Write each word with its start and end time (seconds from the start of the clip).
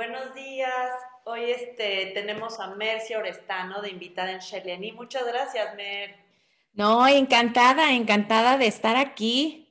Buenos 0.00 0.32
días. 0.32 0.90
Hoy 1.24 1.50
este, 1.50 2.12
tenemos 2.14 2.58
a 2.58 2.68
Mercia 2.68 3.18
Orestano 3.18 3.82
de 3.82 3.90
invitada 3.90 4.30
en 4.30 4.38
Sheleni. 4.38 4.92
Muchas 4.92 5.26
gracias, 5.26 5.74
Mer. 5.74 6.16
No, 6.72 7.06
encantada, 7.06 7.92
encantada 7.92 8.56
de 8.56 8.66
estar 8.66 8.96
aquí. 8.96 9.68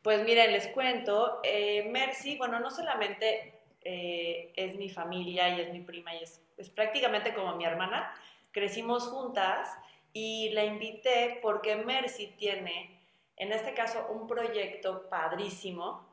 Pues 0.00 0.24
miren, 0.24 0.52
les 0.52 0.68
cuento, 0.68 1.40
eh, 1.44 1.90
Mercy, 1.90 2.38
bueno, 2.38 2.58
no 2.58 2.70
solamente 2.70 3.60
eh, 3.82 4.50
es 4.56 4.76
mi 4.76 4.88
familia 4.88 5.50
y 5.50 5.60
es 5.60 5.70
mi 5.70 5.82
prima 5.82 6.14
y 6.14 6.22
es, 6.22 6.40
es 6.56 6.70
prácticamente 6.70 7.34
como 7.34 7.54
mi 7.56 7.66
hermana, 7.66 8.14
crecimos 8.52 9.08
juntas 9.08 9.68
y 10.14 10.48
la 10.54 10.64
invité 10.64 11.38
porque 11.42 11.76
Mercy 11.76 12.28
tiene, 12.38 12.98
en 13.36 13.52
este 13.52 13.74
caso, 13.74 14.06
un 14.08 14.26
proyecto 14.26 15.06
padrísimo 15.10 16.08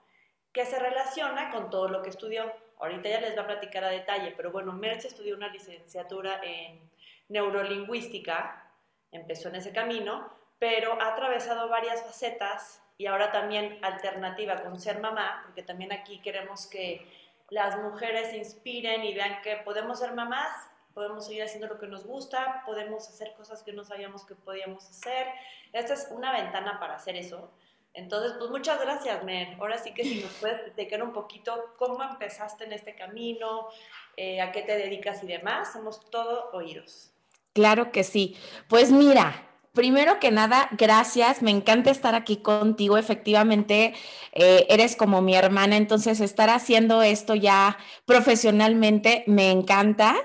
que 0.52 0.66
se 0.66 0.78
relaciona 0.80 1.50
con 1.50 1.70
todo 1.70 1.88
lo 1.88 2.02
que 2.02 2.10
estudió. 2.10 2.52
Ahorita 2.84 3.08
ya 3.08 3.22
les 3.22 3.38
va 3.38 3.44
a 3.44 3.48
platicar 3.48 3.84
a 3.86 3.90
detalle, 3.90 4.34
pero 4.36 4.52
bueno, 4.52 4.74
Merce 4.74 5.08
estudió 5.08 5.36
una 5.38 5.48
licenciatura 5.48 6.42
en 6.44 6.92
neurolingüística, 7.30 8.70
empezó 9.12 9.48
en 9.48 9.56
ese 9.56 9.72
camino, 9.72 10.30
pero 10.60 11.02
ha 11.02 11.14
atravesado 11.14 11.70
varias 11.70 12.04
facetas 12.04 12.84
y 12.98 13.06
ahora 13.06 13.32
también 13.32 13.80
alternativa 13.84 14.62
con 14.62 14.80
ser 14.80 15.00
mamá, 15.00 15.44
porque 15.46 15.64
también 15.64 15.94
aquí 15.94 16.20
queremos 16.20 16.68
que 16.68 17.08
las 17.50 17.78
mujeres 17.82 18.32
se 18.32 18.38
inspiren 18.38 19.04
y 19.06 19.14
vean 19.14 19.42
que 19.42 19.56
podemos 19.58 20.00
ser 20.00 20.14
mamás, 20.14 20.70
podemos 20.94 21.26
seguir 21.26 21.44
haciendo 21.44 21.68
lo 21.68 21.80
que 21.80 21.88
nos 21.88 22.06
gusta, 22.06 22.64
podemos 22.66 23.08
hacer 23.08 23.34
cosas 23.34 23.64
que 23.64 23.74
no 23.74 23.84
sabíamos 23.84 24.26
que 24.26 24.36
podíamos 24.36 24.90
hacer. 24.90 25.28
Esta 25.72 25.94
es 25.94 26.10
una 26.12 26.32
ventana 26.34 26.80
para 26.80 26.96
hacer 26.96 27.16
eso. 27.16 27.50
Entonces, 27.94 28.34
pues 28.40 28.50
muchas 28.50 28.80
gracias, 28.80 29.24
Mer. 29.24 29.56
Ahora 29.60 29.78
sí 29.78 29.94
que 29.94 30.04
si 30.04 30.22
nos 30.22 30.32
puedes 30.34 30.62
explicar 30.62 31.04
un 31.04 31.14
poquito 31.14 31.74
cómo 31.78 32.02
empezaste 32.04 32.64
en 32.64 32.74
este 32.74 32.96
camino, 32.96 33.68
eh, 34.18 34.42
a 34.42 34.52
qué 34.52 34.64
te 34.64 34.76
dedicas 34.76 35.24
y 35.24 35.28
demás, 35.28 35.74
somos 35.74 36.10
todo 36.10 36.50
oídos. 36.54 37.12
Claro 37.54 37.92
que 37.92 38.04
sí. 38.04 38.36
Pues 38.68 38.92
mira, 38.92 39.48
primero 39.74 40.20
que 40.20 40.32
nada, 40.32 40.70
gracias. 40.72 41.44
Me 41.44 41.52
encanta 41.52 41.92
estar 41.92 42.16
aquí 42.16 42.38
contigo. 42.38 42.98
Efectivamente, 42.98 43.94
eh, 44.32 44.66
eres 44.70 44.96
como 44.96 45.22
mi 45.22 45.36
hermana, 45.36 45.78
entonces 45.78 46.20
estar 46.20 46.50
haciendo 46.50 47.04
esto 47.04 47.36
ya 47.36 47.78
profesionalmente 48.06 49.24
me 49.28 49.52
encanta. 49.52 50.16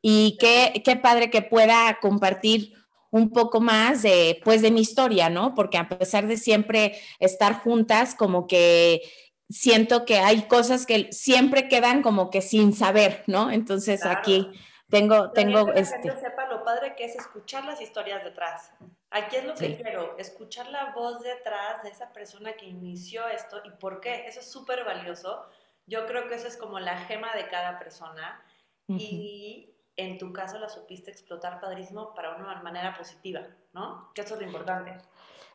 Y 0.00 0.38
qué 0.40 0.96
padre 1.02 1.28
que 1.30 1.42
pueda 1.42 1.98
compartir 2.00 2.79
un 3.10 3.30
poco 3.30 3.60
más 3.60 4.02
de, 4.02 4.40
pues, 4.44 4.62
de 4.62 4.70
mi 4.70 4.80
historia, 4.80 5.30
¿no? 5.30 5.54
Porque 5.54 5.78
a 5.78 5.88
pesar 5.88 6.26
de 6.26 6.36
siempre 6.36 7.00
estar 7.18 7.60
juntas, 7.60 8.14
como 8.14 8.46
que 8.46 9.02
siento 9.48 10.04
que 10.04 10.18
hay 10.18 10.42
cosas 10.42 10.86
que 10.86 11.12
siempre 11.12 11.68
quedan 11.68 12.02
como 12.02 12.30
que 12.30 12.40
sin 12.40 12.72
saber, 12.72 13.24
¿no? 13.26 13.50
Entonces 13.50 14.06
aquí 14.06 14.48
tengo, 14.88 15.32
tengo 15.32 15.66
que 15.66 15.80
este. 15.80 16.00
Que 16.02 16.20
sepa 16.20 16.46
lo 16.46 16.64
padre 16.64 16.94
que 16.96 17.04
es 17.04 17.16
escuchar 17.16 17.64
las 17.64 17.80
historias 17.80 18.24
detrás. 18.24 18.72
Aquí 19.10 19.36
es 19.36 19.44
lo 19.44 19.54
que 19.54 19.76
quiero, 19.76 20.16
escuchar 20.18 20.68
la 20.68 20.92
voz 20.92 21.20
detrás 21.20 21.82
de 21.82 21.90
esa 21.90 22.12
persona 22.12 22.52
que 22.52 22.66
inició 22.66 23.26
esto 23.26 23.60
y 23.64 23.70
por 23.70 24.00
qué. 24.00 24.26
Eso 24.26 24.38
es 24.38 24.50
súper 24.50 24.84
valioso. 24.84 25.46
Yo 25.86 26.06
creo 26.06 26.28
que 26.28 26.36
eso 26.36 26.46
es 26.46 26.56
como 26.56 26.78
la 26.78 26.96
gema 26.96 27.34
de 27.34 27.48
cada 27.48 27.78
persona. 27.78 28.44
Y 28.86 29.76
en 30.00 30.18
tu 30.18 30.32
caso 30.32 30.58
la 30.58 30.68
supiste 30.68 31.10
explotar 31.10 31.60
padrísimo 31.60 32.14
para 32.14 32.36
una 32.36 32.62
manera 32.62 32.96
positiva, 32.96 33.42
¿no? 33.72 34.10
Que 34.14 34.22
eso 34.22 34.34
es 34.34 34.40
lo 34.40 34.46
importante. 34.46 34.96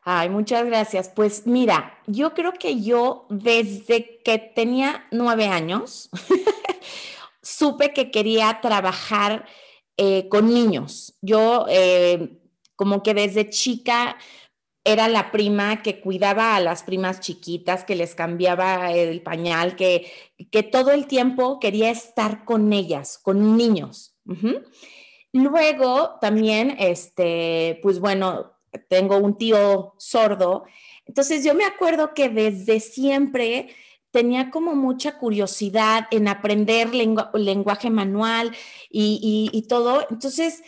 Ay, 0.02 0.28
muchas 0.28 0.64
gracias. 0.64 1.08
Pues 1.08 1.46
mira, 1.46 1.98
yo 2.06 2.32
creo 2.32 2.52
que 2.52 2.80
yo 2.80 3.26
desde 3.28 4.22
que 4.22 4.38
tenía 4.38 5.04
nueve 5.10 5.48
años 5.48 6.08
supe 7.42 7.92
que 7.92 8.10
quería 8.12 8.60
trabajar 8.60 9.46
eh, 9.96 10.28
con 10.28 10.46
niños. 10.46 11.16
Yo 11.22 11.66
eh, 11.68 12.38
como 12.76 13.02
que 13.02 13.14
desde 13.14 13.50
chica 13.50 14.16
era 14.84 15.08
la 15.08 15.32
prima 15.32 15.82
que 15.82 16.00
cuidaba 16.00 16.54
a 16.54 16.60
las 16.60 16.84
primas 16.84 17.18
chiquitas, 17.18 17.82
que 17.82 17.96
les 17.96 18.14
cambiaba 18.14 18.92
el 18.92 19.20
pañal, 19.22 19.74
que, 19.74 20.12
que 20.52 20.62
todo 20.62 20.92
el 20.92 21.08
tiempo 21.08 21.58
quería 21.58 21.90
estar 21.90 22.44
con 22.44 22.72
ellas, 22.72 23.18
con 23.18 23.56
niños. 23.56 24.15
Luego 25.32 26.18
también, 26.20 26.76
este, 26.78 27.78
pues 27.82 28.00
bueno, 28.00 28.56
tengo 28.88 29.18
un 29.18 29.36
tío 29.36 29.94
sordo. 29.98 30.64
Entonces 31.04 31.44
yo 31.44 31.54
me 31.54 31.64
acuerdo 31.64 32.14
que 32.14 32.28
desde 32.28 32.80
siempre 32.80 33.68
tenía 34.10 34.50
como 34.50 34.74
mucha 34.74 35.18
curiosidad 35.18 36.06
en 36.10 36.28
aprender 36.28 36.94
lenguaje 36.94 37.90
manual 37.90 38.56
y, 38.88 39.66
todo. 39.68 40.06
Entonces, 40.10 40.62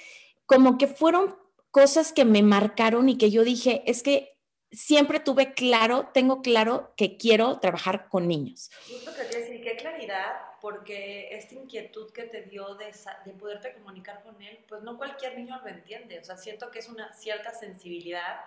como 0.44 0.76
que 0.76 0.86
fueron 0.86 1.34
cosas 1.70 2.12
que 2.12 2.24
me 2.24 2.42
marcaron 2.42 3.08
y 3.08 3.16
que 3.16 3.30
yo 3.30 3.44
dije, 3.44 3.82
es 3.86 4.02
que 4.02 4.36
siempre 4.70 5.18
tuve 5.18 5.54
claro, 5.54 6.10
tengo 6.12 6.42
claro 6.42 6.92
que 6.96 7.16
quiero 7.16 7.58
trabajar 7.58 8.08
con 8.10 8.28
niños. 8.28 8.70
Justo 8.86 9.12
decir, 9.12 9.62
qué 9.62 9.76
claridad 9.76 10.47
porque 10.60 11.28
esta 11.36 11.54
inquietud 11.54 12.10
que 12.10 12.24
te 12.24 12.42
dio 12.42 12.74
de, 12.74 12.92
de, 13.24 13.32
poderte 13.32 13.74
comunicar 13.74 14.22
con 14.22 14.40
él, 14.42 14.58
pues 14.68 14.82
no 14.82 14.96
cualquier 14.96 15.36
niño 15.38 15.60
lo 15.62 15.68
entiende. 15.68 16.18
O 16.18 16.24
sea, 16.24 16.36
siento 16.36 16.70
que 16.70 16.80
es 16.80 16.88
una 16.88 17.12
cierta 17.12 17.52
sensibilidad 17.52 18.40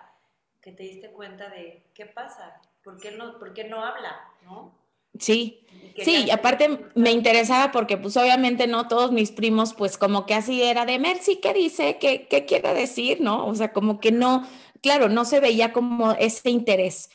que 0.60 0.72
te 0.72 0.82
diste 0.84 1.10
cuenta 1.10 1.48
de 1.48 1.82
qué 1.94 2.06
pasa, 2.06 2.60
por 2.84 2.98
qué 3.00 3.12
no, 3.12 3.38
por 3.38 3.52
qué 3.52 3.64
no 3.64 3.84
habla, 3.84 4.28
¿no? 4.44 4.72
Sí, 5.18 5.66
sí, 6.02 6.24
y 6.26 6.30
aparte 6.30 6.88
me 6.94 7.10
interesaba 7.10 7.70
porque 7.70 7.98
pues 7.98 8.16
obviamente 8.16 8.66
no 8.66 8.88
todos 8.88 9.12
mis 9.12 9.30
primos 9.30 9.74
pues 9.74 9.98
como 9.98 10.24
que 10.24 10.32
así 10.32 10.62
era 10.62 10.86
de 10.86 10.98
Mercy, 10.98 11.36
¿qué 11.36 11.52
dice? 11.52 11.98
¿Qué, 11.98 12.26
qué 12.28 12.46
quiere 12.46 12.72
decir? 12.72 13.20
¿No? 13.20 13.46
O 13.46 13.54
sea, 13.54 13.74
como 13.74 14.00
que 14.00 14.10
no, 14.10 14.48
claro, 14.80 15.10
no 15.10 15.26
se 15.26 15.40
veía 15.40 15.72
como 15.72 16.12
ese 16.12 16.48
interés. 16.48 17.10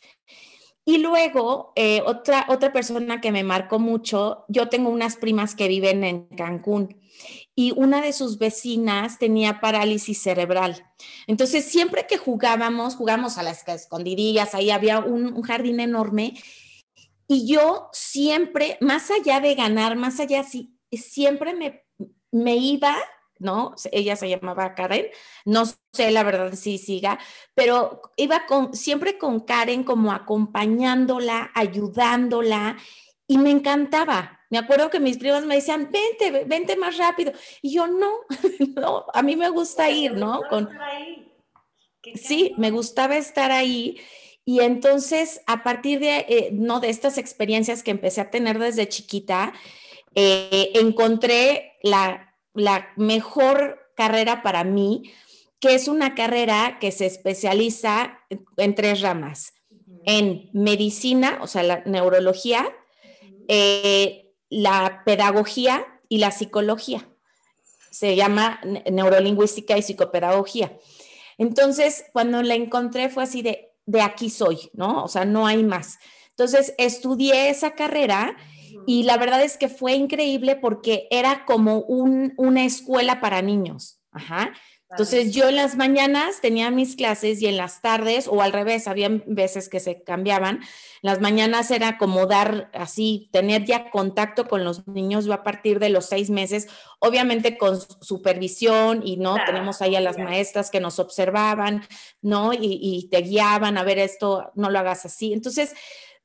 Y 0.88 1.00
luego, 1.00 1.74
eh, 1.75 2.02
otra, 2.06 2.46
otra 2.48 2.72
persona 2.72 3.20
que 3.20 3.34
me 3.34 3.44
marcó 3.44 3.78
mucho, 3.78 4.46
yo 4.48 4.70
tengo 4.70 4.90
unas 4.90 5.18
primas 5.18 5.53
que 5.53 5.68
viven 5.68 6.06
en 6.06 6.28
Cancún 6.28 7.02
y 7.53 7.74
una 7.75 8.00
de 8.00 8.14
sus 8.14 8.38
vecinas 8.38 9.20
tenía 9.20 9.59
parálisis 9.59 10.22
cerebral. 10.22 10.90
Entonces, 11.28 11.66
siempre 11.66 12.08
que 12.08 12.18
jugábamos, 12.18 12.96
jugamos 12.96 13.38
a 13.38 13.44
las 13.44 13.68
escondidillas, 13.68 14.56
ahí 14.56 14.70
había 14.70 15.00
un, 15.00 15.42
jardín 15.42 15.81
enorme 15.81 16.42
y 17.28 17.46
yo 17.52 17.90
siempre, 17.92 18.78
más 18.80 19.12
allá 19.12 19.42
de 19.42 19.56
ganar, 19.56 19.98
más 19.98 20.22
allá, 20.22 20.46
sí, 20.46 20.80
siempre 20.90 21.54
me, 21.54 21.84
me 22.31 22.56
iba 22.56 22.96
¿no? 23.40 23.75
Ella 23.92 24.16
se 24.16 24.30
llamaba 24.30 24.75
Karen, 24.75 25.08
no 25.46 25.66
sé 25.66 26.12
la 26.12 26.24
verdad 26.24 26.53
si 26.53 26.78
siga, 26.78 27.20
pero 27.53 28.02
iba 28.16 28.46
con, 28.46 28.74
siempre 28.74 29.18
con 29.18 29.42
Karen 29.42 29.84
como 29.84 30.12
acompañándola, 30.12 31.52
ayudándola 31.53 32.78
y 33.28 33.38
me 33.38 33.52
encantaba. 33.52 34.40
Me 34.50 34.58
acuerdo 34.58 34.90
que 34.90 35.00
mis 35.00 35.18
primas 35.18 35.46
me 35.46 35.56
decían, 35.56 35.90
vente, 35.92 36.46
vente 36.46 36.78
más 36.78 36.98
rápido. 36.98 37.34
Y 37.62 37.74
yo, 37.74 37.88
no, 37.88 38.20
no, 38.75 39.06
a 39.14 39.22
mí 39.22 39.36
me 39.36 39.50
gusta 39.50 39.90
ir, 39.90 40.14
¿no? 40.14 40.42
Con... 40.50 40.69
Sí, 42.16 42.54
me 42.58 42.72
gustaba 42.72 43.18
estar 43.18 43.52
ahí. 43.52 44.00
Y 44.46 44.62
entonces, 44.62 45.42
a 45.46 45.62
partir 45.64 46.00
de, 46.00 46.19
eh, 46.30 46.50
no, 46.54 46.80
de 46.80 46.90
estas 46.90 47.18
experiencias 47.18 47.84
que 47.84 47.92
empecé 47.92 48.22
a 48.22 48.30
tener 48.30 48.59
desde 48.59 48.88
chiquita, 48.88 49.52
eh, 50.16 50.72
encontré 50.75 51.74
la 51.84 52.26
la 52.57 52.90
mejor 52.95 53.79
carrera 53.95 54.44
para 54.44 54.63
mí, 54.63 55.12
que 55.59 55.75
es 55.75 55.88
una 55.88 56.16
carrera 56.16 56.78
que 56.79 56.91
se 56.91 57.06
especializa 57.06 58.19
en 58.57 58.75
tres 58.75 59.01
ramas, 59.01 59.53
en 60.06 60.50
medicina, 60.53 61.40
o 61.41 61.47
sea, 61.47 61.63
la 61.63 61.84
neurología, 61.85 62.68
eh, 63.48 64.33
la 64.50 65.04
pedagogía 65.06 65.86
y 66.09 66.19
la 66.19 66.31
psicología. 66.31 67.07
Se 67.92 68.15
llama 68.15 68.59
neurolingüística 68.92 69.77
y 69.77 69.81
psicopedagogía. 69.81 70.77
Entonces, 71.38 72.06
cuando 72.13 72.42
la 72.44 72.56
encontré 72.56 73.09
fue 73.09 73.24
así 73.24 73.42
de, 73.42 73.71
de 73.86 74.01
aquí 74.01 74.30
soy, 74.30 74.69
¿no? 74.74 75.04
O 75.04 75.07
sea, 75.07 75.25
no 75.25 75.48
hay 75.48 75.63
más. 75.63 75.98
Entonces, 76.30 76.74
estudié 76.77 77.50
esa 77.50 77.71
carrera 77.71 78.38
y 78.85 79.03
la 79.03 79.18
verdad 79.18 79.44
es 79.44 79.57
que 79.57 79.69
fue 79.69 79.94
increíble 79.94 80.56
porque 80.56 81.07
era 81.12 81.45
como 81.45 81.79
una 81.79 82.65
escuela 82.65 83.19
para 83.19 83.41
niños. 83.41 84.00
Ajá. 84.12 84.51
Entonces 84.89 85.33
yo 85.33 85.50
en 85.50 85.57
las 85.57 85.75
mañanas 85.75 86.39
tenía 86.39 86.71
mis 86.71 86.95
clases 86.95 87.41
y 87.41 87.47
en 87.47 87.57
las 87.57 87.81
tardes, 87.81 88.27
o 88.27 88.41
al 88.41 88.53
revés, 88.53 88.88
había 88.88 89.09
veces 89.25 89.68
que 89.68 89.81
se 89.81 90.01
cambiaban. 90.01 90.62
Las 91.01 91.19
mañanas 91.19 91.71
era 91.71 91.97
como 91.97 92.25
dar 92.25 92.71
así, 92.74 93.29
tener 93.33 93.65
ya 93.65 93.89
contacto 93.89 94.47
con 94.47 94.63
los 94.63 94.88
niños 94.88 95.25
yo 95.25 95.33
a 95.33 95.44
partir 95.44 95.80
de 95.80 95.89
los 95.89 96.06
seis 96.06 96.30
meses, 96.30 96.68
obviamente 97.00 97.57
con 97.57 97.77
supervisión 98.01 99.06
y 99.06 99.18
no, 99.18 99.35
tenemos 99.45 99.81
ahí 99.81 99.97
a 99.97 100.01
las 100.01 100.18
maestras 100.18 100.71
que 100.71 100.80
nos 100.80 101.00
observaban, 101.00 101.85
¿no? 102.21 102.53
Y, 102.53 102.80
y 102.81 103.09
te 103.09 103.21
guiaban 103.21 103.77
a 103.77 103.83
ver 103.83 104.00
esto, 104.00 104.51
no 104.56 104.69
lo 104.69 104.80
hagas 104.80 105.06
así. 105.06 105.33
Entonces, 105.33 105.73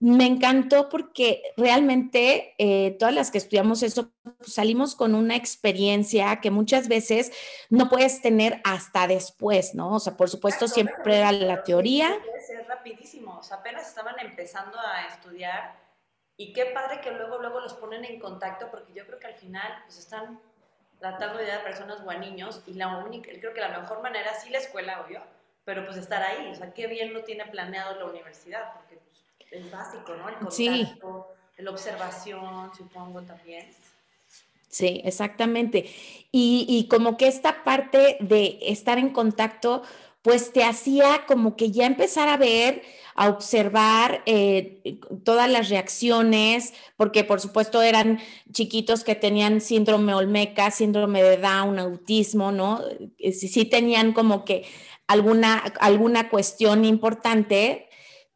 me 0.03 0.27
encantó 0.27 0.89
porque 0.89 1.45
realmente 1.57 2.57
eh, 2.59 2.97
todas 2.99 3.15
las 3.15 3.31
que 3.31 3.39
estudiamos 3.39 3.85
eso 3.85 4.11
pues, 4.25 4.53
salimos 4.53 4.97
con 4.97 5.15
una 5.15 5.37
experiencia 5.37 6.41
que 6.41 6.51
muchas 6.51 6.89
veces 6.89 7.31
no 7.71 7.89
puedes 7.89 8.21
tener 8.21 8.61
hasta 8.65 9.07
después, 9.07 9.77
¿no? 9.77 9.93
O 9.95 10.01
sea, 10.01 10.17
por 10.17 10.29
supuesto 10.29 10.67
siempre 10.67 11.19
era 11.19 11.31
la 11.31 11.63
teoría. 11.63 12.19
Es 12.37 12.67
rapidísimo, 12.67 13.39
o 13.39 13.43
sea, 13.45 13.59
apenas 13.59 13.87
estaban 13.87 14.19
empezando 14.19 14.77
a 14.77 15.07
estudiar 15.07 15.77
y 16.37 16.53
qué 16.53 16.67
padre 16.67 17.01
que 17.01 17.13
luego, 17.13 17.39
luego 17.39 17.61
los 17.61 17.75
ponen 17.75 18.05
en 18.05 18.19
contacto 18.19 18.73
porque 18.73 18.93
yo 18.93 19.07
creo 19.07 19.21
que 19.21 19.29
al 19.29 19.35
final 19.35 19.83
pues 19.85 19.99
están 19.99 20.41
tratando 20.99 21.39
de 21.39 21.53
a 21.53 21.63
personas 21.63 22.01
o 22.05 22.11
a 22.11 22.17
niños 22.17 22.65
y 22.67 22.75
la 22.75 22.97
única, 23.05 23.31
creo 23.39 23.55
que 23.55 23.61
la 23.61 23.79
mejor 23.79 24.03
manera, 24.03 24.35
sí 24.35 24.51
la 24.51 24.59
escuela, 24.59 25.01
obvio, 25.07 25.23
pero 25.65 25.85
pues 25.85 25.97
estar 25.97 26.25
ahí, 26.25 26.51
o 26.51 26.55
sea, 26.57 26.75
qué 26.75 26.89
bien 26.89 27.15
lo 27.15 27.23
tiene 27.23 27.47
planeado 27.47 27.95
la 28.01 28.07
universidad, 28.07 28.73
porque 28.75 28.92
es 29.53 29.71
básico, 29.71 30.15
¿no? 30.17 30.29
El 30.29 30.35
contacto, 30.35 30.51
sí. 30.51 30.89
la 31.59 31.71
observación, 31.71 32.71
supongo 32.77 33.23
también. 33.23 33.69
Sí, 34.69 35.03
exactamente. 35.05 35.91
Y, 36.33 36.65
y, 36.69 36.89
como 36.89 37.19
que 37.19 37.29
esta 37.29 37.63
parte 37.63 38.17
de 38.21 38.59
estar 38.63 38.99
en 38.99 39.11
contacto, 39.11 39.83
pues 40.23 40.53
te 40.53 40.65
hacía 40.65 41.27
como 41.27 41.57
que 41.57 41.71
ya 41.71 41.85
empezar 41.85 42.29
a 42.31 42.39
ver, 42.39 42.83
a 43.15 43.29
observar 43.29 44.23
eh, 44.25 44.99
todas 45.25 45.51
las 45.51 45.69
reacciones, 45.69 46.73
porque 46.97 47.23
por 47.23 47.41
supuesto 47.41 47.83
eran 47.83 48.19
chiquitos 48.51 49.05
que 49.05 49.15
tenían 49.15 49.61
síndrome 49.61 50.15
Olmeca, 50.15 50.71
síndrome 50.71 51.23
de 51.23 51.37
Down, 51.37 51.79
autismo, 51.79 52.51
¿no? 52.51 52.81
Eh, 53.19 53.33
sí, 53.33 53.49
sí 53.49 53.67
tenían 53.67 54.15
como 54.15 54.47
que 54.47 54.65
alguna, 55.07 55.59
alguna 55.81 56.31
cuestión 56.31 56.87
importante 56.87 57.91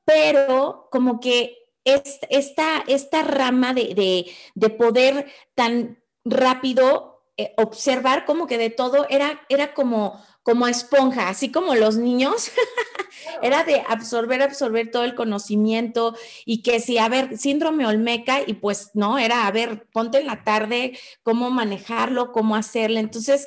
pero 0.07 0.89
como 0.91 1.21
que 1.21 1.59
esta, 1.85 2.83
esta 2.87 3.23
rama 3.23 3.75
de, 3.75 4.33
poder 4.79 5.27
tan 5.55 6.03
rápido 6.25 7.23
eh, 7.37 7.53
observar 7.59 8.25
como 8.25 8.47
que 8.47 8.57
de 8.57 8.71
todo 8.71 9.07
era, 9.11 9.43
era 9.49 9.75
como, 9.75 10.25
como 10.43 10.67
esponja, 10.69 11.29
así 11.29 11.53
como 11.53 11.75
los 11.75 11.97
niños, 11.97 12.51
era 13.43 13.63
de 13.65 13.83
absorber, 13.89 14.43
absorber 14.43 14.91
todo 14.91 15.05
el 15.05 15.15
conocimiento 15.15 16.17
y 16.45 16.63
que 16.63 16.81
si, 16.81 16.99
a 16.99 17.09
ver, 17.09 17.37
síndrome 17.37 17.87
Olmeca 17.87 18.41
y 18.47 18.55
pues 18.55 18.91
no, 18.95 19.19
era, 19.19 19.47
a 19.47 19.51
ver, 19.51 19.87
ponte 19.93 20.19
en 20.19 20.27
la 20.27 20.45
tarde 20.45 20.99
cómo 21.23 21.51
manejarlo, 21.51 22.33
cómo 22.33 22.57
hacerlo. 22.57 22.99
Entonces, 22.99 23.47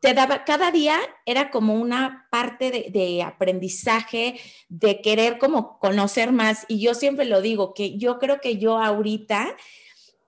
te 0.00 0.14
daba, 0.14 0.44
cada 0.44 0.70
día 0.70 0.98
era 1.26 1.50
como 1.50 1.74
una 1.74 2.26
parte 2.30 2.90
de, 2.90 3.22
aprendizaje, 3.22 4.40
de 4.68 5.02
querer 5.02 5.38
como 5.38 5.78
conocer 5.78 6.32
más. 6.32 6.64
Y 6.68 6.80
yo 6.80 6.94
siempre 6.94 7.26
lo 7.26 7.42
digo, 7.42 7.74
que 7.74 7.98
yo 7.98 8.18
creo 8.18 8.40
que 8.40 8.56
yo 8.56 8.78
ahorita, 8.78 9.54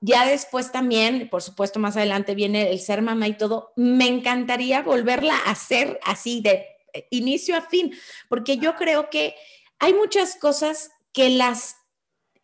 ya 0.01 0.27
después 0.27 0.73
también, 0.73 1.29
por 1.31 1.43
supuesto, 1.43 1.81
más 1.81 1.97
adelante 1.97 2.35
viene 2.35 2.71
el 2.71 2.81
ser 2.81 3.01
mamá 3.01 3.29
y 3.29 3.37
todo, 3.37 3.73
me 3.75 4.07
encantaría 4.07 4.83
volverla 4.83 5.37
a 5.37 5.53
hacer 5.53 5.99
así 6.05 6.43
de 6.43 6.67
inicio 7.11 7.57
a 7.57 7.63
fin, 7.63 7.95
porque 8.29 8.59
yo 8.59 8.77
creo 8.77 9.09
que 9.09 9.35
hay 9.79 9.95
muchas 9.95 10.37
cosas 10.37 10.91
que 11.15 11.31
las 11.31 11.77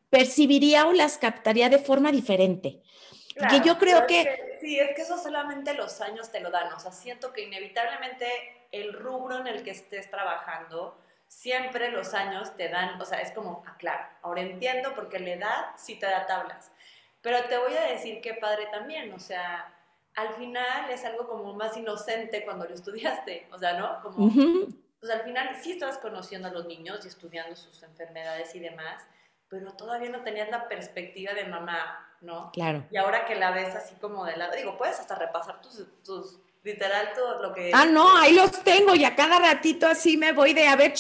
percibiría 0.09 0.87
o 0.87 0.93
las 0.95 1.19
captaría 1.19 1.69
de 1.69 1.79
forma 1.79 2.11
diferente. 2.11 2.81
Porque 3.39 3.61
yo 3.65 3.79
creo 3.79 4.07
que 4.07 4.48
Sí, 4.61 4.79
es 4.79 4.95
que 4.95 5.03
eso 5.03 5.19
solamente 5.19 5.75
los 5.75 6.01
años 6.01 6.31
te 6.31 6.41
lo 6.41 6.51
dan. 6.51 6.73
O 6.73 6.81
sea, 6.81 6.93
siento 6.93 7.33
que 7.33 7.43
inevitablemente 7.43 8.27
el 8.73 8.93
rubro 8.93 9.39
en 9.39 9.47
el 9.47 9.63
que 9.63 9.71
estés 9.71 10.11
trabajando, 10.11 10.99
siempre 11.27 11.91
los 11.91 12.15
años 12.15 12.57
te 12.57 12.69
dan, 12.69 13.01
o 13.01 13.05
sea, 13.05 13.21
es 13.21 13.33
como, 13.33 13.63
ah, 13.67 13.77
claro, 13.79 14.07
ahora 14.23 14.41
entiendo 14.41 14.95
porque 14.95 15.19
la 15.19 15.31
edad 15.31 15.67
sí 15.77 15.97
te 15.97 16.07
da 16.07 16.27
tablas. 16.27 16.73
Pero 17.21 17.43
te 17.45 17.59
voy 17.59 17.75
a 17.77 17.83
decir 17.83 18.21
qué 18.21 18.35
padre 18.35 18.67
también, 18.71 19.13
o 19.13 19.19
sea, 19.19 19.75
al 20.15 20.35
final 20.35 20.91
es 20.91 21.05
algo 21.05 21.29
como 21.29 21.53
más 21.55 21.77
inocente 21.77 22.45
cuando 22.45 22.65
lo 22.65 22.75
estudiaste, 22.75 23.47
o 23.53 23.59
sea, 23.59 23.75
¿no? 23.75 24.01
Como, 24.03 24.31
pues 24.99 25.13
al 25.13 25.23
final 25.23 25.57
sí 25.63 25.73
estabas 25.73 25.99
conociendo 25.99 26.49
a 26.49 26.51
los 26.51 26.67
niños 26.67 27.05
y 27.05 27.09
estudiando 27.09 27.55
sus 27.55 27.83
enfermedades 27.83 28.55
y 28.55 28.61
demás, 28.61 29.07
pero 29.49 29.73
todavía 29.73 30.11
no 30.11 30.23
tenías 30.23 30.51
la 30.51 30.69
perspectiva 30.69 31.33
de 31.35 31.45
mamá, 31.45 32.07
¿no? 32.21 32.51
Claro. 32.53 32.85
Y 32.91 32.97
ahora 32.97 33.25
que 33.25 33.35
la 33.35 33.51
ves 33.51 33.75
así 33.75 33.95
como 33.97 34.25
de 34.25 34.37
lado, 34.37 34.57
digo, 34.57 34.77
puedes 34.77 34.99
hasta 34.99 35.15
repasar 35.15 35.61
tus, 35.61 35.87
tus 36.03 36.41
literal 36.65 37.09
todo 37.15 37.43
lo 37.43 37.55
que... 37.55 37.71
Ah, 37.73 37.87
no, 37.87 38.17
ahí 38.17 38.35
los 38.35 38.51
tengo 38.65 38.95
y 38.95 39.05
a 39.05 39.15
cada 39.15 39.39
ratito 39.39 39.87
así 39.87 40.17
me 40.17 40.33
voy 40.33 40.53
de 40.53 40.67
a 40.67 40.77
ver, 40.77 40.93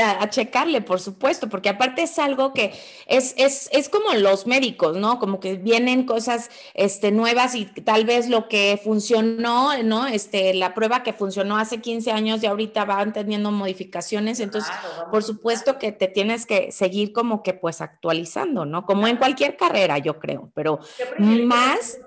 a, 0.00 0.30
checarle, 0.30 0.80
por 0.80 1.00
supuesto, 1.00 1.48
porque 1.48 1.68
aparte 1.68 2.02
es 2.02 2.18
algo 2.18 2.52
que 2.52 2.72
es, 3.06 3.34
es, 3.36 3.68
es 3.72 3.88
como 3.88 4.14
los 4.14 4.46
médicos, 4.46 4.96
¿no? 4.96 5.18
Como 5.18 5.38
que 5.38 5.54
vienen 5.54 6.04
cosas 6.04 6.50
este, 6.74 7.12
nuevas 7.12 7.54
y 7.54 7.66
tal 7.66 8.04
vez 8.04 8.28
lo 8.28 8.48
que 8.48 8.80
funcionó, 8.82 9.80
¿no? 9.82 10.06
Este, 10.06 10.54
la 10.54 10.74
prueba 10.74 11.02
que 11.02 11.12
funcionó 11.12 11.58
hace 11.58 11.80
15 11.80 12.10
años 12.10 12.42
y 12.42 12.46
ahorita 12.46 12.84
van 12.84 13.12
teniendo 13.12 13.50
modificaciones, 13.50 14.40
entonces, 14.40 14.72
por 15.10 15.22
supuesto 15.22 15.78
que 15.78 15.92
te 15.92 16.08
tienes 16.08 16.46
que 16.46 16.72
seguir 16.72 17.12
como 17.12 17.42
que 17.42 17.54
pues 17.54 17.80
actualizando, 17.80 18.64
¿no? 18.64 18.86
Como 18.86 19.06
en 19.06 19.16
cualquier 19.16 19.56
carrera, 19.56 19.98
yo 19.98 20.18
creo, 20.18 20.50
pero 20.54 20.80
más... 21.18 21.98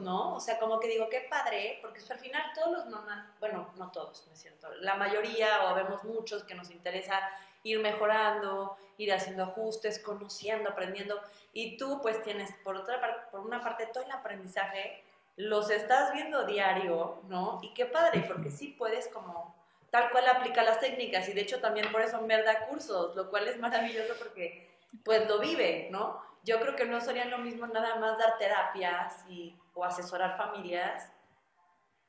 ¿no? 0.00 0.34
O 0.36 0.40
sea, 0.40 0.58
como 0.58 0.78
que 0.78 0.88
digo, 0.88 1.08
qué 1.08 1.26
padre, 1.28 1.78
porque 1.80 2.00
al 2.10 2.18
final 2.18 2.42
todos 2.54 2.72
los 2.72 2.86
mamás, 2.86 3.26
bueno, 3.40 3.70
no 3.76 3.90
todos, 3.90 4.26
no 4.26 4.32
es 4.32 4.40
cierto, 4.40 4.68
la 4.80 4.94
mayoría 4.94 5.70
o 5.70 5.74
vemos 5.74 6.04
muchos 6.04 6.44
que 6.44 6.54
nos 6.54 6.70
interesa 6.70 7.20
ir 7.64 7.78
mejorando, 7.80 8.76
ir 8.98 9.12
haciendo 9.12 9.44
ajustes, 9.44 9.98
conociendo, 9.98 10.70
aprendiendo, 10.70 11.20
y 11.52 11.76
tú 11.76 12.00
pues 12.02 12.22
tienes 12.22 12.52
por 12.64 12.76
otra 12.76 13.00
parte, 13.00 13.20
por 13.30 13.40
una 13.40 13.60
parte 13.62 13.86
todo 13.86 14.04
el 14.04 14.10
aprendizaje, 14.10 15.04
los 15.36 15.70
estás 15.70 16.12
viendo 16.12 16.44
diario, 16.44 17.22
¿no? 17.28 17.60
Y 17.62 17.72
qué 17.74 17.86
padre, 17.86 18.24
porque 18.26 18.50
sí 18.50 18.74
puedes 18.78 19.08
como 19.08 19.54
tal 19.90 20.10
cual 20.10 20.26
aplicar 20.28 20.64
las 20.64 20.80
técnicas 20.80 21.28
y 21.28 21.34
de 21.34 21.42
hecho 21.42 21.60
también 21.60 21.90
por 21.92 22.00
eso 22.00 22.20
me 22.22 22.42
da 22.42 22.66
cursos, 22.66 23.14
lo 23.14 23.30
cual 23.30 23.46
es 23.48 23.58
maravilloso 23.58 24.14
porque 24.18 24.70
pues 25.04 25.28
lo 25.28 25.38
vive, 25.38 25.88
¿no? 25.90 26.20
Yo 26.44 26.60
creo 26.60 26.74
que 26.74 26.86
no 26.86 27.00
sería 27.00 27.26
lo 27.26 27.38
mismo 27.38 27.66
nada 27.66 27.96
más 27.96 28.18
dar 28.18 28.36
terapias 28.38 29.24
y 29.28 29.54
o 29.74 29.84
asesorar 29.84 30.36
familias 30.36 31.10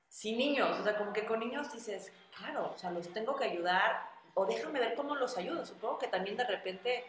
sin 0.10 0.38
niños. 0.38 0.80
O 0.80 0.84
sea, 0.84 0.98
como 0.98 1.14
que 1.14 1.26
con 1.26 1.40
niños 1.40 1.72
dices, 1.74 2.12
claro, 2.38 2.72
o 2.74 2.78
sea, 2.78 2.92
los 2.92 3.12
tengo 3.14 3.36
que 3.36 3.46
ayudar 3.46 4.10
o 4.34 4.46
déjame 4.46 4.80
ver 4.80 4.96
cómo 4.96 5.16
los 5.16 5.38
ayudo. 5.38 5.66
Supongo 5.66 5.98
que 6.00 6.08
también 6.08 6.38
de 6.38 6.46
repente 6.46 7.04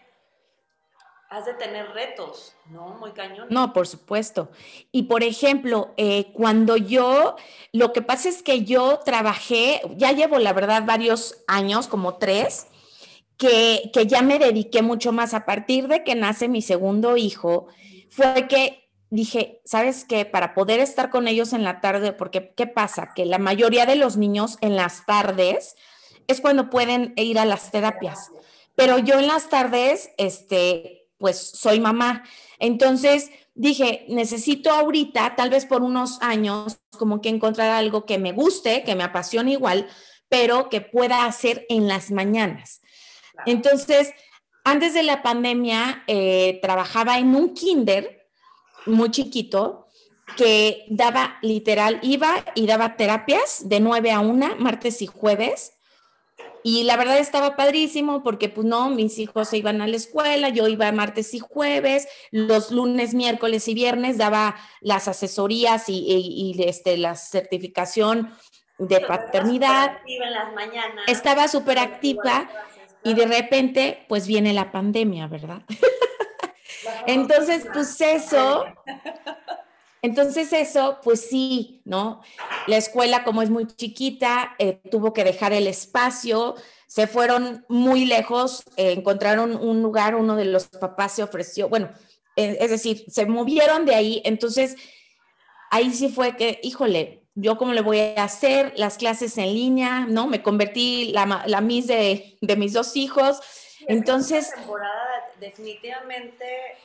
has 1.31 1.47
de 1.47 1.55
tener 1.55 1.91
retos, 1.91 2.55
¿no? 2.71 2.91
Muy 3.01 3.12
cañón. 3.12 3.49
No, 3.51 3.73
por 3.73 3.87
supuesto. 3.87 4.51
Y 4.93 5.05
por 5.05 5.23
ejemplo, 5.23 5.93
eh, 5.96 6.32
cuando 6.32 6.77
yo, 6.77 7.37
lo 7.73 7.93
que 7.93 8.03
pasa 8.03 8.29
es 8.29 8.43
que 8.43 8.65
yo 8.65 9.01
trabajé, 9.05 9.81
ya 9.96 10.13
llevo 10.13 10.39
la 10.39 10.53
verdad 10.53 10.84
varios 10.87 11.43
años, 11.46 11.89
como 11.89 12.17
tres, 12.19 12.69
que, 13.37 13.91
que 13.93 14.06
ya 14.06 14.23
me 14.23 14.39
dediqué 14.39 14.82
mucho 14.82 15.13
más 15.13 15.34
a 15.34 15.44
partir 15.44 15.89
de 15.89 16.05
que 16.05 16.15
nace 16.15 16.49
mi 16.49 16.63
segundo 16.63 17.17
hijo, 17.17 17.67
fue 18.11 18.46
que 18.46 18.83
dije, 19.15 19.61
¿sabes 19.65 20.05
qué? 20.05 20.25
Para 20.25 20.55
poder 20.55 20.81
estar 20.81 21.09
con 21.09 21.29
ellos 21.29 21.53
en 21.53 21.63
la 21.63 21.81
tarde, 21.81 22.13
porque 22.13 22.53
¿qué 22.56 22.67
pasa? 22.67 23.13
Que 23.15 23.25
la 23.25 23.39
mayoría 23.39 23.87
de 23.87 23.94
los 23.94 24.17
niños 24.17 24.59
en 24.61 24.75
las 24.75 25.06
tardes 25.06 25.77
es 26.27 26.41
cuando 26.41 26.69
pueden 26.69 27.13
ir 27.17 27.39
a 27.39 27.44
las 27.44 27.71
terapias, 27.71 28.33
pero 28.75 28.99
yo 28.99 29.21
en 29.21 29.29
las 29.29 29.49
tardes, 29.49 30.11
este, 30.19 31.06
pues 31.19 31.39
soy 31.39 31.79
mamá. 31.79 32.25
Entonces 32.59 33.31
dije, 33.55 34.05
necesito 34.09 34.73
ahorita, 34.73 35.37
tal 35.37 35.51
vez 35.51 35.65
por 35.65 35.83
unos 35.83 36.21
años, 36.21 36.79
como 36.99 37.21
que 37.21 37.29
encontrar 37.29 37.71
algo 37.71 38.06
que 38.06 38.19
me 38.19 38.33
guste, 38.33 38.83
que 38.83 38.97
me 38.97 39.05
apasione 39.05 39.53
igual, 39.53 39.87
pero 40.29 40.69
que 40.69 40.81
pueda 40.81 41.25
hacer 41.25 41.67
en 41.69 41.87
las 41.87 42.11
mañanas. 42.11 42.81
Entonces, 43.47 44.13
antes 44.65 44.93
de 44.93 45.05
la 45.05 45.23
pandemia, 45.23 46.03
eh, 46.09 46.59
trabajaba 46.63 47.19
en 47.19 47.37
un 47.37 47.55
kinder 47.55 48.24
muy 48.86 49.10
chiquito 49.10 49.84
que 50.36 50.84
daba 50.88 51.38
literal, 51.43 51.98
iba 52.03 52.44
y 52.55 52.67
daba 52.67 52.96
terapias 52.96 53.69
de 53.69 53.81
9 53.81 54.10
a 54.12 54.20
1, 54.20 54.56
martes 54.58 55.03
y 55.03 55.06
jueves. 55.06 55.72
Y 56.67 56.84
la 56.84 56.96
verdad 56.96 57.19
estaba 57.19 57.56
padrísimo 57.56 58.22
porque 58.22 58.48
pues 58.48 58.67
no, 58.67 58.88
mis 58.88 59.19
hijos 59.19 59.48
se 59.48 59.58
iban 59.58 59.82
a 59.82 59.86
la 59.86 59.96
escuela, 59.96 60.48
yo 60.48 60.67
iba 60.67 60.91
martes 60.93 61.34
y 61.34 61.38
jueves, 61.38 62.08
los 62.31 62.70
lunes, 62.70 63.12
miércoles 63.12 63.69
y 63.69 63.74
viernes 63.74 64.17
daba 64.17 64.56
las 64.81 65.06
asesorías 65.06 65.84
y, 65.88 66.56
este, 66.58 66.96
la 66.96 67.17
certificación 67.17 68.32
de 68.79 69.00
paternidad. 69.00 69.98
Estaba 71.06 71.48
súper 71.48 71.79
activa 71.79 72.48
y 73.05 73.12
de 73.12 73.26
repente 73.26 74.06
pues 74.08 74.26
viene 74.26 74.55
la 74.55 74.72
pandemia, 74.72 75.26
¿verdad? 75.29 75.62
Entonces, 77.06 77.67
pues 77.72 78.00
eso, 78.00 78.64
entonces 80.03 80.53
eso, 80.53 80.98
pues 81.03 81.29
sí, 81.29 81.82
¿no? 81.84 82.20
La 82.67 82.76
escuela 82.76 83.24
como 83.24 83.43
es 83.43 83.50
muy 83.50 83.67
chiquita, 83.67 84.55
eh, 84.58 84.81
tuvo 84.91 85.12
que 85.12 85.24
dejar 85.24 85.53
el 85.53 85.67
espacio, 85.67 86.55
se 86.86 87.06
fueron 87.06 87.64
muy 87.69 88.05
lejos, 88.05 88.64
eh, 88.76 88.93
encontraron 88.93 89.56
un 89.56 89.82
lugar, 89.82 90.14
uno 90.14 90.36
de 90.36 90.44
los 90.44 90.67
papás 90.67 91.12
se 91.12 91.22
ofreció, 91.22 91.69
bueno, 91.69 91.91
eh, 92.36 92.58
es 92.60 92.70
decir, 92.70 93.05
se 93.08 93.26
movieron 93.26 93.86
de 93.86 93.94
ahí, 93.94 94.22
entonces 94.24 94.76
ahí 95.70 95.93
sí 95.93 96.08
fue 96.08 96.36
que, 96.36 96.60
híjole, 96.62 97.24
yo 97.34 97.58
cómo 97.58 97.72
le 97.72 97.81
voy 97.81 97.98
a 97.98 98.22
hacer 98.22 98.72
las 98.76 98.96
clases 98.96 99.36
en 99.38 99.53
línea, 99.53 100.06
¿no? 100.08 100.29
Me 100.29 100.43
convertí 100.43 101.10
la, 101.12 101.43
la 101.46 101.60
Miss 101.60 101.88
de, 101.88 102.38
de 102.41 102.56
mis 102.56 102.72
dos 102.72 102.96
hijos. 102.96 103.41
Entonces... 103.88 104.53
Temporada 104.55 105.04
definitivamente 105.41 106.76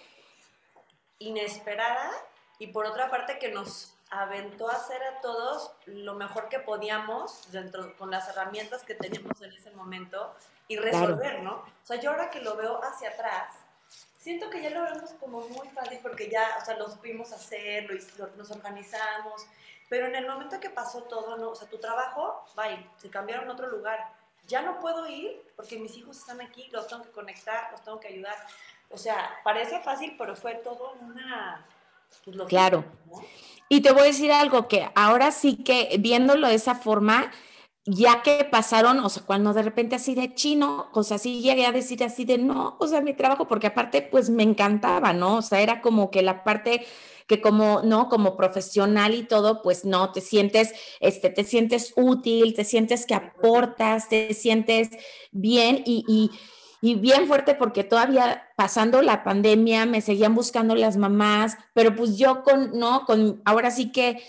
inesperada 1.19 2.11
y 2.57 2.67
por 2.67 2.85
otra 2.85 3.09
parte 3.09 3.39
que 3.39 3.49
nos 3.49 3.93
aventó 4.09 4.69
a 4.69 4.75
hacer 4.75 5.01
a 5.03 5.21
todos 5.21 5.71
lo 5.85 6.15
mejor 6.15 6.49
que 6.49 6.59
podíamos 6.59 7.51
dentro 7.51 7.95
con 7.97 8.09
las 8.09 8.27
herramientas 8.29 8.83
que 8.83 8.95
teníamos 8.95 9.41
en 9.41 9.53
ese 9.53 9.71
momento 9.71 10.35
y 10.67 10.77
resolver, 10.77 11.41
¿no? 11.41 11.55
O 11.55 11.85
sea, 11.85 11.97
yo 11.97 12.11
ahora 12.11 12.29
que 12.29 12.41
lo 12.41 12.55
veo 12.55 12.83
hacia 12.83 13.09
atrás, 13.09 13.55
siento 14.17 14.49
que 14.49 14.61
ya 14.61 14.69
lo 14.71 14.83
vemos 14.83 15.11
como 15.19 15.41
muy 15.49 15.67
fácil 15.69 15.99
porque 16.01 16.29
ya, 16.29 16.57
o 16.61 16.65
sea, 16.65 16.77
lo 16.77 16.89
supimos 16.89 17.31
hacer, 17.31 17.89
lo, 18.17 18.27
nos 18.35 18.51
organizamos, 18.51 19.45
pero 19.89 20.07
en 20.07 20.15
el 20.15 20.27
momento 20.27 20.59
que 20.59 20.69
pasó 20.69 21.03
todo, 21.03 21.37
¿no? 21.37 21.49
O 21.49 21.55
sea, 21.55 21.67
tu 21.67 21.79
trabajo, 21.79 22.45
bye, 22.55 22.87
se 22.97 23.09
cambiaron 23.09 23.49
a 23.49 23.53
otro 23.53 23.67
lugar. 23.67 24.11
Ya 24.49 24.61
no 24.63 24.79
puedo 24.79 25.07
ir 25.07 25.41
porque 25.55 25.77
mis 25.77 25.95
hijos 25.95 26.17
están 26.17 26.41
aquí, 26.41 26.67
los 26.71 26.87
tengo 26.87 27.03
que 27.03 27.11
conectar, 27.11 27.69
los 27.71 27.81
tengo 27.81 27.99
que 27.99 28.09
ayudar. 28.09 28.35
O 28.89 28.97
sea, 28.97 29.29
parece 29.43 29.79
fácil, 29.79 30.15
pero 30.17 30.35
fue 30.35 30.55
todo 30.55 30.93
una... 31.01 31.65
Pues, 32.25 32.37
claro. 32.47 32.83
Y 33.69 33.81
te 33.81 33.91
voy 33.91 34.01
a 34.01 34.05
decir 34.05 34.31
algo 34.31 34.67
que 34.67 34.89
ahora 34.95 35.31
sí 35.31 35.57
que 35.57 35.95
viéndolo 35.99 36.47
de 36.47 36.55
esa 36.55 36.73
forma, 36.73 37.31
ya 37.85 38.23
que 38.23 38.43
pasaron, 38.45 38.99
o 38.99 39.09
sea, 39.09 39.23
cuando 39.23 39.53
de 39.53 39.61
repente 39.61 39.95
así 39.95 40.15
de 40.15 40.33
chino, 40.33 40.89
o 40.93 41.03
sea, 41.03 41.19
sí 41.19 41.41
llegué 41.41 41.67
a 41.67 41.71
decir 41.71 42.03
así 42.03 42.25
de 42.25 42.39
no, 42.39 42.77
o 42.79 42.87
sea, 42.87 43.01
mi 43.01 43.13
trabajo, 43.13 43.47
porque 43.47 43.67
aparte 43.67 44.01
pues 44.01 44.29
me 44.31 44.43
encantaba, 44.43 45.13
¿no? 45.13 45.37
O 45.37 45.41
sea, 45.43 45.61
era 45.61 45.81
como 45.81 46.09
que 46.09 46.23
la 46.23 46.43
parte 46.43 46.85
que 47.29 47.39
como, 47.39 47.81
¿no? 47.83 48.09
Como 48.09 48.35
profesional 48.35 49.13
y 49.15 49.23
todo, 49.23 49.61
pues 49.61 49.85
no, 49.85 50.11
te 50.11 50.19
sientes, 50.19 50.73
este, 50.99 51.29
te 51.29 51.45
sientes 51.45 51.93
útil, 51.95 52.53
te 52.53 52.65
sientes 52.65 53.05
que 53.05 53.13
aportas, 53.13 54.09
te 54.09 54.33
sientes 54.33 54.89
bien 55.31 55.81
y, 55.85 56.03
y 56.09 56.31
y 56.81 56.95
bien 56.95 57.27
fuerte 57.27 57.55
porque 57.55 57.83
todavía 57.83 58.47
pasando 58.55 59.01
la 59.01 59.23
pandemia 59.23 59.85
me 59.85 60.01
seguían 60.01 60.33
buscando 60.33 60.75
las 60.75 60.97
mamás, 60.97 61.57
pero 61.73 61.95
pues 61.95 62.17
yo 62.17 62.43
con, 62.43 62.77
no, 62.79 63.05
con, 63.05 63.41
ahora 63.45 63.69
sí 63.71 63.91
que 63.91 64.23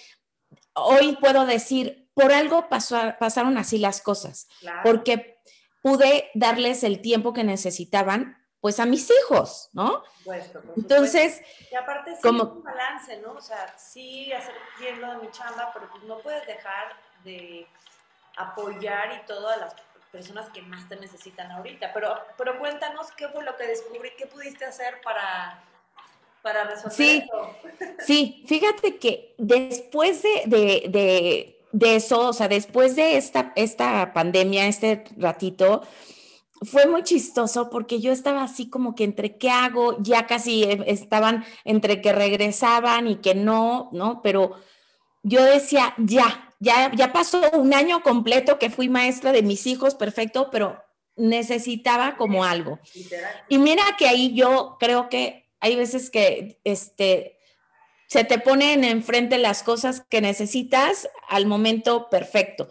hoy 0.75 1.17
puedo 1.21 1.47
decir, 1.47 2.09
por 2.15 2.33
algo 2.33 2.69
pasó, 2.69 2.99
pasaron 3.19 3.57
así 3.57 3.79
las 3.79 4.01
cosas, 4.01 4.49
porque 4.83 5.39
pude 5.83 6.29
darles 6.35 6.83
el 6.83 7.01
tiempo 7.01 7.33
que 7.33 7.45
necesitaban, 7.45 8.37
pues 8.61 8.79
a 8.79 8.87
mis 8.87 9.11
hijos, 9.11 9.71
¿no? 9.73 10.03
Entonces, 10.77 11.41
y 11.71 11.75
aparte 11.75 12.15
sí 12.15 12.23
como 12.23 12.43
un 12.45 12.63
balance, 12.63 13.19
¿no? 13.19 13.33
O 13.33 13.41
sea, 13.41 13.75
sí 13.79 14.33
hacer 14.33 14.55
bien 14.79 15.01
lo 15.01 15.13
de 15.13 15.17
mi 15.19 15.31
chamba, 15.31 15.71
pero 15.73 15.89
pues 15.91 16.05
no 16.05 16.19
puedes 16.19 16.47
dejar 16.47 16.95
de 17.25 17.67
apoyar 18.37 19.21
y 19.23 19.27
todo 19.27 19.49
a 19.49 19.57
las 19.57 19.75
personas 20.13 20.51
que 20.51 20.63
más 20.63 20.89
te 20.89 20.97
necesitan 20.97 21.51
ahorita. 21.51 21.93
Pero, 21.93 22.15
pero 22.37 22.59
cuéntanos 22.59 23.11
qué 23.13 23.29
fue 23.29 23.45
lo 23.45 23.57
que 23.57 23.67
descubrí, 23.67 24.11
qué 24.19 24.27
pudiste 24.27 24.65
hacer 24.67 25.01
para, 25.03 25.63
para 26.43 26.65
resolver 26.65 26.97
sí, 26.97 27.25
eso. 27.25 27.57
Sí, 28.07 28.45
fíjate 28.47 28.99
que 28.99 29.35
después 29.39 30.23
de, 30.23 30.43
de, 30.47 31.57
de, 31.73 31.97
eso, 31.97 32.29
o 32.29 32.33
sea, 32.33 32.49
después 32.49 32.97
de 32.97 33.17
esta, 33.17 33.53
esta 33.57 34.13
pandemia, 34.13 34.67
este 34.67 35.05
ratito, 35.17 35.83
fue 36.63 36.87
muy 36.87 37.03
chistoso 37.03 37.71
porque 37.71 38.01
yo 38.01 38.13
estaba 38.13 38.43
así 38.43 38.69
como 38.69 38.95
que 38.95 39.05
entre 39.05 39.37
qué 39.37 39.51
hago, 39.51 39.97
ya 40.01 40.27
casi 40.27 40.65
e, 40.65 40.85
estaban 40.87 41.45
entre 41.65 42.01
que 42.01 42.13
regresaban 42.13 43.09
y 43.09 43.17
que 43.17 43.35
no, 43.35 43.89
¿no? 43.93 44.21
Pero 44.23 44.57
yo 45.23 45.43
decía, 45.43 45.95
ya, 45.99 46.55
ya, 46.61 46.93
ya 46.95 47.13
pasó 47.13 47.51
un 47.53 47.75
año 47.75 48.03
completo 48.03 48.59
que 48.59 48.71
fui 48.71 48.89
maestra 48.89 49.33
de 49.33 49.43
mis 49.43 49.67
hijos, 49.67 49.95
perfecto, 49.95 50.51
pero 50.51 50.83
necesitaba 51.17 52.17
como 52.17 52.45
algo. 52.45 52.79
Y 53.49 53.59
mira 53.59 53.83
que 53.99 54.09
ahí 54.09 54.35
yo 54.35 54.77
creo 54.79 55.09
que 55.09 55.51
hay 55.61 55.77
veces 55.77 56.11
que 56.11 56.59
este, 56.65 57.39
se 58.07 58.25
te 58.25 58.39
ponen 58.39 58.85
enfrente 58.85 59.39
las 59.39 59.63
cosas 59.63 60.03
que 60.09 60.21
necesitas 60.21 61.09
al 61.29 61.47
momento 61.47 62.09
perfecto. 62.11 62.71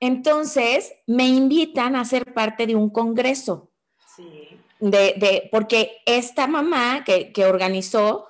Entonces, 0.00 0.92
me 1.06 1.26
invitan 1.26 1.96
a 1.96 2.04
ser 2.04 2.32
parte 2.32 2.66
de 2.66 2.76
un 2.76 2.90
congreso. 2.90 3.72
Sí. 4.16 4.48
De, 4.80 5.14
de, 5.16 5.48
porque 5.50 5.98
esta 6.06 6.46
mamá 6.46 7.02
que, 7.04 7.32
que 7.32 7.46
organizó 7.46 8.28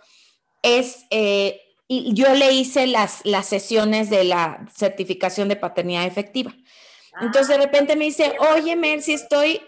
es 0.62 1.04
eh, 1.10 1.60
y 1.88 2.12
yo 2.12 2.34
le 2.34 2.52
hice 2.52 2.86
las, 2.86 3.22
las 3.24 3.46
sesiones 3.46 4.10
de 4.10 4.24
la 4.24 4.66
certificación 4.76 5.48
de 5.48 5.56
paternidad 5.56 6.06
efectiva. 6.06 6.54
Entonces 7.20 7.48
de 7.48 7.54
ah, 7.54 7.64
repente 7.64 7.96
me 7.96 8.04
dice, 8.04 8.36
oye 8.54 8.76
Mercy, 8.76 9.14
estoy, 9.14 9.60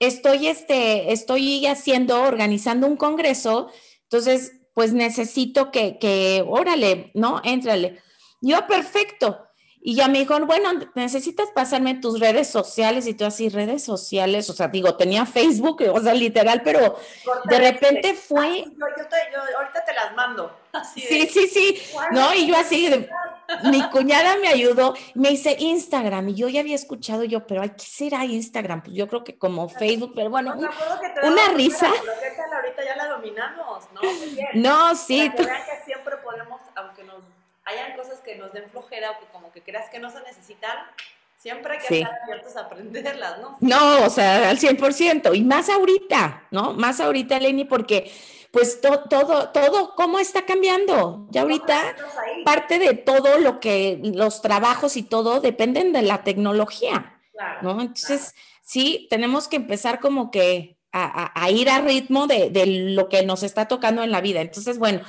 estoy, 0.00 0.48
este, 0.48 1.12
estoy 1.12 1.64
haciendo, 1.66 2.20
organizando 2.22 2.88
un 2.88 2.96
congreso, 2.96 3.70
entonces 4.02 4.52
pues 4.74 4.92
necesito 4.92 5.70
que, 5.70 5.98
que, 5.98 6.44
órale, 6.46 7.12
¿no? 7.14 7.40
Éntrale. 7.44 8.00
Yo, 8.40 8.66
perfecto. 8.66 9.38
Y 9.82 9.94
ya 9.94 10.08
me 10.08 10.18
dijo, 10.18 10.38
bueno, 10.44 10.72
necesitas 10.94 11.48
pasarme 11.54 11.94
tus 11.94 12.20
redes 12.20 12.48
sociales 12.48 13.06
y 13.06 13.14
tú 13.14 13.24
así, 13.24 13.48
redes 13.48 13.82
sociales, 13.82 14.50
o 14.50 14.52
sea, 14.52 14.68
digo, 14.68 14.94
tenía 14.96 15.24
Facebook, 15.24 15.82
o 15.90 16.00
sea, 16.00 16.12
literal, 16.12 16.60
pero 16.62 16.98
de 17.44 17.58
repente 17.58 18.12
fue... 18.12 18.64
yo, 18.64 18.70
yo, 18.76 19.58
ahorita 19.58 19.84
te 19.86 19.94
las 19.94 20.14
mando. 20.14 20.54
sí, 20.94 21.26
sí, 21.26 21.48
sí, 21.48 21.82
no, 22.12 22.34
y 22.34 22.46
yo 22.46 22.56
así, 22.56 22.90
mi 23.64 23.82
cuñada 23.90 24.36
me 24.36 24.48
ayudó, 24.48 24.94
me 25.14 25.30
dice 25.30 25.56
Instagram, 25.58 26.28
y 26.28 26.34
yo 26.34 26.50
ya 26.50 26.60
había 26.60 26.74
escuchado 26.74 27.24
yo, 27.24 27.46
pero 27.46 27.62
¿qué 27.62 27.84
será 27.84 28.26
Instagram? 28.26 28.82
Pues 28.82 28.94
yo 28.94 29.08
creo 29.08 29.24
que 29.24 29.38
como 29.38 29.70
Facebook, 29.70 30.12
pero 30.14 30.28
bueno, 30.28 30.54
una 31.22 31.48
risa. 31.54 31.86
ahorita 31.88 32.84
ya 32.84 32.96
la 32.96 33.06
dominamos, 33.08 33.84
¿no? 33.94 34.00
No, 34.54 34.94
sí. 34.94 35.30
Que 35.30 35.44
que 35.44 35.84
siempre 35.86 36.18
podemos, 36.18 36.60
aunque 36.76 37.02
nos 37.04 37.22
hayan 37.70 37.96
cosas 37.96 38.20
que 38.20 38.36
nos 38.36 38.52
den 38.52 38.70
flojera 38.70 39.12
o 39.12 39.20
que 39.20 39.26
como 39.32 39.52
que 39.52 39.62
creas 39.62 39.88
que 39.90 39.98
no 39.98 40.10
se 40.10 40.20
necesitan, 40.22 40.76
siempre 41.36 41.74
hay 41.74 41.78
que 41.86 41.98
estar 42.00 42.18
abiertos 42.22 42.56
a 42.56 42.60
aprenderlas, 42.60 43.38
¿no? 43.38 43.56
No, 43.60 44.04
o 44.04 44.10
sea, 44.10 44.50
al 44.50 44.58
100%, 44.58 45.34
y 45.34 45.42
más 45.42 45.68
ahorita, 45.70 46.46
¿no? 46.50 46.74
Más 46.74 47.00
ahorita, 47.00 47.38
Lenny, 47.38 47.64
porque 47.64 48.12
pues 48.52 48.80
todo, 48.80 49.50
todo, 49.50 49.94
¿cómo 49.94 50.18
está 50.18 50.44
cambiando? 50.44 51.26
Ya 51.30 51.42
ahorita 51.42 51.96
parte 52.44 52.78
de 52.78 52.94
todo 52.94 53.38
lo 53.38 53.60
que, 53.60 54.00
los 54.02 54.42
trabajos 54.42 54.96
y 54.96 55.02
todo 55.02 55.40
dependen 55.40 55.92
de 55.92 56.02
la 56.02 56.24
tecnología, 56.24 57.20
¿no? 57.62 57.80
Entonces, 57.80 58.34
sí, 58.60 59.06
tenemos 59.08 59.48
que 59.48 59.56
empezar 59.56 60.00
como 60.00 60.30
que 60.30 60.76
a, 60.92 61.48
ir 61.50 61.70
a 61.70 61.80
ritmo 61.80 62.26
de, 62.26 62.50
de, 62.50 62.66
lo 62.66 63.08
que 63.08 63.24
nos 63.24 63.44
está 63.44 63.68
tocando 63.68 64.02
en 64.02 64.10
la 64.10 64.20
vida. 64.20 64.40
Entonces, 64.40 64.78
bueno, 64.78 65.00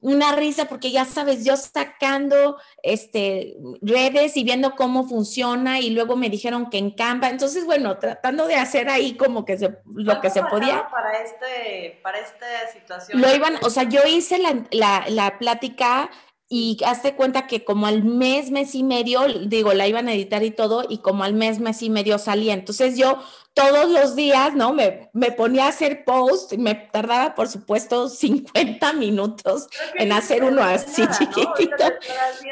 una 0.00 0.32
risa 0.32 0.66
porque 0.66 0.90
ya 0.90 1.04
sabes, 1.04 1.44
yo 1.44 1.56
sacando 1.56 2.56
este, 2.82 3.56
redes 3.82 4.36
y 4.36 4.44
viendo 4.44 4.76
cómo 4.76 5.08
funciona 5.08 5.80
y 5.80 5.90
luego 5.90 6.16
me 6.16 6.30
dijeron 6.30 6.70
que 6.70 6.78
en 6.78 6.90
Canva, 6.90 7.28
entonces 7.30 7.64
bueno, 7.64 7.98
tratando 7.98 8.46
de 8.46 8.54
hacer 8.54 8.88
ahí 8.88 9.16
como 9.16 9.44
que 9.44 9.58
se, 9.58 9.78
lo 9.86 10.20
que 10.20 10.30
se 10.30 10.42
podía. 10.44 10.88
Para, 10.88 11.22
este, 11.22 11.98
para 12.02 12.18
esta 12.20 12.46
situación. 12.72 13.20
Lo 13.20 13.34
iban, 13.34 13.54
o 13.62 13.70
sea, 13.70 13.84
yo 13.84 14.00
hice 14.06 14.38
la, 14.38 14.64
la, 14.70 15.04
la 15.08 15.38
plática 15.38 16.10
y 16.50 16.78
hazte 16.86 17.14
cuenta 17.14 17.46
que 17.46 17.64
como 17.64 17.86
al 17.86 18.04
mes, 18.04 18.50
mes 18.50 18.74
y 18.74 18.82
medio, 18.82 19.26
digo, 19.46 19.74
la 19.74 19.86
iban 19.86 20.08
a 20.08 20.14
editar 20.14 20.42
y 20.42 20.50
todo, 20.50 20.86
y 20.88 20.98
como 20.98 21.24
al 21.24 21.34
mes, 21.34 21.60
mes 21.60 21.82
y 21.82 21.90
medio 21.90 22.18
salía. 22.18 22.54
Entonces 22.54 22.96
yo 22.96 23.18
todos 23.54 23.90
los 23.90 24.14
días, 24.14 24.54
¿no? 24.54 24.72
Me, 24.72 25.10
me 25.12 25.32
ponía 25.32 25.66
a 25.66 25.68
hacer 25.68 26.04
post 26.04 26.52
y 26.52 26.58
me 26.58 26.74
tardaba, 26.74 27.34
por 27.34 27.48
supuesto, 27.48 28.08
50 28.08 28.92
minutos 28.92 29.68
en 29.96 30.12
hacer 30.12 30.44
uno 30.44 30.62
así 30.62 31.02
chiquitito. 31.18 31.84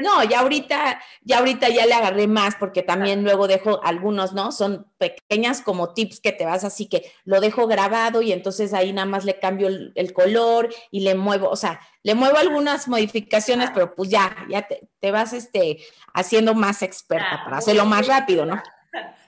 No, 0.01 0.25
ya 0.25 0.41
ahorita, 0.41 1.01
ya 1.23 1.39
ahorita 1.39 1.69
ya 1.69 1.87
le 1.87 1.95
agarré 1.95 2.27
más 2.27 2.57
porque 2.57 2.83
también 2.83 3.23
luego 3.23 3.47
dejo 3.47 3.81
algunos, 3.85 4.33
¿no? 4.33 4.53
Son 4.53 4.91
pequeñas 4.99 5.63
como 5.63 5.93
tips 5.93 6.21
que 6.21 6.33
te 6.33 6.45
vas 6.45 6.65
así 6.65 6.89
que 6.89 7.13
lo 7.25 7.41
dejo 7.41 7.67
grabado 7.67 8.23
y 8.23 8.33
entonces 8.33 8.75
ahí 8.75 8.93
nada 8.93 9.07
más 9.07 9.25
le 9.25 9.39
cambio 9.39 9.69
el, 9.69 9.93
el 9.95 10.13
color 10.13 10.75
y 10.91 11.01
le 11.01 11.15
muevo, 11.15 11.49
o 11.49 11.57
sea, 11.57 11.81
le 12.03 12.15
muevo 12.15 12.39
algunas 12.39 12.89
modificaciones, 12.89 13.71
pero 13.75 13.95
pues 13.95 14.09
ya, 14.09 14.37
ya 14.49 14.63
te, 14.63 14.89
te 15.01 15.11
vas 15.11 15.33
este, 15.33 15.79
haciendo 16.15 16.55
más 16.55 16.83
experta 16.83 17.43
para 17.45 17.59
hacerlo 17.59 17.85
más 17.85 18.07
rápido, 18.07 18.47
¿no? 18.47 18.63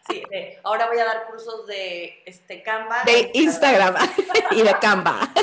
Sí, 0.09 0.23
ahora 0.63 0.89
voy 0.89 0.99
a 0.99 1.05
dar 1.05 1.27
cursos 1.27 1.67
de 1.67 2.23
este 2.25 2.63
Canva. 2.63 3.03
De 3.05 3.31
Instagram 3.35 3.95
y 4.53 4.63
de 4.63 4.75
Canva. 4.81 5.29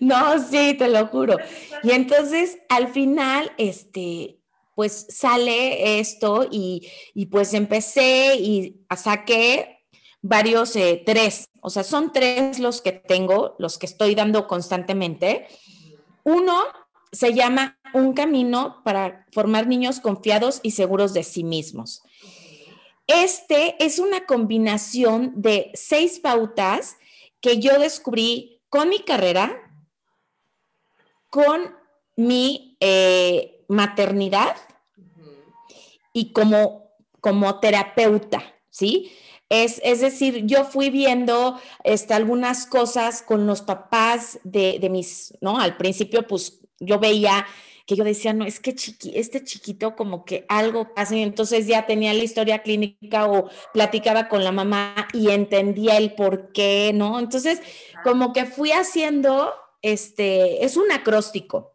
no, 0.00 0.42
sí, 0.42 0.74
te 0.74 0.88
lo 0.88 1.06
juro. 1.06 1.36
Y 1.82 1.92
entonces, 1.92 2.58
al 2.68 2.88
final, 2.88 3.52
este, 3.56 4.38
pues 4.74 5.06
sale 5.08 6.00
esto 6.00 6.46
y, 6.50 6.90
pues 7.30 7.54
empecé 7.54 8.36
y 8.36 8.84
saqué 8.96 9.78
varios, 10.22 10.74
eh, 10.76 11.02
tres, 11.04 11.48
o 11.60 11.70
sea, 11.70 11.84
son 11.84 12.12
tres 12.12 12.58
los 12.58 12.80
que 12.80 12.92
tengo, 12.92 13.56
los 13.58 13.78
que 13.78 13.86
estoy 13.86 14.14
dando 14.14 14.46
constantemente. 14.46 15.46
Uno 16.24 16.64
se 17.14 17.32
llama 17.32 17.78
Un 17.94 18.12
camino 18.12 18.82
para 18.84 19.26
formar 19.32 19.66
niños 19.66 20.00
confiados 20.00 20.60
y 20.62 20.72
seguros 20.72 21.14
de 21.14 21.22
sí 21.22 21.44
mismos. 21.44 22.02
Este 23.06 23.82
es 23.84 23.98
una 23.98 24.26
combinación 24.26 25.32
de 25.36 25.70
seis 25.74 26.18
pautas 26.18 26.96
que 27.40 27.58
yo 27.58 27.78
descubrí 27.78 28.62
con 28.68 28.88
mi 28.88 29.00
carrera, 29.00 29.52
con 31.30 31.76
mi 32.16 32.76
eh, 32.80 33.64
maternidad 33.68 34.56
y 36.12 36.32
como, 36.32 36.90
como 37.20 37.60
terapeuta, 37.60 38.42
¿sí? 38.70 39.12
Es, 39.50 39.80
es, 39.84 40.00
decir, 40.00 40.46
yo 40.46 40.64
fui 40.64 40.88
viendo 40.88 41.60
este, 41.84 42.14
algunas 42.14 42.66
cosas 42.66 43.20
con 43.20 43.46
los 43.46 43.60
papás 43.60 44.40
de, 44.42 44.78
de, 44.80 44.88
mis, 44.88 45.34
¿no? 45.40 45.60
Al 45.60 45.76
principio, 45.76 46.26
pues 46.26 46.63
yo 46.80 46.98
veía 46.98 47.46
que 47.86 47.96
yo 47.96 48.04
decía, 48.04 48.32
no, 48.32 48.46
es 48.46 48.60
que 48.60 48.74
chiqui, 48.74 49.12
este 49.14 49.44
chiquito 49.44 49.94
como 49.94 50.24
que 50.24 50.46
algo 50.48 50.94
pasa 50.94 51.16
y 51.16 51.22
entonces 51.22 51.66
ya 51.66 51.86
tenía 51.86 52.14
la 52.14 52.22
historia 52.22 52.62
clínica 52.62 53.26
o 53.26 53.50
platicaba 53.74 54.28
con 54.28 54.42
la 54.42 54.52
mamá 54.52 55.08
y 55.12 55.30
entendía 55.30 55.98
el 55.98 56.14
por 56.14 56.52
qué, 56.52 56.92
¿no? 56.94 57.18
Entonces, 57.18 57.60
como 58.02 58.32
que 58.32 58.46
fui 58.46 58.72
haciendo, 58.72 59.52
este, 59.82 60.64
es 60.64 60.78
un 60.78 60.90
acróstico, 60.92 61.74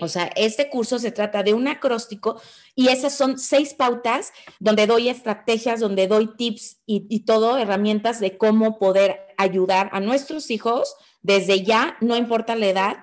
o 0.00 0.06
sea, 0.06 0.30
este 0.36 0.70
curso 0.70 1.00
se 1.00 1.10
trata 1.10 1.42
de 1.42 1.52
un 1.52 1.66
acróstico 1.66 2.40
y 2.76 2.88
esas 2.88 3.12
son 3.12 3.40
seis 3.40 3.74
pautas 3.74 4.32
donde 4.60 4.86
doy 4.86 5.08
estrategias, 5.08 5.80
donde 5.80 6.06
doy 6.06 6.36
tips 6.36 6.78
y, 6.86 7.06
y, 7.08 7.24
todo, 7.24 7.58
herramientas 7.58 8.20
de 8.20 8.38
cómo 8.38 8.78
poder 8.78 9.18
ayudar 9.36 9.90
a 9.92 9.98
nuestros 9.98 10.52
hijos 10.52 10.94
desde 11.22 11.64
ya, 11.64 11.96
no 12.00 12.16
importa 12.16 12.54
la 12.54 12.68
edad, 12.68 12.96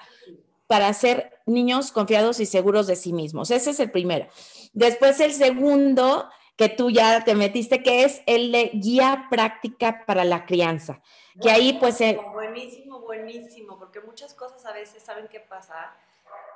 para 0.67 0.93
ser 0.93 1.39
niños 1.45 1.91
confiados 1.91 2.39
y 2.39 2.45
seguros 2.45 2.87
de 2.87 2.95
sí 2.95 3.13
mismos. 3.13 3.51
Ese 3.51 3.71
es 3.71 3.79
el 3.79 3.89
primero. 3.91 4.27
Después 4.73 5.19
el 5.21 5.33
segundo, 5.33 6.29
que 6.57 6.69
tú 6.69 6.89
ya 6.89 7.23
te 7.23 7.35
metiste, 7.35 7.83
que 7.83 8.03
es 8.03 8.21
el 8.25 8.51
de 8.51 8.71
guía 8.73 9.27
práctica 9.29 10.03
para 10.05 10.25
la 10.25 10.45
crianza. 10.45 11.01
Que 11.41 11.51
ahí 11.51 11.77
pues... 11.79 11.99
Buenísimo, 12.33 12.99
buenísimo, 12.99 13.77
porque 13.77 14.01
muchas 14.01 14.33
cosas 14.33 14.65
a 14.65 14.73
veces, 14.73 15.03
¿saben 15.03 15.27
qué 15.27 15.39
pasa? 15.39 15.95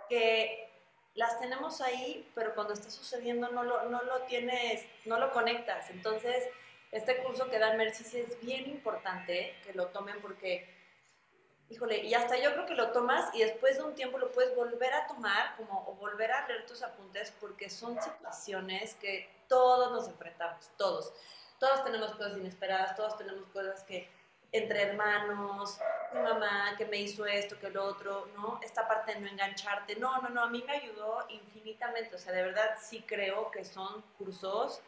Que 0.10 0.70
las 1.13 1.39
tenemos 1.39 1.82
ahí, 1.82 2.27
pero 2.34 2.56
cuando 2.56 2.74
está 2.74 2.89
sucediendo 2.89 3.50
no 3.50 3.63
lo, 3.63 3.89
no 3.89 4.01
lo 4.01 4.22
tienes, 4.27 4.84
no 5.06 5.20
lo 5.20 5.32
conectas. 5.32 5.89
Entonces, 5.91 6.46
este 6.91 7.18
curso 7.24 7.50
que 7.50 7.60
da 7.60 7.75
Mercy 7.75 8.03
es 8.18 8.41
bien 8.41 8.70
importante 8.70 9.56
que 9.63 9.74
lo 9.74 9.88
tomen 9.88 10.15
porque 10.22 10.68
híjole, 11.71 12.03
y 12.03 12.13
hasta 12.13 12.37
yo 12.37 12.51
creo 12.53 12.65
que 12.65 12.75
lo 12.75 12.91
tomas 12.91 13.33
y 13.33 13.39
después 13.39 13.77
de 13.77 13.83
un 13.83 13.95
tiempo 13.95 14.17
lo 14.17 14.31
puedes 14.31 14.53
volver 14.55 14.93
a 14.93 15.07
tomar 15.07 15.55
como, 15.55 15.87
o 15.87 15.93
volver 15.93 16.31
a 16.31 16.47
leer 16.47 16.65
tus 16.65 16.83
apuntes 16.83 17.33
porque 17.39 17.69
son 17.69 17.99
situaciones 18.01 18.95
que 18.95 19.29
todos 19.47 19.91
nos 19.91 20.07
enfrentamos, 20.07 20.69
todos. 20.77 21.13
Todos 21.59 21.83
tenemos 21.83 22.11
cosas 22.15 22.37
inesperadas, 22.37 22.95
todos 22.95 23.17
tenemos 23.17 23.47
cosas 23.49 23.83
que 23.83 24.09
entre 24.51 24.81
hermanos, 24.81 25.79
mi 26.13 26.19
mamá 26.19 26.75
que 26.77 26.85
me 26.85 26.97
hizo 26.97 27.25
esto, 27.25 27.57
que 27.57 27.69
lo 27.69 27.85
otro, 27.85 28.27
¿no? 28.35 28.59
Esta 28.61 28.85
parte 28.85 29.13
de 29.13 29.21
no 29.21 29.27
engancharte. 29.29 29.95
No, 29.95 30.21
no, 30.21 30.27
no, 30.27 30.43
a 30.43 30.49
mí 30.49 30.61
me 30.67 30.73
ayudó 30.73 31.25
infinitamente. 31.29 32.15
O 32.15 32.19
sea, 32.19 32.33
de 32.33 32.43
verdad 32.43 32.77
sí 32.81 33.01
creo 33.07 33.49
que 33.49 33.63
son 33.63 34.01
cursos 34.17 34.81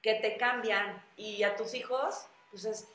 que 0.00 0.14
te 0.14 0.36
cambian 0.36 1.02
y 1.16 1.42
a 1.42 1.56
tus 1.56 1.74
hijos, 1.74 2.26
pues 2.52 2.64
es 2.64 2.86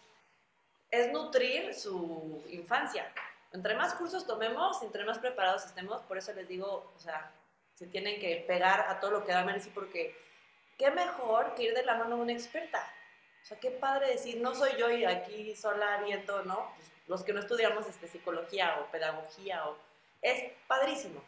es 0.91 1.11
nutrir 1.11 1.73
su 1.73 2.41
infancia. 2.49 3.11
Entre 3.55 3.73
más 3.73 3.93
cursos 3.93 4.27
tomemos, 4.27 4.81
entre 4.83 5.05
más 5.05 5.17
preparados 5.17 5.65
estemos, 5.65 6.01
por 6.01 6.17
eso 6.17 6.33
les 6.33 6.45
digo, 6.45 6.91
o 6.93 6.99
sea, 6.99 7.31
se 7.73 7.87
tienen 7.87 8.19
que 8.19 8.43
pegar 8.45 8.81
a 8.89 8.99
todo 8.99 9.11
lo 9.11 9.25
que 9.25 9.31
da 9.31 9.45
Mercy, 9.45 9.69
porque 9.73 10.13
qué 10.77 10.91
mejor 10.91 11.55
que 11.55 11.63
ir 11.63 11.73
de 11.73 11.85
la 11.85 11.95
mano 11.95 12.17
de 12.17 12.21
una 12.23 12.33
experta. 12.33 12.85
O 13.41 13.45
sea, 13.45 13.57
qué 13.57 13.71
padre 13.71 14.09
decir, 14.09 14.41
no 14.41 14.53
soy 14.53 14.71
yo 14.77 14.91
y 14.91 15.05
aquí 15.05 15.55
sola 15.55 16.01
viendo, 16.03 16.43
¿no? 16.43 16.73
Pues, 16.75 16.91
los 17.07 17.23
que 17.23 17.31
no 17.31 17.39
estudiamos 17.39 17.87
este, 17.87 18.09
psicología 18.09 18.77
o 18.81 18.91
pedagogía, 18.91 19.65
o... 19.69 19.77
es 20.21 20.51
padrísimo, 20.67 21.21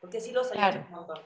porque 0.00 0.20
sí 0.20 0.30
los 0.30 0.52
ayuda 0.52 0.86
un 0.88 0.94
montón. 0.94 1.20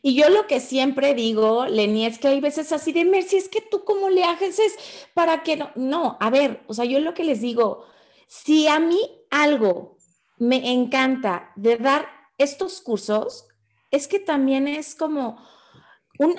Y 0.00 0.14
yo 0.14 0.28
lo 0.28 0.46
que 0.46 0.60
siempre 0.60 1.14
digo, 1.14 1.66
Leni, 1.66 2.06
es 2.06 2.20
que 2.20 2.28
hay 2.28 2.40
veces 2.40 2.70
así 2.70 2.92
de 2.92 3.04
Mercy, 3.04 3.38
es 3.38 3.48
que 3.48 3.62
tú 3.62 3.84
cómo 3.84 4.10
le 4.10 4.22
haces 4.22 5.08
para 5.14 5.42
que 5.42 5.56
no. 5.56 5.72
No, 5.74 6.18
a 6.20 6.30
ver, 6.30 6.60
o 6.68 6.74
sea, 6.74 6.84
yo 6.84 7.00
lo 7.00 7.14
que 7.14 7.24
les 7.24 7.40
digo, 7.40 7.86
si 8.32 8.66
a 8.66 8.78
mí 8.78 8.98
algo 9.30 9.98
me 10.38 10.72
encanta 10.72 11.52
de 11.54 11.76
dar 11.76 12.08
estos 12.38 12.80
cursos, 12.80 13.46
es 13.90 14.08
que 14.08 14.20
también 14.20 14.66
es 14.66 14.94
como 14.94 15.36
un 16.18 16.36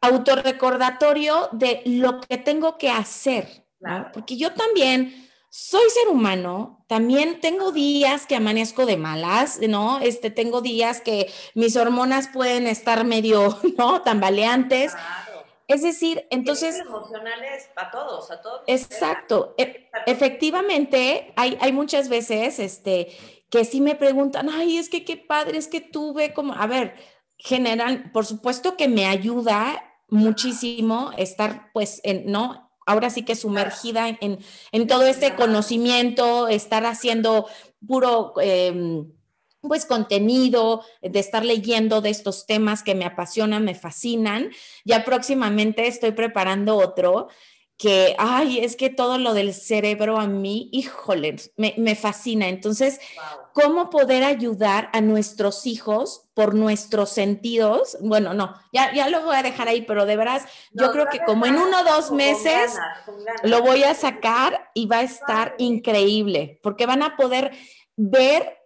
autorrecordatorio 0.00 1.50
de 1.52 1.82
lo 1.84 2.22
que 2.22 2.38
tengo 2.38 2.78
que 2.78 2.88
hacer, 2.88 3.66
porque 4.14 4.38
yo 4.38 4.54
también 4.54 5.28
soy 5.50 5.88
ser 5.90 6.08
humano, 6.08 6.84
también 6.88 7.40
tengo 7.40 7.70
días 7.70 8.26
que 8.26 8.36
amanezco 8.36 8.86
de 8.86 8.96
malas, 8.96 9.60
¿no? 9.60 9.98
Este, 10.00 10.30
tengo 10.30 10.62
días 10.62 11.02
que 11.02 11.30
mis 11.54 11.76
hormonas 11.76 12.28
pueden 12.28 12.66
estar 12.66 13.04
medio, 13.04 13.58
¿no? 13.78 14.00
Tambaleantes. 14.00 14.94
Es 15.68 15.82
decir, 15.82 16.26
entonces... 16.30 16.78
emocionales 16.78 17.68
a 17.76 17.90
todos, 17.90 18.30
a 18.30 18.40
todos. 18.40 18.62
Exacto. 18.66 19.54
E, 19.58 19.90
efectivamente, 20.06 21.32
hay, 21.36 21.58
hay 21.60 21.72
muchas 21.72 22.08
veces, 22.08 22.58
este, 22.58 23.08
que 23.50 23.64
sí 23.64 23.80
me 23.80 23.96
preguntan, 23.96 24.48
ay, 24.48 24.78
es 24.78 24.88
que 24.88 25.04
qué 25.04 25.16
padre, 25.16 25.58
es 25.58 25.66
que 25.66 25.80
tuve 25.80 26.32
como, 26.32 26.54
a 26.54 26.66
ver, 26.66 26.94
general, 27.36 28.10
por 28.12 28.26
supuesto 28.26 28.76
que 28.76 28.88
me 28.88 29.06
ayuda 29.06 29.82
muchísimo 30.08 31.10
estar, 31.16 31.70
pues, 31.72 32.00
en, 32.04 32.30
¿no? 32.30 32.66
ahora 32.86 33.10
sí 33.10 33.24
que 33.24 33.34
sumergida 33.34 34.16
en, 34.20 34.86
todo 34.86 35.06
este 35.06 35.34
conocimiento, 35.34 36.48
estar 36.48 36.86
haciendo 36.86 37.48
puro... 37.86 38.34
Em, 38.40 39.12
pues 39.68 39.86
contenido, 39.86 40.84
de 41.02 41.18
estar 41.18 41.44
leyendo 41.44 42.00
de 42.00 42.10
estos 42.10 42.46
temas 42.46 42.82
que 42.82 42.94
me 42.94 43.04
apasionan, 43.04 43.64
me 43.64 43.74
fascinan. 43.74 44.50
Ya 44.84 45.04
próximamente 45.04 45.86
estoy 45.86 46.12
preparando 46.12 46.76
otro 46.76 47.28
que, 47.78 48.16
ay, 48.18 48.60
es 48.60 48.74
que 48.74 48.88
todo 48.88 49.18
lo 49.18 49.34
del 49.34 49.52
cerebro 49.52 50.18
a 50.18 50.26
mí, 50.26 50.70
híjole, 50.72 51.36
me, 51.56 51.94
fascina. 51.94 52.48
Entonces, 52.48 53.00
¿cómo 53.52 53.90
poder 53.90 54.24
ayudar 54.24 54.88
a 54.94 55.02
nuestros 55.02 55.66
hijos 55.66 56.22
por 56.32 56.54
nuestros 56.54 57.10
sentidos? 57.10 57.98
Bueno, 58.00 58.32
no, 58.32 58.54
ya, 58.72 58.94
ya 58.94 59.08
lo 59.10 59.22
voy 59.22 59.36
a 59.36 59.42
dejar 59.42 59.68
ahí, 59.68 59.82
pero 59.82 60.06
de 60.06 60.16
veras, 60.16 60.44
yo 60.72 60.90
creo 60.90 61.08
que 61.10 61.20
como 61.20 61.44
en 61.44 61.56
uno 61.56 61.80
o 61.80 61.84
dos 61.84 62.10
meses 62.10 62.78
lo 63.42 63.60
voy 63.60 63.82
a 63.82 63.94
sacar 63.94 64.70
y 64.72 64.86
va 64.86 64.98
a 64.98 65.02
estar 65.02 65.54
increíble, 65.58 66.58
porque 66.62 66.86
van 66.86 67.02
a 67.02 67.16
poder 67.16 67.52
ver, 67.96 68.56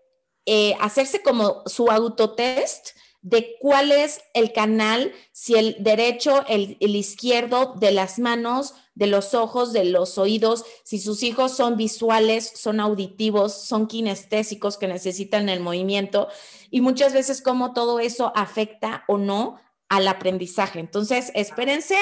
eh, 0.47 0.75
hacerse 0.81 1.23
como 1.23 1.63
su 1.67 1.91
autotest 1.91 2.91
de 3.23 3.57
cuál 3.61 3.93
es 3.93 4.23
el 4.33 4.53
canal, 4.53 5.13
si 5.33 5.55
el 5.55 5.77
derecho, 5.79 6.45
el, 6.49 6.79
el 6.81 6.97
izquierdo, 6.97 7.75
de 7.75 7.93
las 7.93 8.19
manos, 8.19 8.75
de 8.95 9.07
los 9.07 9.35
ojos, 9.35 9.73
de 9.73 9.85
los 9.85 10.19
oídos, 10.19 10.65
si 10.85 10.99
sus 10.99 11.23
hijos 11.23 11.57
son 11.57 11.77
visuales, 11.77 12.53
son 12.55 12.81
auditivos, 12.81 13.55
son 13.55 13.87
kinestésicos 13.87 14.79
que 14.79 14.89
necesitan 14.89 15.49
el 15.49 15.61
movimiento 15.61 16.29
y 16.71 16.81
muchas 16.81 17.13
veces 17.13 17.43
cómo 17.43 17.73
todo 17.73 18.01
eso 18.01 18.33
afecta 18.35 19.05
o 19.07 19.19
no 19.19 19.61
al 19.89 20.09
aprendizaje. 20.09 20.81
Entonces, 20.81 21.33
espérense 21.35 21.97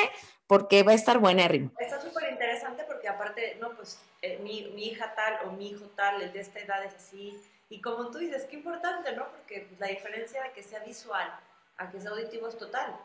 porque 0.47 0.83
va 0.83 0.93
a 0.93 0.95
estar 0.95 1.19
buenérrimo. 1.19 1.73
Está 1.79 2.01
súper 2.01 2.33
interesante 2.33 2.85
porque 2.85 3.09
aparte, 3.09 3.57
no, 3.61 3.75
pues 3.77 3.99
eh, 4.23 4.39
mi, 4.43 4.59
hija 4.85 5.15
tal 5.15 5.49
o 5.49 5.53
mi 5.53 5.71
hijo 5.71 5.87
tal, 5.97 6.33
de 6.33 6.41
esta 6.41 6.59
edad 6.59 6.85
es 6.85 6.95
así. 6.95 7.39
Y 7.69 7.81
como 7.81 8.11
tú 8.11 8.19
dices, 8.19 8.45
qué 8.47 8.57
importante, 8.57 9.13
¿no? 9.13 9.29
Porque 9.29 9.69
la 9.79 9.89
diferencia 9.89 10.43
de 10.43 10.53
que 10.53 10.63
sea 10.63 10.81
visual 10.81 11.29
a 11.77 11.91
que 11.91 12.01
sea 12.01 12.11
auditivo 12.11 12.49
es 12.49 12.57
total 12.57 12.99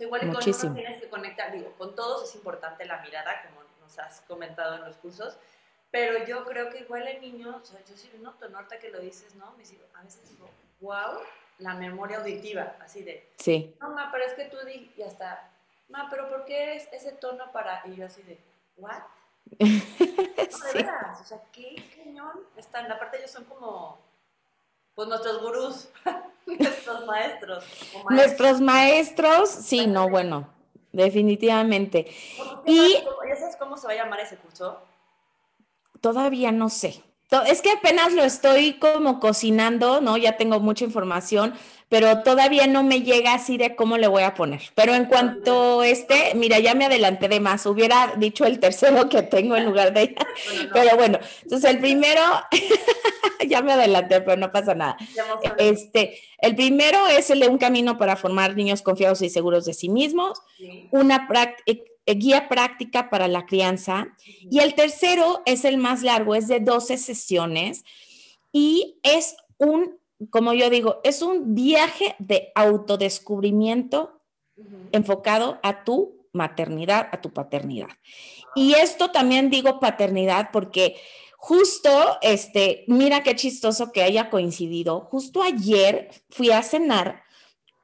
igual 0.00 0.20
con 0.20 0.30
uno 0.30 0.74
tienes 0.74 1.00
que 1.00 1.08
conectar, 1.08 1.52
digo, 1.52 1.72
con 1.76 1.94
todos 1.94 2.28
es 2.28 2.34
importante 2.34 2.84
la 2.84 3.00
mirada, 3.02 3.42
como 3.42 3.62
nos 3.80 3.98
has 3.98 4.20
comentado 4.22 4.76
en 4.76 4.84
los 4.84 4.96
cursos, 4.96 5.36
pero 5.90 6.24
yo 6.24 6.44
creo 6.44 6.70
que 6.70 6.80
igual 6.80 7.06
el 7.06 7.20
niño, 7.20 7.60
o 7.62 7.64
sea, 7.64 7.80
yo 7.84 7.96
sí 7.96 8.10
noto, 8.20 8.48
¿no? 8.48 8.58
ahorita 8.58 8.78
que 8.78 8.90
lo 8.90 9.00
dices, 9.00 9.34
¿no? 9.34 9.52
Me 9.56 9.64
digo, 9.64 9.84
a 9.94 10.02
veces 10.02 10.28
digo, 10.30 10.48
wow, 10.80 11.18
la 11.58 11.74
memoria 11.74 12.18
auditiva, 12.18 12.76
así 12.80 13.02
de, 13.02 13.30
sí. 13.36 13.76
no, 13.80 13.90
ma, 13.90 14.10
pero 14.10 14.24
es 14.24 14.32
que 14.34 14.46
tú 14.46 14.56
di, 14.64 14.92
y 14.96 15.02
hasta, 15.02 15.50
ma, 15.88 16.08
pero 16.10 16.28
¿por 16.28 16.44
qué 16.44 16.76
es 16.76 16.88
ese 16.92 17.12
tono 17.12 17.52
para, 17.52 17.82
y 17.86 17.96
yo 17.96 18.06
así 18.06 18.22
de, 18.22 18.38
what? 18.76 19.02
No, 20.52 20.58
de 20.58 20.74
veras, 20.74 21.20
o 21.20 21.24
sea, 21.24 21.42
qué 21.52 21.82
cañón 21.96 22.40
están, 22.56 22.90
aparte 22.90 23.18
ellos 23.18 23.30
son 23.30 23.44
como 23.44 23.98
Pues 24.94 25.08
nuestros 25.08 25.40
gurús, 25.40 25.88
nuestros 26.46 27.06
maestros, 27.06 27.64
Nuestros 28.10 28.60
maestros, 28.60 29.50
sí, 29.50 29.86
no, 29.86 30.08
bueno, 30.08 30.48
definitivamente. 30.92 32.06
Y, 32.66 32.94
¿Ya 33.28 33.36
sabes 33.36 33.56
cómo 33.56 33.76
se 33.76 33.86
va 33.86 33.94
a 33.94 33.96
llamar 33.96 34.20
ese 34.20 34.36
curso? 34.36 34.82
Todavía 36.00 36.52
no 36.52 36.68
sé. 36.68 37.02
Es 37.46 37.62
que 37.62 37.70
apenas 37.70 38.12
lo 38.12 38.22
estoy 38.24 38.74
como 38.74 39.18
cocinando, 39.18 40.02
¿no? 40.02 40.18
Ya 40.18 40.36
tengo 40.36 40.60
mucha 40.60 40.84
información, 40.84 41.54
pero 41.92 42.22
todavía 42.22 42.66
no 42.66 42.82
me 42.82 43.02
llega 43.02 43.34
así 43.34 43.58
de 43.58 43.76
cómo 43.76 43.98
le 43.98 44.06
voy 44.06 44.22
a 44.22 44.32
poner. 44.32 44.62
Pero 44.74 44.94
en 44.94 45.04
cuanto 45.04 45.82
este, 45.82 46.32
mira, 46.34 46.58
ya 46.58 46.74
me 46.74 46.86
adelanté 46.86 47.28
de 47.28 47.38
más. 47.38 47.66
Hubiera 47.66 48.14
dicho 48.16 48.46
el 48.46 48.60
tercero 48.60 49.10
que 49.10 49.20
tengo 49.20 49.56
en 49.56 49.66
lugar 49.66 49.92
de 49.92 50.04
ella. 50.04 50.26
Pero 50.72 50.96
bueno, 50.96 51.18
entonces 51.42 51.70
el 51.70 51.80
primero, 51.80 52.22
ya 53.46 53.60
me 53.60 53.72
adelanté, 53.72 54.22
pero 54.22 54.38
no 54.38 54.50
pasa 54.50 54.74
nada. 54.74 54.96
Este, 55.58 56.18
el 56.38 56.56
primero 56.56 57.08
es 57.08 57.28
el 57.28 57.40
de 57.40 57.48
un 57.48 57.58
camino 57.58 57.98
para 57.98 58.16
formar 58.16 58.56
niños 58.56 58.80
confiados 58.80 59.20
y 59.20 59.28
seguros 59.28 59.66
de 59.66 59.74
sí 59.74 59.90
mismos. 59.90 60.40
Una 60.92 61.28
práctica 61.28 61.82
eh, 62.06 62.14
guía 62.14 62.48
práctica 62.48 63.10
para 63.10 63.28
la 63.28 63.44
crianza. 63.44 64.16
Y 64.50 64.60
el 64.60 64.74
tercero 64.74 65.42
es 65.44 65.66
el 65.66 65.76
más 65.76 66.02
largo, 66.02 66.34
es 66.34 66.48
de 66.48 66.60
12 66.60 66.96
sesiones 66.96 67.84
y 68.50 68.98
es 69.02 69.36
un, 69.58 69.98
como 70.30 70.52
yo 70.52 70.70
digo, 70.70 71.00
es 71.04 71.22
un 71.22 71.54
viaje 71.54 72.16
de 72.18 72.52
autodescubrimiento 72.54 74.20
enfocado 74.92 75.58
a 75.62 75.84
tu 75.84 76.26
maternidad, 76.32 77.08
a 77.12 77.20
tu 77.20 77.32
paternidad. 77.32 77.90
Y 78.54 78.74
esto 78.74 79.10
también 79.10 79.50
digo 79.50 79.80
paternidad 79.80 80.50
porque 80.52 80.96
justo, 81.36 82.18
este, 82.22 82.84
mira 82.86 83.22
qué 83.22 83.34
chistoso 83.34 83.92
que 83.92 84.02
haya 84.02 84.30
coincidido. 84.30 85.08
Justo 85.10 85.42
ayer 85.42 86.10
fui 86.30 86.50
a 86.50 86.62
cenar 86.62 87.22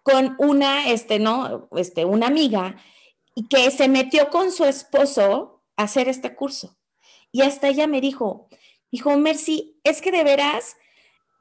con 0.03 0.37
una, 0.39 0.91
este, 0.91 1.19
no, 1.19 1.69
este, 1.77 2.05
una 2.05 2.29
amiga 2.29 2.77
y 3.35 3.49
que 3.49 3.71
se 3.71 3.89
metió 3.89 4.31
con 4.31 4.53
su 4.53 4.65
esposo 4.65 5.63
a 5.77 5.85
hacer 5.85 6.09
este 6.09 6.35
curso. 6.35 6.77
Y 7.31 7.43
hasta 7.43 7.69
ella 7.69 7.87
me 7.87 8.01
dijo, 8.01 8.49
dijo, 8.91 9.17
Mercy, 9.19 9.79
es 9.85 10.01
que 10.01 10.11
de 10.11 10.25
veras 10.25 10.77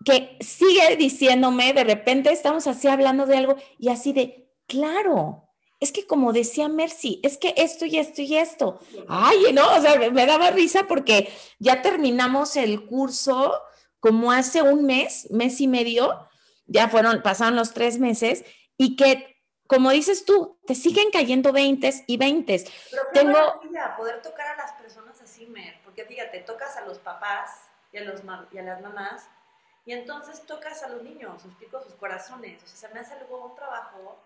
que 0.06 0.38
sigue 0.40 0.96
diciéndome, 0.96 1.74
de 1.74 1.84
repente 1.84 2.32
estamos 2.32 2.68
así 2.68 2.88
hablando 2.88 3.26
de 3.26 3.38
algo 3.38 3.56
y 3.78 3.90
así 3.90 4.14
de, 4.14 4.52
claro, 4.68 5.50
es 5.80 5.92
que 5.92 6.08
como 6.08 6.34
decía 6.34 6.68
Mercy, 6.70 7.20
es 7.24 7.38
que 7.38 7.54
esto 7.58 7.86
y 7.86 7.98
esto 7.98 8.22
y 8.22 8.38
esto. 8.38 8.80
Ay, 9.08 9.54
no, 9.54 9.76
o 9.76 9.82
sea, 9.82 9.98
me 10.12 10.26
daba 10.26 10.52
risa 10.52 10.86
porque 10.88 11.32
ya 11.60 11.82
terminamos 11.82 12.56
el 12.56 12.86
curso 12.86 13.62
como 14.00 14.32
hace 14.32 14.62
un 14.62 14.86
mes, 14.86 15.30
mes 15.32 15.60
y 15.62 15.68
medio, 15.68 16.28
ya 16.66 16.88
fueron, 16.90 17.22
pasaron 17.22 17.56
los 17.56 17.74
tres 17.74 18.00
meses 18.00 18.46
y 18.78 18.96
que 18.96 19.38
como 19.68 19.92
dices 19.92 20.26
tú, 20.26 20.58
te 20.66 20.76
siguen 20.76 21.12
cayendo 21.12 21.52
20 21.52 22.06
y 22.08 22.18
20. 22.18 22.64
Pero 22.90 23.04
qué 23.14 23.20
Tengo... 23.20 23.62
poder 23.98 24.22
tocar 24.22 24.48
a 24.48 24.56
las 24.56 24.72
personas 24.74 25.22
así, 25.22 25.46
Mer, 25.46 25.82
porque 25.84 26.06
fíjate, 26.06 26.40
tocas 26.40 26.78
a 26.78 26.86
los 26.86 27.00
papás 27.00 27.52
y 27.92 27.98
a, 27.98 28.02
los 28.02 28.22
y 28.52 28.58
a 28.58 28.64
las 28.64 28.82
mamás, 28.82 29.28
y 29.88 29.94
entonces 29.94 30.46
tocas 30.46 30.84
a 30.84 30.90
los 30.90 31.02
niños, 31.02 31.46
explico 31.46 31.82
sus 31.82 31.94
corazones. 31.94 32.62
O 32.62 32.68
sea, 32.68 32.90
se 32.90 32.94
me 32.94 33.00
hace 33.00 33.14
algo, 33.14 33.46
un 33.46 33.56
trabajo 33.56 34.20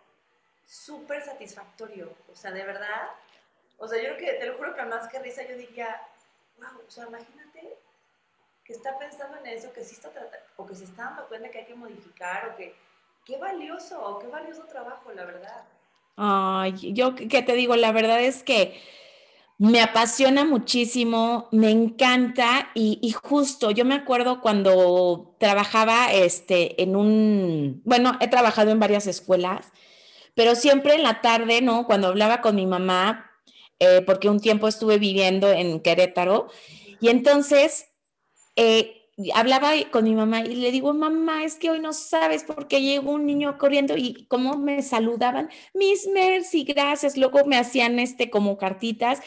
súper 0.65 1.23
satisfactorio. 1.23 2.11
O 2.33 2.35
sea, 2.35 2.49
de 2.49 2.63
verdad. 2.63 3.11
O 3.77 3.87
sea, 3.87 4.01
yo 4.01 4.15
creo 4.15 4.17
que, 4.17 4.39
te 4.39 4.47
lo 4.47 4.57
juro 4.57 4.73
que 4.73 4.81
más 4.85 5.07
que 5.07 5.19
risa, 5.19 5.43
yo 5.47 5.55
diría, 5.55 6.01
wow, 6.57 6.81
o 6.87 6.89
sea, 6.89 7.05
imagínate 7.05 7.77
que 8.65 8.73
está 8.73 8.97
pensando 8.97 9.37
en 9.37 9.45
eso, 9.45 9.71
que 9.71 9.83
sí 9.83 9.93
está 9.93 10.09
tratando, 10.09 10.43
o 10.57 10.65
que 10.65 10.73
se 10.73 10.85
está 10.85 11.03
dando 11.03 11.27
cuenta 11.27 11.51
que 11.51 11.59
hay 11.59 11.65
que 11.65 11.75
modificar, 11.75 12.49
o 12.49 12.55
que 12.55 12.75
qué 13.23 13.37
valioso, 13.37 14.17
qué 14.19 14.27
valioso 14.29 14.63
trabajo, 14.63 15.11
la 15.11 15.25
verdad. 15.25 15.63
Ay, 16.15 16.93
yo 16.93 17.13
qué 17.13 17.43
te 17.43 17.53
digo, 17.53 17.75
la 17.75 17.91
verdad 17.91 18.19
es 18.19 18.41
que 18.41 18.81
me 19.61 19.79
apasiona 19.79 20.43
muchísimo, 20.43 21.47
me 21.51 21.69
encanta 21.69 22.71
y, 22.73 23.11
justo 23.11 23.69
yo 23.69 23.85
me 23.85 23.93
acuerdo 23.93 24.41
cuando 24.41 25.35
trabajaba 25.39 26.11
este, 26.11 26.81
en 26.81 26.95
un, 26.95 27.83
bueno, 27.85 28.17
he 28.21 28.27
trabajado 28.27 28.71
en 28.71 28.79
varias 28.79 29.05
escuelas, 29.05 29.71
pero 30.33 30.55
siempre 30.55 30.95
en 30.95 31.03
la 31.03 31.21
tarde, 31.21 31.61
¿no? 31.61 31.85
Cuando 31.85 32.07
hablaba 32.07 32.41
con 32.41 32.55
mi 32.55 32.65
mamá, 32.65 33.29
eh, 33.77 34.01
porque 34.03 34.29
un 34.29 34.39
tiempo 34.39 34.67
estuve 34.67 34.97
viviendo 34.97 35.51
en 35.51 35.79
Querétaro, 35.79 36.47
y 36.99 37.09
entonces 37.09 37.85
eh, 38.55 39.00
hablaba 39.33 39.71
con 39.91 40.05
mi 40.05 40.15
mamá 40.15 40.41
y 40.41 40.55
le 40.55 40.71
digo, 40.71 40.93
mamá, 40.93 41.43
es 41.43 41.55
que 41.55 41.69
hoy 41.69 41.79
no 41.79 41.93
sabes 41.93 42.43
por 42.43 42.67
qué 42.67 42.81
llegó 42.81 43.11
un 43.11 43.25
niño 43.25 43.57
corriendo 43.57 43.95
y 43.97 44.25
cómo 44.27 44.57
me 44.57 44.81
saludaban, 44.81 45.49
Miss 45.73 46.07
Mercy, 46.07 46.63
gracias. 46.63 47.17
Luego 47.17 47.45
me 47.45 47.57
hacían 47.57 47.99
este 47.99 48.29
como 48.29 48.57
cartitas. 48.57 49.19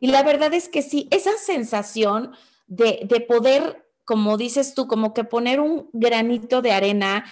Y 0.00 0.08
la 0.08 0.22
verdad 0.22 0.52
es 0.54 0.68
que 0.68 0.82
sí, 0.82 1.08
esa 1.10 1.36
sensación 1.36 2.32
de, 2.66 3.00
de 3.04 3.20
poder, 3.20 3.84
como 4.04 4.36
dices 4.36 4.74
tú, 4.74 4.86
como 4.86 5.14
que 5.14 5.24
poner 5.24 5.60
un 5.60 5.88
granito 5.92 6.62
de 6.62 6.72
arena, 6.72 7.24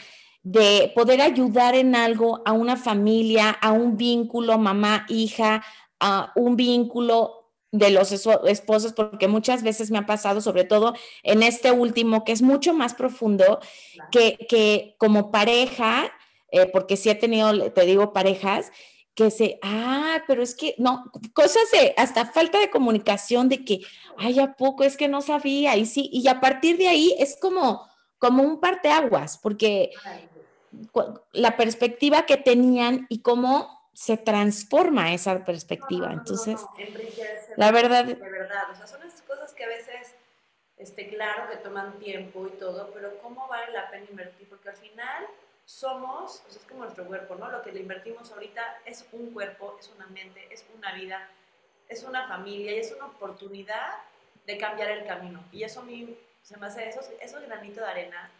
de 0.42 0.92
poder 0.94 1.20
ayudar 1.20 1.74
en 1.74 1.94
algo 1.94 2.42
a 2.44 2.52
una 2.52 2.76
familia, 2.76 3.50
a 3.50 3.72
un 3.72 3.96
vínculo 3.96 4.58
mamá, 4.58 5.06
hija, 5.08 5.62
a 5.98 6.32
un 6.34 6.56
vínculo 6.56 7.39
de 7.72 7.90
los 7.90 8.12
esposos, 8.12 8.92
porque 8.92 9.28
muchas 9.28 9.62
veces 9.62 9.90
me 9.90 9.98
ha 9.98 10.06
pasado, 10.06 10.40
sobre 10.40 10.64
todo 10.64 10.94
en 11.22 11.42
este 11.42 11.70
último, 11.70 12.24
que 12.24 12.32
es 12.32 12.42
mucho 12.42 12.74
más 12.74 12.94
profundo, 12.94 13.60
que, 14.10 14.38
que 14.48 14.96
como 14.98 15.30
pareja, 15.30 16.10
eh, 16.50 16.66
porque 16.66 16.96
sí 16.96 17.10
he 17.10 17.14
tenido, 17.14 17.70
te 17.72 17.86
digo, 17.86 18.12
parejas, 18.12 18.72
que 19.14 19.30
se, 19.30 19.58
ah, 19.62 20.22
pero 20.26 20.42
es 20.42 20.54
que, 20.54 20.74
no, 20.78 21.04
cosas 21.32 21.70
de, 21.72 21.94
hasta 21.96 22.26
falta 22.26 22.58
de 22.58 22.70
comunicación, 22.70 23.48
de 23.48 23.64
que, 23.64 23.80
ay, 24.16 24.40
¿a 24.40 24.54
poco 24.54 24.82
es 24.82 24.96
que 24.96 25.08
no 25.08 25.20
sabía? 25.20 25.76
Y 25.76 25.86
sí, 25.86 26.08
y 26.12 26.26
a 26.28 26.40
partir 26.40 26.76
de 26.76 26.88
ahí 26.88 27.14
es 27.18 27.36
como, 27.40 27.86
como 28.18 28.42
un 28.42 28.60
parteaguas, 28.60 29.38
porque 29.38 29.90
la 31.32 31.56
perspectiva 31.56 32.26
que 32.26 32.36
tenían 32.36 33.06
y 33.08 33.20
cómo 33.20 33.79
se 34.00 34.16
transforma 34.16 35.12
esa 35.12 35.44
perspectiva. 35.44 36.10
Entonces, 36.10 36.58
la 37.56 37.70
verdad... 37.70 38.06
De 38.06 38.14
verdad, 38.14 38.70
o 38.70 38.74
sea, 38.74 38.86
son 38.86 39.02
esas 39.02 39.20
cosas 39.20 39.52
que 39.52 39.64
a 39.64 39.68
veces, 39.68 40.14
este, 40.78 41.06
claro 41.10 41.50
que 41.50 41.58
toman 41.58 41.98
tiempo 41.98 42.46
y 42.46 42.58
todo, 42.58 42.90
pero 42.94 43.18
¿cómo 43.18 43.46
vale 43.46 43.70
la 43.72 43.90
pena 43.90 44.06
invertir? 44.08 44.48
Porque 44.48 44.70
al 44.70 44.76
final 44.76 45.26
somos, 45.66 46.42
o 46.48 46.50
sea, 46.50 46.62
es 46.62 46.66
como 46.66 46.84
nuestro 46.84 47.04
cuerpo, 47.04 47.34
¿no? 47.34 47.50
Lo 47.50 47.60
que 47.60 47.72
le 47.72 47.80
invertimos 47.80 48.32
ahorita 48.32 48.78
es 48.86 49.04
un 49.12 49.34
cuerpo, 49.34 49.76
es 49.78 49.90
una 49.94 50.06
mente, 50.06 50.48
es 50.50 50.64
una 50.74 50.94
vida, 50.94 51.28
es 51.86 52.02
una 52.02 52.26
familia 52.26 52.72
y 52.72 52.78
es 52.78 52.92
una 52.92 53.04
oportunidad 53.04 53.98
de 54.46 54.56
cambiar 54.56 54.92
el 54.92 55.04
camino. 55.04 55.44
Y 55.52 55.62
eso 55.62 55.80
a 55.80 55.84
mí 55.84 56.16
se 56.40 56.56
me 56.56 56.68
hace, 56.68 56.88
esos, 56.88 57.10
esos 57.20 57.42
granitos 57.42 57.84
de 57.84 57.90
arena 57.90 58.30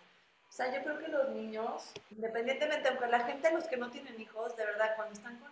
o 0.51 0.53
sea, 0.53 0.75
yo 0.75 0.83
creo 0.83 0.99
que 0.99 1.09
los 1.09 1.29
niños, 1.31 1.93
independientemente, 2.11 2.89
aunque 2.89 3.07
la 3.07 3.21
gente, 3.21 3.53
los 3.53 3.65
que 3.65 3.77
no 3.77 3.89
tienen 3.89 4.21
hijos, 4.21 4.57
de 4.57 4.65
verdad, 4.65 4.97
cuando 4.97 5.15
están 5.15 5.39
con 5.39 5.50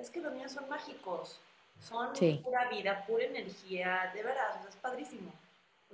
es 0.00 0.10
que 0.10 0.20
los 0.20 0.32
niños 0.32 0.52
son 0.52 0.68
mágicos. 0.68 1.40
Son 1.80 2.12
pura 2.42 2.68
vida, 2.68 3.04
pura 3.06 3.24
energía, 3.24 4.10
de 4.12 4.22
verdad, 4.22 4.66
es 4.68 4.74
padrísimo. 4.76 5.32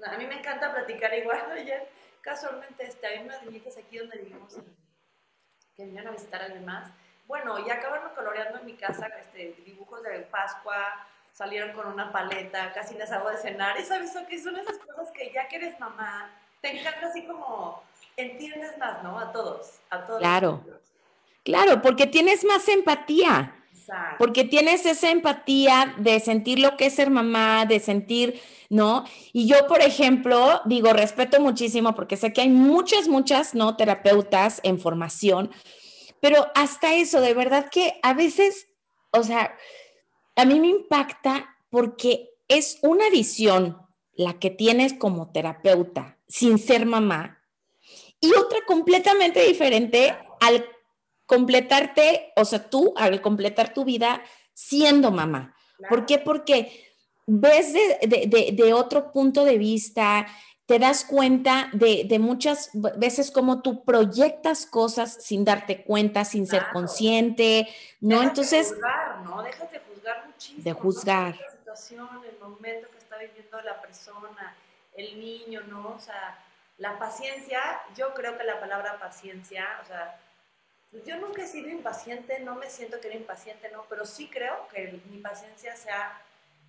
a 0.02 0.16
mí 0.16 0.26
me 0.26 0.38
encanta 0.38 0.72
platicar 0.72 1.12
igual. 1.14 1.52
Ayer, 1.52 1.88
casualmente, 2.22 2.86
este, 2.86 3.06
hay 3.06 3.24
unas 3.24 3.42
niñitas 3.42 3.76
aquí 3.76 3.98
donde 3.98 4.18
vivimos 4.18 4.56
que 5.76 5.84
vinieron 5.84 6.08
a 6.08 6.12
visitar 6.12 6.40
a 6.40 6.46
alguien 6.46 6.64
más. 6.64 6.90
Bueno, 7.26 7.58
y 7.58 7.70
acabaron 7.70 8.14
coloreando 8.14 8.60
en 8.60 8.66
mi 8.66 8.74
casa 8.74 9.08
este, 9.18 9.54
dibujos 9.64 10.02
de 10.02 10.20
Pascua, 10.20 11.06
salieron 11.32 11.72
con 11.72 11.86
una 11.86 12.12
paleta, 12.12 12.72
casi 12.72 12.94
les 12.94 13.10
hago 13.10 13.30
de 13.30 13.36
cenar. 13.36 13.78
¿Y 13.78 13.84
sabes 13.84 14.12
que 14.28 14.42
son 14.42 14.56
esas 14.56 14.78
cosas 14.78 15.10
que 15.10 15.32
ya 15.32 15.48
que 15.48 15.56
eres 15.56 15.78
mamá, 15.80 16.30
te 16.60 16.78
encanta 16.78 17.08
así 17.08 17.26
como 17.26 17.82
entiendes 18.16 18.78
más, 18.78 19.02
¿no? 19.02 19.18
A 19.18 19.32
todos, 19.32 19.80
a 19.90 20.04
todos. 20.04 20.20
Claro. 20.20 20.64
Claro, 21.42 21.82
porque 21.82 22.06
tienes 22.06 22.42
más 22.44 22.68
empatía. 22.68 23.63
Exacto. 23.84 24.16
Porque 24.18 24.44
tienes 24.44 24.86
esa 24.86 25.10
empatía 25.10 25.94
de 25.98 26.18
sentir 26.20 26.58
lo 26.58 26.76
que 26.76 26.86
es 26.86 26.94
ser 26.94 27.10
mamá, 27.10 27.66
de 27.66 27.80
sentir, 27.80 28.40
¿no? 28.70 29.04
Y 29.32 29.46
yo, 29.46 29.66
por 29.66 29.82
ejemplo, 29.82 30.62
digo, 30.64 30.92
respeto 30.94 31.38
muchísimo 31.40 31.94
porque 31.94 32.16
sé 32.16 32.32
que 32.32 32.40
hay 32.40 32.48
muchas, 32.48 33.08
muchas, 33.08 33.54
¿no? 33.54 33.76
Terapeutas 33.76 34.60
en 34.62 34.80
formación, 34.80 35.50
pero 36.20 36.46
hasta 36.54 36.94
eso, 36.94 37.20
de 37.20 37.34
verdad 37.34 37.68
que 37.70 38.00
a 38.02 38.14
veces, 38.14 38.68
o 39.10 39.22
sea, 39.22 39.54
a 40.36 40.44
mí 40.46 40.58
me 40.60 40.68
impacta 40.68 41.56
porque 41.68 42.30
es 42.48 42.78
una 42.80 43.10
visión 43.10 43.78
la 44.14 44.38
que 44.38 44.48
tienes 44.48 44.94
como 44.94 45.30
terapeuta 45.30 46.18
sin 46.26 46.58
ser 46.58 46.86
mamá 46.86 47.42
y 48.20 48.32
otra 48.32 48.60
completamente 48.66 49.44
diferente 49.46 50.16
al 50.40 50.64
completarte, 51.34 52.32
o 52.36 52.44
sea, 52.44 52.70
tú 52.70 52.94
al 52.96 53.20
completar 53.20 53.74
tu 53.74 53.84
vida 53.84 54.22
siendo 54.52 55.10
mamá. 55.10 55.54
¿Por 55.88 56.06
qué? 56.06 56.18
Porque 56.18 56.94
ves 57.26 57.72
de, 57.72 58.72
otro 58.72 59.10
punto 59.10 59.44
de 59.44 59.58
vista, 59.58 60.26
te 60.66 60.78
das 60.78 61.04
cuenta 61.04 61.70
de, 61.72 62.18
muchas 62.20 62.70
veces 62.96 63.30
cómo 63.30 63.62
tú 63.62 63.84
proyectas 63.84 64.66
cosas 64.66 65.18
sin 65.20 65.44
darte 65.44 65.82
cuenta, 65.82 66.24
sin 66.24 66.46
ser 66.46 66.66
consciente, 66.72 67.68
¿no? 68.00 68.22
Entonces... 68.22 68.70
De 68.70 68.76
juzgar, 68.76 69.20
¿no? 69.24 69.42
Dejas 69.42 69.72
de 69.72 69.80
juzgar 69.80 70.26
muchísimo. 70.26 70.64
De 70.64 70.72
juzgar. 70.72 71.36
La 71.36 71.50
situación, 71.50 72.08
el 72.30 72.38
momento 72.38 72.88
que 72.90 72.98
está 72.98 73.18
viviendo 73.18 73.60
la 73.62 73.80
persona, 73.80 74.54
el 74.96 75.18
niño, 75.18 75.62
¿no? 75.68 75.94
O 75.96 76.00
sea, 76.00 76.38
la 76.78 76.98
paciencia, 76.98 77.60
yo 77.96 78.14
creo 78.14 78.38
que 78.38 78.44
la 78.44 78.60
palabra 78.60 78.98
paciencia, 78.98 79.66
o 79.82 79.86
sea, 79.86 80.20
yo 81.04 81.16
nunca 81.18 81.42
he 81.42 81.46
sido 81.46 81.68
impaciente, 81.68 82.38
no 82.40 82.54
me 82.54 82.70
siento 82.70 83.00
que 83.00 83.08
era 83.08 83.16
impaciente, 83.16 83.68
¿no? 83.70 83.84
Pero 83.88 84.04
sí 84.04 84.28
creo 84.28 84.68
que 84.68 85.00
mi 85.10 85.18
paciencia 85.18 85.74
sea, 85.76 86.20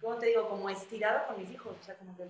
como 0.01 0.17
te 0.17 0.27
digo, 0.27 0.49
como 0.49 0.69
estirado 0.69 1.27
con 1.27 1.37
mis 1.37 1.51
hijos, 1.51 1.75
o 1.79 1.83
sea, 1.83 1.95
como 1.95 2.15
que, 2.17 2.27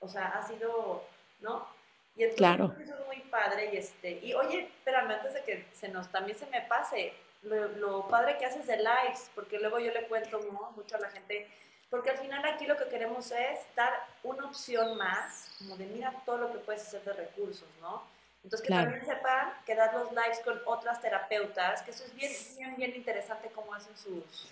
o 0.00 0.08
sea, 0.08 0.28
ha 0.28 0.46
sido, 0.46 1.04
¿no? 1.40 1.66
Y 2.14 2.24
entonces 2.24 2.36
claro. 2.36 2.74
eso 2.80 2.94
es 2.94 3.06
muy 3.06 3.20
padre 3.30 3.70
y 3.72 3.76
este, 3.78 4.20
y 4.22 4.34
oye, 4.34 4.68
espérame, 4.78 5.12
antes 5.12 5.34
de 5.34 5.42
que 5.42 5.66
se 5.72 5.88
nos, 5.88 6.10
también 6.12 6.38
se 6.38 6.46
me 6.46 6.60
pase, 6.62 7.14
lo, 7.42 8.06
padre 8.08 8.36
que 8.38 8.46
haces 8.46 8.66
de 8.66 8.76
lives, 8.76 9.30
porque 9.34 9.58
luego 9.58 9.78
yo 9.78 9.92
le 9.92 10.06
cuento 10.06 10.40
mucho 10.76 10.96
a 10.96 11.00
la 11.00 11.10
gente, 11.10 11.48
porque 11.90 12.10
al 12.10 12.18
final 12.18 12.44
aquí 12.44 12.66
lo 12.66 12.76
que 12.76 12.88
queremos 12.88 13.30
es 13.32 13.58
dar 13.74 13.92
una 14.22 14.46
opción 14.46 14.96
más, 14.96 15.54
como 15.58 15.76
de 15.76 15.86
mira 15.86 16.14
todo 16.24 16.38
lo 16.38 16.52
que 16.52 16.58
puedes 16.58 16.82
hacer 16.82 17.02
de 17.02 17.12
recursos, 17.14 17.68
¿no? 17.80 18.02
Entonces, 18.44 18.66
que 18.66 18.74
también 18.74 19.04
sepan 19.04 19.52
que 19.64 19.74
dar 19.74 19.94
los 19.94 20.10
lives 20.10 20.40
con 20.44 20.60
otras 20.66 21.00
terapeutas, 21.00 21.82
que 21.82 21.92
eso 21.92 22.04
es 22.04 22.14
bien, 22.14 22.32
bien, 22.58 22.76
bien 22.76 22.96
interesante 22.96 23.48
cómo 23.54 23.72
hacen 23.74 23.96
sus... 23.96 24.48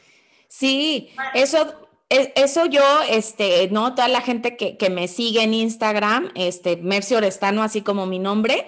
Sí, 0.47 1.13
eso, 1.35 1.89
e, 2.09 2.33
eso 2.37 2.67
yo, 2.67 3.03
este, 3.09 3.69
¿no? 3.71 3.95
Toda 3.95 4.09
la 4.09 4.21
gente 4.21 4.57
que, 4.57 4.77
que, 4.77 4.91
me 4.91 5.09
sigue 5.09 5.43
en 5.43 5.55
Instagram, 5.55 6.31
este, 6.35 6.77
Mercio 6.77 7.19
Orestano, 7.19 7.63
así 7.63 7.83
como 7.83 8.07
mi 8.07 8.19
nombre, 8.19 8.67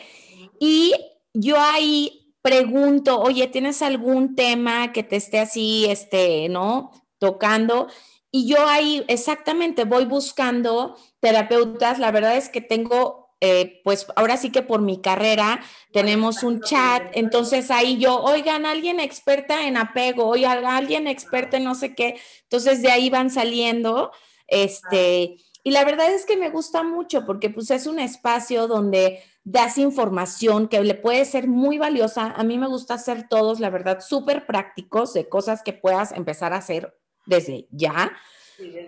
y 0.59 0.95
yo 1.35 1.57
ahí 1.59 2.35
pregunto, 2.43 3.21
oye, 3.21 3.47
¿tienes 3.47 3.83
algún 3.83 4.35
tema 4.35 4.93
que 4.93 5.03
te 5.03 5.17
esté 5.17 5.39
así, 5.39 5.87
este, 5.89 6.49
¿no? 6.49 6.91
Tocando. 7.19 7.89
Y 8.31 8.49
yo 8.49 8.67
ahí 8.67 9.05
exactamente 9.09 9.85
voy 9.85 10.05
buscando 10.05 10.97
terapeutas. 11.21 11.99
La 11.99 12.11
verdad 12.11 12.37
es 12.37 12.49
que 12.49 12.61
tengo 12.61 13.22
eh, 13.45 13.81
pues 13.83 14.07
ahora 14.15 14.37
sí 14.37 14.53
que 14.53 14.63
por 14.63 14.83
mi 14.83 15.01
carrera 15.01 15.61
tenemos 15.93 16.45
un 16.45 16.61
chat, 16.61 17.03
entonces 17.15 17.73
ahí 17.73 17.99
yo, 17.99 18.23
oigan, 18.23 18.67
alguien 18.67 19.01
experta 19.01 19.67
en 19.67 19.77
apego, 19.77 20.29
oigan, 20.29 20.65
alguien 20.65 21.09
experta 21.09 21.57
en 21.57 21.65
no 21.65 21.75
sé 21.75 21.97
qué, 21.97 22.21
entonces 22.45 22.83
de 22.83 22.93
ahí 22.93 23.11
van 23.11 23.31
saliendo, 23.31 24.13
este, 24.47 25.39
y 25.65 25.73
la 25.73 25.85
verdad 25.85 26.15
es 26.15 26.25
que 26.25 26.37
me 26.37 26.51
gusta 26.51 26.85
mucho 26.85 27.27
porque 27.27 27.51
pues 27.51 27.73
es 27.73 27.89
un 27.89 27.99
espacio 27.99 28.69
donde 28.69 29.19
das 29.43 29.77
información 29.77 30.69
que 30.69 30.81
le 30.85 30.95
puede 30.95 31.25
ser 31.25 31.49
muy 31.49 31.79
valiosa, 31.79 32.31
a 32.37 32.45
mí 32.45 32.59
me 32.59 32.69
gusta 32.69 32.95
hacer 32.95 33.27
todos, 33.29 33.59
la 33.59 33.71
verdad, 33.71 33.99
súper 34.07 34.47
prácticos 34.47 35.15
de 35.15 35.29
cosas 35.29 35.65
que 35.65 35.73
puedas 35.73 36.13
empezar 36.13 36.53
a 36.53 36.59
hacer 36.59 36.97
desde 37.27 37.67
ya. 37.73 38.13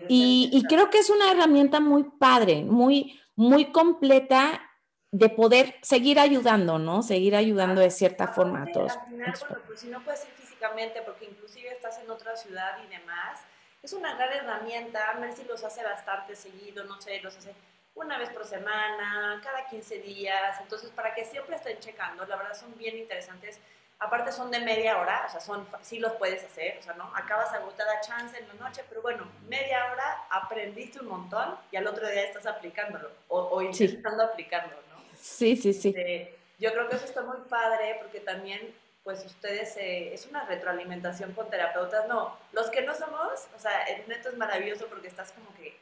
y, 0.08 0.48
y 0.52 0.62
creo 0.68 0.90
que 0.90 0.98
es 0.98 1.10
una 1.10 1.32
herramienta 1.32 1.80
muy 1.80 2.04
padre, 2.20 2.62
muy, 2.62 3.18
muy 3.36 3.72
completa 3.72 4.70
de 5.10 5.28
poder 5.28 5.76
seguir 5.82 6.18
ayudando, 6.18 6.78
¿no? 6.78 7.02
Seguir 7.02 7.36
ayudando 7.36 7.80
de 7.80 7.90
cierta 7.90 8.28
forma 8.28 8.64
a 8.64 8.72
todos. 8.72 8.96
Al 8.96 9.06
final, 9.06 9.34
bueno, 9.48 9.64
pues 9.66 9.80
si 9.80 9.86
no 9.86 10.02
puedes 10.02 10.24
ir 10.24 10.34
físicamente, 10.34 11.02
porque 11.02 11.26
inclusive 11.26 11.70
estás 11.70 11.98
en 11.98 12.10
otra 12.10 12.36
ciudad 12.36 12.78
y 12.84 12.88
demás, 12.88 13.40
es 13.82 13.92
una 13.92 14.14
gran 14.16 14.32
herramienta. 14.32 15.14
Mercy 15.20 15.44
los 15.44 15.62
hace 15.62 15.84
bastante 15.84 16.34
seguido, 16.34 16.84
no 16.84 17.00
sé, 17.00 17.20
los 17.20 17.36
hace 17.36 17.54
una 17.94 18.18
vez 18.18 18.30
por 18.30 18.44
semana, 18.44 19.40
cada 19.42 19.66
15 19.66 20.00
días. 20.00 20.60
Entonces, 20.60 20.90
para 20.90 21.14
que 21.14 21.24
siempre 21.24 21.56
estén 21.56 21.78
checando, 21.78 22.26
la 22.26 22.36
verdad 22.36 22.54
son 22.54 22.76
bien 22.76 22.98
interesantes 22.98 23.60
Aparte 24.04 24.32
son 24.32 24.50
de 24.50 24.60
media 24.60 24.98
hora, 24.98 25.24
o 25.26 25.30
sea, 25.30 25.40
son, 25.40 25.66
sí 25.80 25.98
los 25.98 26.12
puedes 26.12 26.44
hacer, 26.44 26.76
o 26.78 26.82
sea, 26.82 26.92
¿no? 26.94 27.10
Acabas 27.16 27.52
agotada 27.52 28.00
chance 28.00 28.38
en 28.38 28.46
la 28.48 28.54
noche, 28.54 28.84
pero 28.88 29.00
bueno, 29.00 29.26
media 29.48 29.90
hora 29.90 30.26
aprendiste 30.30 31.00
un 31.00 31.08
montón 31.08 31.56
y 31.70 31.76
al 31.76 31.86
otro 31.86 32.06
día 32.08 32.24
estás 32.24 32.46
aplicándolo 32.46 33.10
o, 33.28 33.40
o 33.40 33.62
intentando 33.62 34.22
aplicarlo, 34.24 34.74
¿no? 34.90 35.02
Sí, 35.18 35.56
sí, 35.56 35.72
sí. 35.72 35.88
Este, 35.88 36.36
yo 36.58 36.72
creo 36.72 36.88
que 36.88 36.96
eso 36.96 37.06
está 37.06 37.22
muy 37.22 37.38
padre 37.48 37.96
porque 38.00 38.20
también, 38.20 38.74
pues 39.02 39.24
ustedes, 39.24 39.76
eh, 39.78 40.12
es 40.12 40.26
una 40.26 40.44
retroalimentación 40.44 41.32
con 41.32 41.48
terapeutas, 41.48 42.06
no, 42.06 42.36
los 42.52 42.70
que 42.70 42.82
no 42.82 42.94
somos, 42.94 43.48
o 43.56 43.58
sea, 43.58 43.84
el 43.84 44.06
neto 44.08 44.28
es 44.28 44.36
maravilloso 44.36 44.86
porque 44.86 45.08
estás 45.08 45.32
como 45.32 45.54
que 45.54 45.78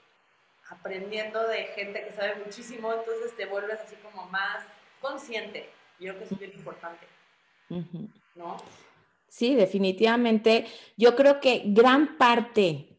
aprendiendo 0.71 1.47
de 1.49 1.65
gente 1.65 2.05
que 2.05 2.13
sabe 2.13 2.37
muchísimo, 2.37 2.93
entonces 2.93 3.37
te 3.37 3.47
vuelves 3.47 3.81
así 3.81 3.97
como 3.97 4.27
más 4.27 4.65
consciente. 5.01 5.69
Yo 5.99 6.15
creo 6.15 6.29
que 6.29 6.35
es 6.35 6.41
muy 6.41 6.51
importante. 6.51 7.07
¿No? 8.35 8.57
Sí, 9.29 9.55
definitivamente. 9.55 10.67
Yo 10.97 11.17
creo 11.17 11.41
que 11.41 11.63
gran 11.67 12.19
parte 12.19 12.99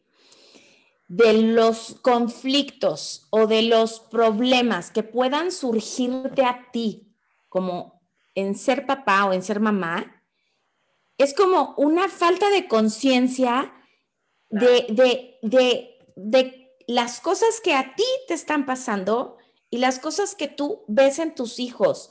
de 1.06 1.32
los 1.34 1.96
conflictos 2.02 3.26
o 3.30 3.46
de 3.46 3.62
los 3.62 4.00
problemas 4.00 4.90
que 4.90 5.02
puedan 5.02 5.52
surgirte 5.52 6.44
a 6.44 6.70
ti, 6.72 7.14
como 7.48 8.02
en 8.34 8.56
ser 8.56 8.86
papá 8.86 9.26
o 9.26 9.32
en 9.32 9.42
ser 9.42 9.60
mamá, 9.60 10.24
es 11.18 11.34
como 11.34 11.74
una 11.76 12.08
falta 12.08 12.50
de 12.50 12.66
conciencia 12.66 13.72
de, 14.50 14.86
de, 14.88 15.38
de, 15.42 15.98
de 16.16 16.74
las 16.88 17.20
cosas 17.20 17.60
que 17.62 17.74
a 17.74 17.94
ti 17.94 18.04
te 18.26 18.34
están 18.34 18.66
pasando 18.66 19.38
y 19.70 19.78
las 19.78 19.98
cosas 19.98 20.34
que 20.34 20.48
tú 20.48 20.84
ves 20.88 21.18
en 21.18 21.34
tus 21.34 21.58
hijos 21.58 22.10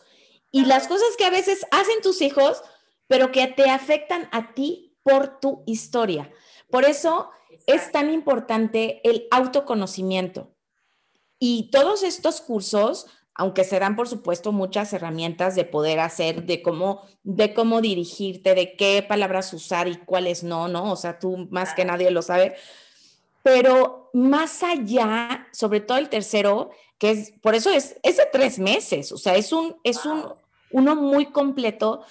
y 0.54 0.66
las 0.66 0.88
cosas 0.88 1.18
que 1.18 1.26
a 1.26 1.32
veces 1.32 1.66
hacen 1.72 2.00
tus 2.04 2.22
hijos, 2.22 2.62
pero 3.08 3.32
que 3.32 3.48
te 3.48 3.72
afectan 3.72 4.30
a 4.32 4.54
ti 4.54 4.96
por 5.02 5.40
tu 5.40 5.64
historia. 5.66 6.32
Por 6.70 6.86
eso 6.86 7.32
es 7.66 7.92
tan 7.92 8.14
importante 8.14 9.02
el 9.04 9.28
autoconocimiento. 9.32 10.54
Y 11.40 11.72
todos 11.72 12.04
estos 12.04 12.40
cursos, 12.40 13.08
aunque 13.34 13.64
se 13.64 13.80
dan, 13.80 13.96
por 13.96 14.08
supuesto, 14.08 14.52
muchas 14.52 14.94
herramientas 14.94 15.56
de 15.56 15.66
poder 15.66 16.00
hacer, 16.00 16.44
de 16.44 16.62
cómo, 16.62 17.02
de 17.24 17.56
cómo 17.56 17.82
dirigirte, 17.82 18.54
de 18.54 18.76
qué 18.76 19.02
palabras 19.02 19.52
usar 19.54 19.88
y 19.88 19.98
cuáles 19.98 20.44
no, 20.44 20.68
¿no? 20.68 20.92
O 20.92 20.96
sea, 20.96 21.18
tú 21.18 21.48
más 21.50 21.74
que 21.74 21.84
nadie 21.84 22.12
lo 22.12 22.22
sabe. 22.22 22.54
Pero 23.42 24.12
más 24.14 24.62
allá, 24.62 25.48
sobre 25.52 25.80
todo 25.80 25.98
el 25.98 26.10
tercero, 26.10 26.70
que 27.00 27.10
es, 27.10 27.34
por 27.42 27.56
eso 27.56 27.72
es, 27.72 27.96
es 28.04 28.18
de 28.18 28.28
tres 28.32 28.60
meses, 28.60 29.12
o 29.12 29.18
sea, 29.18 29.36
es 29.36 29.52
un, 29.52 29.76
es 29.84 30.06
un, 30.06 30.24
uno 30.74 30.96
muy 30.96 31.28
completo, 31.28 32.04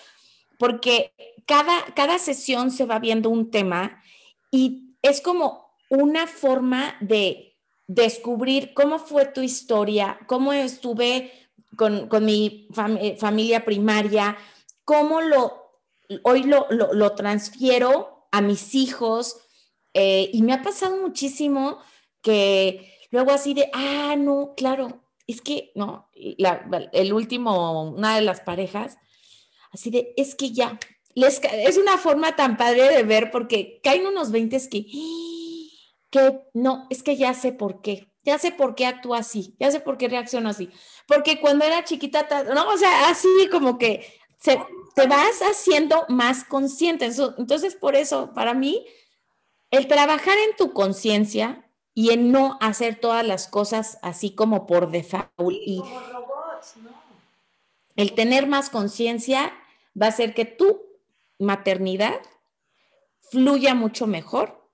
porque 0.58 1.12
cada, 1.46 1.84
cada 1.94 2.18
sesión 2.18 2.70
se 2.70 2.86
va 2.86 2.98
viendo 2.98 3.28
un 3.28 3.50
tema 3.50 4.02
y 4.50 4.96
es 5.02 5.20
como 5.20 5.76
una 5.90 6.26
forma 6.26 6.96
de 7.00 7.58
descubrir 7.86 8.72
cómo 8.72 8.98
fue 8.98 9.26
tu 9.26 9.42
historia, 9.42 10.18
cómo 10.26 10.52
estuve 10.52 11.32
con, 11.76 12.08
mi 12.24 12.68
eh, 13.00 13.16
familia 13.18 13.64
primaria, 13.64 14.36
cómo 14.84 15.20
lo, 15.20 15.80
hoy 16.22 16.44
lo, 16.44 16.66
lo, 16.70 17.12
transfiero 17.14 18.28
a 18.30 18.40
mis 18.40 18.74
hijos. 18.74 19.36
Eh, 19.94 20.30
y 20.32 20.42
me 20.42 20.54
ha 20.54 20.62
pasado 20.62 20.96
muchísimo 20.96 21.78
que 22.22 22.98
luego 23.10 23.32
así 23.32 23.52
de, 23.52 23.68
ah, 23.74 24.14
no, 24.16 24.54
claro, 24.56 25.01
es 25.32 25.40
que, 25.40 25.72
¿no? 25.74 26.08
el 26.14 27.12
último, 27.12 27.90
una 27.90 28.16
de 28.16 28.22
las 28.22 28.40
parejas, 28.40 28.98
así 29.72 29.90
de, 29.90 30.14
es 30.16 30.34
que 30.34 30.52
ya, 30.52 30.78
les, 31.14 31.40
es 31.42 31.76
una 31.76 31.98
forma 31.98 32.36
tan 32.36 32.56
padre 32.56 32.88
de 32.88 33.02
ver 33.02 33.30
porque 33.30 33.80
caen 33.82 34.06
unos 34.06 34.30
20 34.30 34.68
que, 34.68 34.86
que 36.10 36.40
no, 36.54 36.86
es 36.90 37.02
que 37.02 37.16
ya 37.16 37.34
sé 37.34 37.52
por 37.52 37.82
qué, 37.82 38.08
ya 38.22 38.38
sé 38.38 38.52
por 38.52 38.74
qué 38.74 38.86
actúa 38.86 39.18
así, 39.18 39.56
ya 39.58 39.70
sé 39.70 39.80
por 39.80 39.98
qué 39.98 40.08
reacciona 40.08 40.50
así, 40.50 40.70
porque 41.06 41.40
cuando 41.40 41.64
era 41.64 41.84
chiquita, 41.84 42.26
no, 42.54 42.68
o 42.68 42.76
sea, 42.76 43.08
así 43.08 43.28
como 43.50 43.78
que 43.78 44.06
se, 44.38 44.58
te 44.94 45.06
vas 45.06 45.40
haciendo 45.40 46.04
más 46.08 46.44
consciente. 46.44 47.10
Entonces, 47.38 47.74
por 47.74 47.94
eso, 47.96 48.32
para 48.34 48.54
mí, 48.54 48.84
el 49.70 49.86
trabajar 49.86 50.36
en 50.48 50.56
tu 50.56 50.72
conciencia 50.72 51.70
y 51.94 52.10
en 52.10 52.32
no 52.32 52.58
hacer 52.60 52.96
todas 52.96 53.26
las 53.26 53.48
cosas 53.48 53.98
así 54.02 54.34
como 54.34 54.66
por 54.66 54.90
default. 54.90 55.30
y 55.38 55.78
como 55.80 56.00
robots, 56.00 56.76
¿no? 56.82 56.90
El 57.96 58.14
tener 58.14 58.46
más 58.46 58.70
conciencia 58.70 59.52
va 60.00 60.06
a 60.06 60.08
hacer 60.10 60.34
que 60.34 60.44
tu 60.44 60.82
maternidad 61.38 62.20
fluya 63.30 63.74
mucho 63.74 64.06
mejor, 64.06 64.68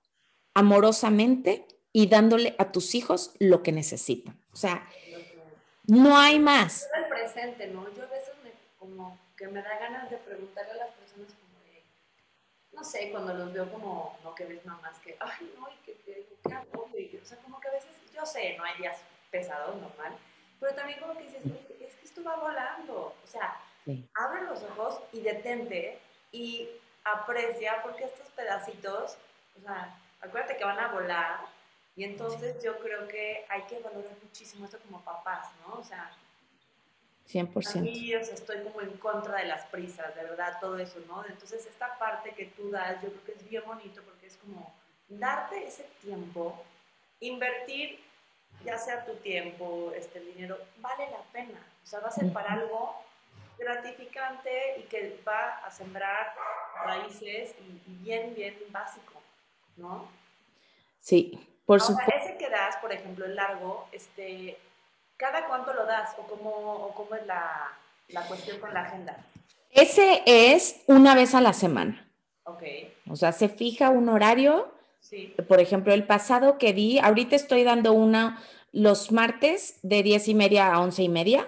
amorosamente 0.53 1.67
y 1.91 2.07
dándole 2.07 2.55
a 2.57 2.71
tus 2.71 2.95
hijos 2.95 3.31
lo 3.39 3.63
que 3.63 3.71
necesitan. 3.71 4.39
O 4.53 4.55
sea, 4.55 4.87
no 5.85 6.17
hay 6.17 6.39
más. 6.39 6.87
El 6.95 7.07
presente, 7.07 7.67
¿no? 7.67 7.83
Yo 7.95 8.03
a 8.03 8.07
veces 8.07 8.33
me, 8.43 8.51
como 8.77 9.17
que 9.35 9.47
me 9.47 9.61
da 9.61 9.79
ganas 9.79 10.09
de 10.09 10.17
preguntarle 10.17 10.71
a 10.73 10.75
las 10.75 10.98
no 12.79 12.85
sé, 12.85 13.11
cuando 13.11 13.33
los 13.33 13.51
veo 13.51 13.69
como, 13.69 14.17
no 14.23 14.33
que 14.33 14.45
ves 14.45 14.65
mamás 14.65 14.97
que, 14.99 15.17
ay, 15.19 15.53
no, 15.59 15.67
y 15.69 15.75
que, 15.85 15.97
que, 16.05 16.25
que 16.47 16.53
hago, 16.53 16.83
o 16.83 17.25
sea, 17.25 17.37
como 17.39 17.59
que 17.59 17.67
a 17.67 17.71
veces, 17.71 17.89
yo 18.13 18.25
sé, 18.25 18.55
no 18.57 18.63
hay 18.63 18.77
días 18.77 18.97
pesados, 19.29 19.75
normal, 19.81 20.15
pero 20.61 20.73
también 20.73 20.99
como 21.01 21.17
que 21.17 21.23
dices, 21.23 21.43
es 21.81 21.93
que 21.95 22.05
esto 22.05 22.23
va 22.23 22.37
volando. 22.37 23.13
O 23.21 23.27
sea, 23.27 23.59
abre 24.15 24.43
los 24.43 24.63
ojos 24.63 25.01
y 25.11 25.21
detente 25.21 25.99
y 26.31 26.69
aprecia 27.03 27.81
porque 27.83 28.05
estos 28.05 28.27
pedacitos, 28.29 29.17
o 29.57 29.61
sea, 29.61 29.97
acuérdate 30.21 30.57
que 30.57 30.63
van 30.63 30.79
a 30.79 30.87
volar 30.87 31.39
y 31.95 32.05
entonces 32.05 32.63
yo 32.63 32.79
creo 32.79 33.07
que 33.07 33.45
hay 33.49 33.63
que 33.63 33.79
valorar 33.79 34.13
muchísimo 34.23 34.65
esto 34.65 34.79
como 34.79 35.01
papás, 35.01 35.49
¿no? 35.65 35.79
O 35.79 35.83
sea, 35.83 36.11
100%. 37.31 37.77
A 37.77 37.81
mí, 37.81 38.15
o 38.15 38.23
sea, 38.23 38.33
estoy 38.33 38.63
como 38.63 38.81
en 38.81 38.91
contra 38.97 39.37
de 39.37 39.45
las 39.45 39.65
prisas, 39.67 40.15
de 40.15 40.23
verdad, 40.23 40.57
todo 40.59 40.77
eso, 40.79 40.99
¿no? 41.07 41.23
Entonces, 41.25 41.65
esta 41.65 41.97
parte 41.99 42.33
que 42.33 42.45
tú 42.47 42.71
das, 42.71 43.01
yo 43.01 43.09
creo 43.09 43.23
que 43.25 43.31
es 43.33 43.49
bien 43.49 43.63
bonito 43.65 44.01
porque 44.03 44.27
es 44.27 44.37
como 44.37 44.73
darte 45.07 45.67
ese 45.67 45.85
tiempo, 46.01 46.63
invertir 47.19 47.99
ya 48.63 48.77
sea 48.77 49.05
tu 49.05 49.13
tiempo, 49.15 49.91
este 49.95 50.19
dinero, 50.19 50.57
vale 50.77 51.09
la 51.11 51.21
pena. 51.31 51.59
O 51.83 51.87
sea, 51.87 51.99
va 51.99 52.09
a 52.09 52.11
ser 52.11 52.31
para 52.33 52.53
algo 52.53 52.95
gratificante 53.57 54.79
y 54.79 54.83
que 54.83 55.19
va 55.27 55.59
a 55.59 55.71
sembrar 55.71 56.33
raíces 56.85 57.55
y, 57.59 58.03
bien, 58.03 58.33
bien 58.35 58.55
básico, 58.69 59.21
¿no? 59.77 60.09
Sí, 60.99 61.47
por 61.65 61.81
supuesto. 61.81 62.13
Ese 62.15 62.37
que 62.37 62.49
das, 62.49 62.77
por 62.77 62.91
ejemplo, 62.91 63.25
el 63.25 63.35
largo, 63.35 63.87
este, 63.91 64.57
¿cada 65.19 65.45
cuánto 65.47 65.73
lo 65.73 65.85
das 65.85 66.11
o 66.17 66.23
cómo, 66.23 66.49
o 66.49 66.93
cómo 66.95 67.13
es 67.13 67.27
la, 67.27 67.77
la 68.07 68.21
cuestión 68.23 68.59
con 68.59 68.73
la 68.73 68.81
agenda? 68.81 69.17
Ese 69.69 70.23
es 70.25 70.81
una 70.87 71.13
vez 71.13 71.35
a 71.35 71.41
la 71.41 71.53
semana. 71.53 72.07
Ok. 72.45 72.63
O 73.09 73.15
sea, 73.15 73.31
se 73.33 73.49
fija 73.49 73.89
un 73.89 74.09
horario. 74.09 74.73
Sí. 75.01 75.35
Por 75.47 75.59
ejemplo, 75.59 75.93
el 75.93 76.05
pasado 76.05 76.57
que 76.57 76.73
di, 76.73 76.97
ahorita 76.99 77.35
estoy 77.35 77.63
dando 77.63 77.93
una 77.93 78.41
los 78.71 79.11
martes 79.11 79.79
de 79.81 80.03
diez 80.03 80.27
y 80.27 80.35
media 80.35 80.73
a 80.73 80.79
once 80.79 81.03
y 81.03 81.09
media. 81.09 81.47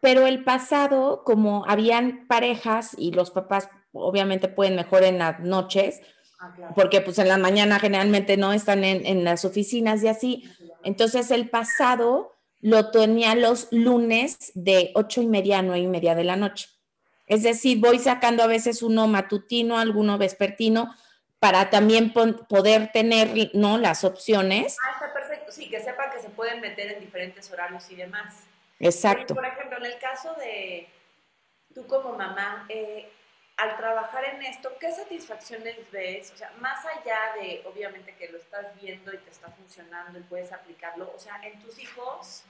Pero 0.00 0.26
el 0.26 0.44
pasado, 0.44 1.22
como 1.24 1.64
habían 1.66 2.26
parejas 2.26 2.94
y 2.96 3.12
los 3.12 3.30
papás 3.30 3.68
obviamente 3.92 4.48
pueden 4.48 4.76
mejor 4.76 5.02
en 5.02 5.18
las 5.18 5.40
noches, 5.40 6.00
ah, 6.38 6.54
porque 6.74 7.00
pues 7.00 7.18
en 7.18 7.28
la 7.28 7.38
mañana 7.38 7.78
generalmente 7.78 8.36
no 8.36 8.52
están 8.52 8.84
en, 8.84 9.24
las 9.24 9.44
oficinas 9.44 10.02
y 10.02 10.08
así. 10.08 10.44
Entonces 10.84 11.30
el 11.30 11.48
pasado 11.48 12.35
lo 12.66 12.90
tenía 12.90 13.36
los 13.36 13.68
lunes 13.70 14.50
de 14.54 14.90
ocho 14.96 15.22
y 15.22 15.28
media 15.28 15.60
a 15.60 15.62
nueve 15.62 15.82
y 15.82 15.86
media 15.86 16.16
de 16.16 16.24
la 16.24 16.34
noche. 16.34 16.66
Es 17.28 17.44
decir, 17.44 17.78
voy 17.78 18.00
sacando 18.00 18.42
a 18.42 18.48
veces 18.48 18.82
uno 18.82 19.06
matutino, 19.06 19.78
alguno 19.78 20.18
vespertino, 20.18 20.92
para 21.38 21.70
también 21.70 22.12
poder 22.12 22.90
tener, 22.90 23.52
¿no? 23.54 23.78
Las 23.78 24.02
opciones. 24.02 24.76
Ah, 24.84 24.94
está 24.94 25.12
perfecto. 25.12 25.52
Sí, 25.52 25.70
que 25.70 25.78
sepan 25.78 26.10
que 26.10 26.18
se 26.18 26.28
pueden 26.30 26.60
meter 26.60 26.90
en 26.90 26.98
diferentes 26.98 27.48
horarios 27.52 27.88
y 27.88 27.94
demás. 27.94 28.34
Exacto. 28.80 29.36
por 29.36 29.46
ejemplo, 29.46 29.78
en 29.78 29.86
el 29.86 29.98
caso 30.00 30.34
de 30.34 30.88
tú 31.72 31.86
como 31.86 32.16
mamá, 32.16 32.66
eh, 32.68 33.08
al 33.58 33.76
trabajar 33.76 34.24
en 34.24 34.42
esto, 34.42 34.72
¿qué 34.80 34.90
satisfacciones 34.90 35.76
ves? 35.92 36.32
O 36.32 36.36
sea, 36.36 36.50
más 36.58 36.84
allá 36.84 37.40
de, 37.40 37.62
obviamente, 37.64 38.12
que 38.16 38.28
lo 38.28 38.38
estás 38.38 38.66
viendo 38.82 39.14
y 39.14 39.18
te 39.18 39.30
está 39.30 39.50
funcionando 39.50 40.18
y 40.18 40.22
puedes 40.22 40.52
aplicarlo, 40.52 41.12
o 41.14 41.18
sea, 41.20 41.40
en 41.44 41.60
tus 41.60 41.78
hijos, 41.78 42.42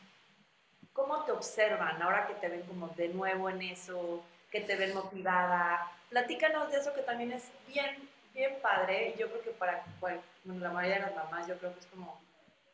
¿cómo 0.96 1.22
te 1.24 1.32
observan 1.32 2.00
ahora 2.02 2.26
que 2.26 2.34
te 2.34 2.48
ven 2.48 2.62
como 2.62 2.88
de 2.88 3.08
nuevo 3.08 3.48
en 3.50 3.62
eso, 3.62 4.24
que 4.50 4.62
te 4.62 4.74
ven 4.74 4.94
motivada? 4.94 5.92
Platícanos 6.10 6.72
de 6.72 6.78
eso 6.78 6.94
que 6.94 7.02
también 7.02 7.32
es 7.32 7.44
bien, 7.68 8.08
bien 8.34 8.54
padre. 8.62 9.14
Yo 9.18 9.28
creo 9.28 9.42
que 9.42 9.50
para 9.50 9.84
bueno, 10.00 10.20
la 10.46 10.70
mayoría 10.70 10.96
de 10.96 11.02
las 11.02 11.14
mamás, 11.14 11.46
yo 11.46 11.56
creo 11.58 11.72
que 11.74 11.80
es 11.80 11.86
como, 11.86 12.18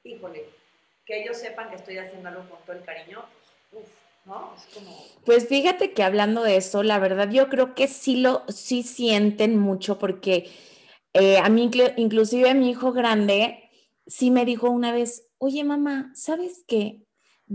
híjole, 0.05 0.49
que 1.05 1.23
ellos 1.23 1.37
sepan 1.37 1.69
que 1.69 1.77
estoy 1.77 1.99
haciendo 1.99 2.29
algo 2.29 2.49
con 2.49 2.61
todo 2.61 2.77
el 2.77 2.85
cariño, 2.85 3.25
pues, 3.71 3.85
uff 3.85 4.03
pues 5.25 5.49
fíjate 5.49 5.93
que 5.93 6.03
hablando 6.03 6.43
de 6.43 6.57
eso, 6.57 6.83
la 6.83 6.99
verdad 6.99 7.29
yo 7.31 7.49
creo 7.49 7.75
que 7.75 7.89
sí 7.89 8.17
lo, 8.17 8.45
sí 8.49 8.83
sienten 8.83 9.59
mucho 9.59 9.99
porque 9.99 10.49
eh, 11.13 11.39
a 11.39 11.49
mí 11.49 11.71
inclusive 11.97 12.55
mi 12.55 12.71
hijo 12.71 12.93
grande 12.93 13.71
sí 14.07 14.31
me 14.31 14.45
dijo 14.45 14.71
una 14.71 14.93
vez, 14.93 15.29
oye 15.39 15.65
mamá, 15.65 16.13
¿sabes 16.15 16.65
qué? 16.69 17.03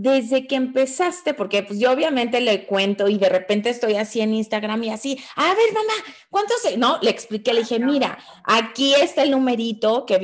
Desde 0.00 0.46
que 0.46 0.54
empezaste, 0.54 1.34
porque 1.34 1.64
pues 1.64 1.80
yo 1.80 1.90
obviamente 1.90 2.40
le 2.40 2.66
cuento 2.66 3.08
y 3.08 3.18
de 3.18 3.28
repente 3.28 3.68
estoy 3.68 3.96
así 3.96 4.20
en 4.20 4.32
Instagram 4.32 4.84
y 4.84 4.90
así, 4.90 5.18
a 5.34 5.48
ver 5.48 5.72
mamá, 5.74 5.92
¿cuántos? 6.30 6.56
No, 6.76 7.00
le 7.02 7.10
expliqué, 7.10 7.52
le 7.52 7.62
dije, 7.62 7.80
mira, 7.80 8.16
aquí 8.44 8.94
está 8.94 9.24
el 9.24 9.32
numerito 9.32 10.06
que 10.06 10.20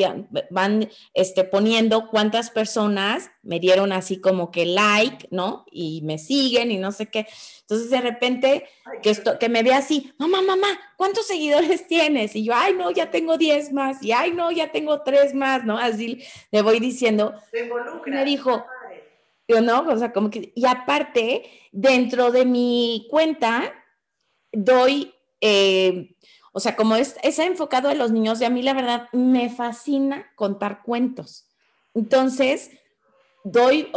van 0.51 0.89
este, 1.13 1.43
poniendo 1.43 2.09
cuántas 2.09 2.51
personas 2.51 3.33
me 3.43 3.59
dieron 3.59 3.91
así 3.91 4.21
como 4.21 4.53
que 4.53 4.65
like, 4.65 5.27
¿no? 5.33 5.65
Y 5.73 6.03
me 6.03 6.19
siguen 6.19 6.71
y 6.71 6.79
no 6.79 6.93
sé 6.93 7.07
qué. 7.07 7.27
Entonces 7.63 7.91
de 7.91 8.01
repente 8.01 8.69
que, 9.03 9.11
esto, 9.11 9.39
que 9.41 9.49
me 9.49 9.65
ve 9.65 9.73
así, 9.73 10.13
mamá, 10.19 10.41
mamá, 10.43 10.69
¿cuántos 10.97 11.27
seguidores 11.27 11.89
tienes? 11.89 12.37
Y 12.37 12.45
yo, 12.45 12.53
ay, 12.55 12.75
no, 12.75 12.93
ya 12.93 13.11
tengo 13.11 13.39
10 13.39 13.73
más, 13.73 14.03
y 14.05 14.13
ay, 14.13 14.31
no, 14.31 14.53
ya 14.53 14.71
tengo 14.71 15.03
3 15.03 15.35
más, 15.35 15.65
¿no? 15.65 15.79
Así 15.79 16.23
le 16.53 16.63
voy 16.63 16.79
diciendo. 16.79 17.35
Me 18.07 18.25
dijo, 18.25 18.65
¿no? 19.49 19.81
O 19.89 19.99
sea, 19.99 20.13
como 20.13 20.31
que, 20.31 20.53
y 20.55 20.67
aparte, 20.67 21.51
dentro 21.73 22.31
de 22.31 22.45
mi 22.45 23.07
cuenta, 23.11 23.73
doy, 24.53 25.15
eh, 25.41 26.17
o 26.53 26.61
sea, 26.61 26.77
como 26.77 26.97
es, 26.97 27.17
es 27.23 27.39
enfocado 27.39 27.89
a 27.89 27.95
los 27.95 28.11
niños, 28.11 28.41
y 28.41 28.45
a 28.45 28.51
mí 28.51 28.63
la 28.63 28.75
verdad 28.75 29.09
me 29.13 29.51
fascina 29.51 30.31
contar 30.37 30.83
cuentos. 30.83 31.47
Entonces, 31.95 32.71
doy, 33.45 33.91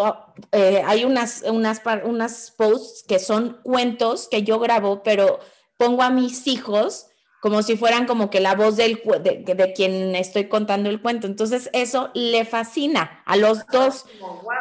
eh, 0.52 0.84
hay 0.86 1.06
unas, 1.06 1.44
unas, 1.44 1.82
unas 2.04 2.52
posts 2.52 3.04
que 3.08 3.20
son 3.20 3.60
cuentos 3.64 4.28
que 4.28 4.44
yo 4.44 4.60
grabo, 4.60 5.02
pero 5.04 5.40
pongo 5.78 6.04
a 6.04 6.10
mis 6.10 6.48
hijos 6.48 7.07
como 7.40 7.62
si 7.62 7.78
fueran 7.78 8.06
como 8.06 8.30
que 8.30 8.40
la 8.40 8.56
voz 8.56 8.78
del, 8.78 9.02
de, 9.22 9.44
de, 9.56 9.74
quien 9.74 10.16
estoy 10.16 10.48
contando 10.48 10.90
el 10.90 11.02
cuento. 11.02 11.28
Entonces 11.28 11.70
eso 11.74 12.10
le 12.14 12.46
fascina 12.46 13.22
a 13.26 13.36
los 13.36 13.66
dos, 13.68 14.06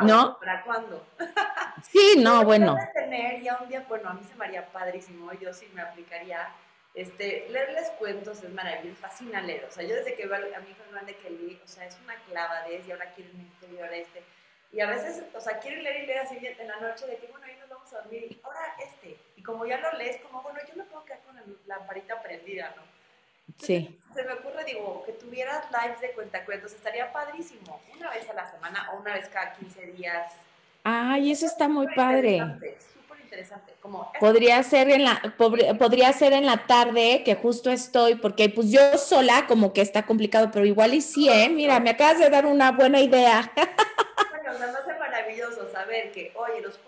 ¿no? 0.02 0.38
¿Para 0.38 0.62
cuándo? 0.62 1.04
Sí, 1.92 2.16
no, 2.18 2.44
bueno. 2.44 2.76
tener 2.92 3.40
ya 3.42 3.58
un 3.62 3.68
día, 3.68 3.84
bueno, 3.88 4.10
a 4.10 4.14
mí 4.14 4.20
se 4.28 4.34
me 4.34 4.44
haría 4.44 4.66
padrísimo, 4.72 5.32
yo 5.34 5.52
sí 5.54 5.66
me 5.72 5.80
aplicaría, 5.80 6.48
este, 6.94 7.46
leerles 7.48 7.90
cuentos 7.98 8.42
es 8.42 8.52
maravilloso, 8.52 9.00
fascina 9.00 9.40
leer, 9.40 9.64
o 9.66 9.70
sea, 9.70 9.84
yo 9.84 9.94
desde 9.94 10.14
que 10.14 10.26
veo 10.26 10.36
a 10.36 10.60
mi 10.60 10.70
hijo 10.70 10.82
grande 10.90 11.16
que 11.16 11.30
leí, 11.30 11.60
o 11.64 11.68
sea, 11.68 11.86
es 11.86 11.96
una 12.02 12.16
clavadez 12.24 12.86
y 12.86 12.92
ahora 12.92 13.12
quieren 13.14 13.40
este 13.40 13.72
y 13.72 13.78
ahora 13.78 13.96
este, 13.96 14.22
y 14.72 14.80
a 14.80 14.86
veces, 14.88 15.22
o 15.34 15.40
sea, 15.40 15.58
quieren 15.58 15.84
leer 15.84 16.02
y 16.02 16.06
leer 16.06 16.18
así 16.18 16.36
en 16.36 16.68
la 16.68 16.80
noche 16.80 17.06
de 17.06 17.16
que, 17.16 17.28
bueno, 17.28 17.46
ahí 17.46 17.56
nos 17.60 17.68
vamos 17.68 17.92
a 17.92 18.02
dormir, 18.02 18.26
y 18.28 18.40
ahora 18.42 18.75
como 19.46 19.64
ya 19.64 19.78
lo 19.78 19.92
lees, 19.96 20.20
como, 20.20 20.42
bueno, 20.42 20.59
yo 20.68 20.74
me 20.76 20.85
puedo 20.85 21.04
quedar 21.04 21.20
con 21.20 21.37
la 21.37 21.42
lamparita 21.66 22.20
prendida, 22.20 22.74
¿no? 22.76 22.82
sí. 23.59 23.98
Se 24.12 24.24
me 24.24 24.32
ocurre, 24.32 24.64
digo, 24.64 25.04
que 25.04 25.12
tuvieras 25.12 25.64
lives 25.70 26.00
de 26.00 26.11
cuentacuentos, 26.12 26.72
estaría 26.72 27.12
padrísimo, 27.12 27.80
una 27.94 28.11
vez 28.11 28.28
a 28.28 28.35
la 28.35 28.50
semana 28.50 28.90
o 28.92 29.00
una 29.00 29.14
vez 29.14 29.28
cada 29.28 29.52
15 29.54 29.87
días. 29.92 30.32
Ay, 30.82 31.30
eso 31.32 31.46
está 31.46 31.68
muy 31.68 31.87
padre. 31.94 32.38
Súper 32.38 33.20
interesante. 33.20 33.74
Como 33.80 34.11
podría 34.18 34.62
ser 34.62 34.88
en 34.90 35.04
la 35.04 35.20
podría 35.37 36.12
ser 36.12 36.32
en 36.32 36.46
la 36.46 36.66
tarde 36.66 37.22
que 37.24 37.35
justo 37.35 37.70
estoy 37.70 38.14
porque 38.14 38.48
pues 38.48 38.70
yo 38.70 38.96
sola 38.96 39.46
como 39.46 39.72
que 39.72 39.80
está 39.80 40.04
complicado 40.04 40.50
pero 40.52 40.64
igual 40.64 40.94
y 40.94 41.00
sí 41.00 41.28
eh 41.28 41.48
mira 41.48 41.78
me 41.78 41.90
acabas 41.90 42.18
de 42.18 42.30
dar 42.30 42.46
una 42.46 42.72
buena 42.72 43.00
idea 43.00 43.52
bueno 43.54 44.59
me 44.59 44.64
hace 44.64 44.94
maravilloso 44.98 45.70
saber 45.70 46.11
que 46.11 46.32
oye 46.35 46.61
los 46.62 46.78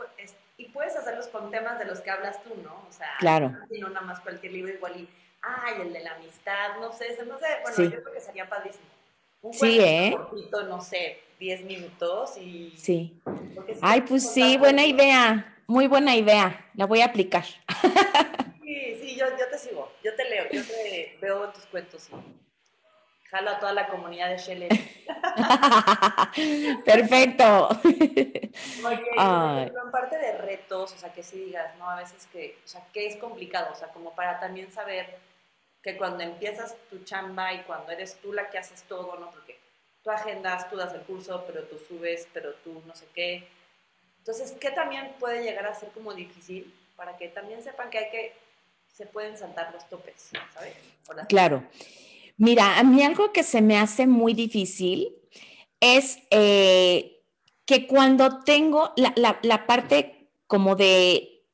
puedes 0.79 0.95
hacerlos 0.95 1.27
con 1.27 1.51
temas 1.51 1.77
de 1.81 1.87
los 1.87 2.01
que 2.01 2.09
hablas 2.09 2.41
tú, 2.45 2.51
¿no? 2.63 2.73
O 2.89 2.93
sea, 2.93 3.09
claro. 3.19 3.53
no 3.81 3.89
nada 3.89 4.07
más 4.07 4.21
cualquier 4.21 4.53
libro 4.53 4.73
igual 4.73 4.93
y, 4.97 5.09
ay, 5.43 5.83
el 5.83 5.93
de 5.93 5.99
la 5.99 6.15
amistad, 6.15 6.79
no 6.81 6.93
sé, 6.93 7.19
no 7.27 7.37
sé, 7.37 7.47
bueno, 7.63 7.91
yo 7.97 8.03
creo 8.03 8.15
que 8.15 8.21
sería 8.21 8.49
padrísimo. 8.49 8.85
Un 9.43 9.53
sí, 9.53 9.81
¿eh? 9.81 10.15
Cortito, 10.17 10.63
no 10.63 10.81
sé, 10.81 11.21
10 11.41 11.65
minutos 11.65 12.37
y... 12.39 12.73
Sí. 12.77 13.21
Ay, 13.81 14.03
pues 14.03 14.31
sí, 14.31 14.57
buena 14.57 14.87
idea, 14.87 15.57
muy 15.67 15.89
buena 15.89 16.15
idea, 16.15 16.71
la 16.75 16.87
voy 16.87 17.01
a 17.01 17.07
aplicar. 17.07 17.45
Sí, 18.69 18.99
sí, 19.01 19.17
yo, 19.17 19.25
yo 19.31 19.49
te 19.51 19.57
sigo, 19.57 19.91
yo 20.05 20.15
te 20.15 20.29
leo, 20.29 20.45
yo 20.53 20.63
te 20.63 21.17
veo 21.23 21.49
tus 21.49 21.65
cuentos 21.65 22.07
y 22.11 22.13
jalo 23.31 23.51
a 23.51 23.59
toda 23.59 23.73
la 23.73 23.89
comunidad 23.89 24.31
de 24.31 24.39
Shelley. 24.39 24.69
Perfecto. 26.85 27.69
Porque, 27.83 29.11
en 29.17 29.91
parte 29.91 30.19
de 30.19 30.39
retos, 30.39 30.93
o 30.93 30.99
sea, 30.99 31.13
que 31.13 31.23
si 31.23 31.39
digas, 31.39 31.77
¿no? 31.79 31.89
A 31.89 31.97
veces 31.97 32.27
que, 32.33 32.59
o 32.65 32.69
sea, 32.69 32.85
que 32.93 33.07
es 33.07 33.17
complicado, 33.17 33.71
o 33.73 33.77
sea, 33.77 33.89
como 33.89 34.15
para 34.15 34.41
también 34.41 34.73
saber 34.73 35.19
que 35.83 35.97
cuando 35.97 36.25
empiezas 36.25 36.77
tu 36.91 37.05
chamba 37.05 37.53
y 37.53 37.63
cuando 37.63 37.93
eres 37.93 38.19
tú 38.21 38.33
la 38.33 38.51
que 38.51 38.59
haces 38.59 38.83
todo, 38.85 39.17
¿no? 39.19 39.31
Porque 39.31 39.59
tú 40.03 40.11
agendas, 40.11 40.69
tú 40.71 40.77
das 40.77 40.95
el 40.95 41.03
curso, 41.03 41.45
pero 41.47 41.65
tú 41.65 41.79
subes, 41.79 42.27
pero 42.33 42.55
tú 42.65 42.83
no 42.87 42.95
sé 42.95 43.07
qué. 43.15 43.49
Entonces, 44.19 44.53
¿qué 44.61 44.71
también 44.71 45.15
puede 45.19 45.43
llegar 45.43 45.67
a 45.67 45.75
ser 45.75 45.91
como 45.91 46.15
difícil? 46.15 46.75
Para 46.97 47.17
que 47.17 47.29
también 47.29 47.63
sepan 47.63 47.91
que 47.91 47.99
hay 47.99 48.11
que, 48.11 48.35
se 48.93 49.07
pueden 49.07 49.39
saltar 49.39 49.73
los 49.73 49.89
topes, 49.89 50.31
¿sabes? 50.53 50.75
Claro. 51.29 51.63
Mira, 52.39 52.79
a 52.79 52.85
mí 52.85 53.03
algo 53.03 53.33
que 53.33 53.43
se 53.43 53.61
me 53.61 53.77
hace 53.77 54.07
muy 54.07 54.33
difícil 54.33 55.13
es 55.81 56.19
eh, 56.31 57.21
que 57.65 57.87
cuando 57.89 58.41
tengo 58.45 58.93
la, 58.97 59.67
parte 59.67 60.31
como 60.47 60.77
de, 60.77 61.45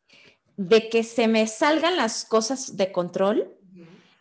de 0.57 0.91
que 0.91 1.03
se 1.03 1.27
me 1.27 1.47
salgan 1.47 1.97
las 1.97 2.27
cosas 2.27 2.77
de 2.77 2.93
control, 2.93 3.51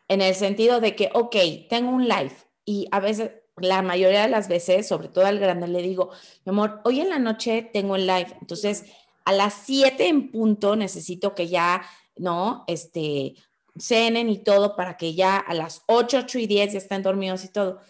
en 0.07 0.21
el 0.21 0.35
sentido 0.35 0.79
de 0.79 0.95
que, 0.95 1.09
ok, 1.13 1.35
tengo 1.69 1.91
un 1.91 2.07
live 2.07 2.35
y 2.65 2.87
a 2.91 2.99
veces, 2.99 3.31
la 3.57 3.81
mayoría 3.81 4.23
de 4.23 4.29
las 4.29 4.47
veces, 4.47 4.87
sobre 4.87 5.09
todo 5.09 5.25
al 5.25 5.39
grande, 5.39 5.67
le 5.67 5.81
digo, 5.81 6.11
mi 6.45 6.51
amor, 6.51 6.81
hoy 6.85 7.01
en 7.01 7.09
la 7.09 7.19
noche 7.19 7.69
tengo 7.73 7.95
el 7.95 8.07
live, 8.07 8.35
entonces 8.39 8.85
a 9.25 9.33
las 9.33 9.53
7 9.65 10.07
en 10.07 10.31
punto 10.31 10.75
necesito 10.75 11.35
que 11.35 11.47
ya, 11.47 11.83
¿no? 12.15 12.63
Este, 12.67 13.35
cenen 13.77 14.29
y 14.29 14.37
todo 14.37 14.75
para 14.75 14.97
que 14.97 15.13
ya 15.15 15.37
a 15.37 15.53
las 15.53 15.83
8, 15.87 16.19
8 16.23 16.39
y 16.39 16.47
10 16.47 16.73
ya 16.73 16.77
estén 16.77 17.03
dormidos 17.03 17.43
y 17.43 17.49
todo. 17.49 17.81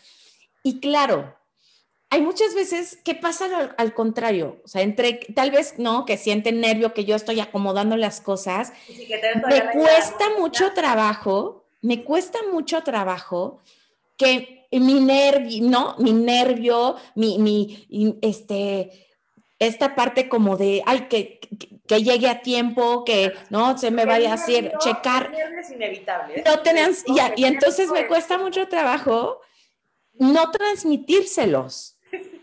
Y 0.63 0.79
claro, 0.79 1.35
hay 2.09 2.21
muchas 2.21 2.53
veces 2.53 2.99
que 3.03 3.15
pasa 3.15 3.73
al, 3.75 3.93
contrario, 3.95 4.61
o 4.63 4.67
sea, 4.67 4.83
entre 4.83 5.13
tal 5.33 5.49
vez 5.49 5.79
no, 5.79 6.05
que 6.05 6.15
sienten 6.15 6.61
nervio 6.61 6.93
que 6.93 7.05
yo 7.05 7.15
estoy 7.15 7.39
acomodando 7.39 7.97
las 7.97 8.21
cosas, 8.21 8.71
me 9.49 9.71
cuesta 9.71 10.25
mucho 10.37 10.73
trabajo, 10.73 11.65
me 11.81 12.03
cuesta 12.03 12.37
mucho 12.51 12.83
trabajo 12.83 13.61
que 14.15 14.67
mi 14.71 14.99
nervio, 14.99 15.67
¿no? 15.67 15.95
Mi 15.97 16.13
nervio, 16.13 16.97
mi, 17.15 17.39
mi, 17.39 17.87
este, 18.21 19.07
esta 19.67 19.95
parte 19.95 20.29
como 20.29 20.57
de, 20.57 20.81
ay, 20.85 21.07
que, 21.09 21.39
que, 21.87 22.03
llegue 22.03 22.29
a 22.29 22.41
tiempo, 22.41 23.03
que 23.03 23.33
no 23.49 23.77
se 23.77 23.91
me 23.91 24.05
vaya 24.05 24.31
a 24.31 24.35
hacer, 24.35 24.73
checar. 24.79 25.31
Es 25.59 25.71
inevitable. 25.71 26.43
No 26.45 26.59
tenían, 26.59 26.91
y, 27.05 27.41
y 27.41 27.45
entonces 27.45 27.89
me 27.91 28.07
cuesta 28.07 28.37
mucho 28.37 28.67
trabajo 28.67 29.41
no 30.13 30.51
transmitírselos, 30.51 31.97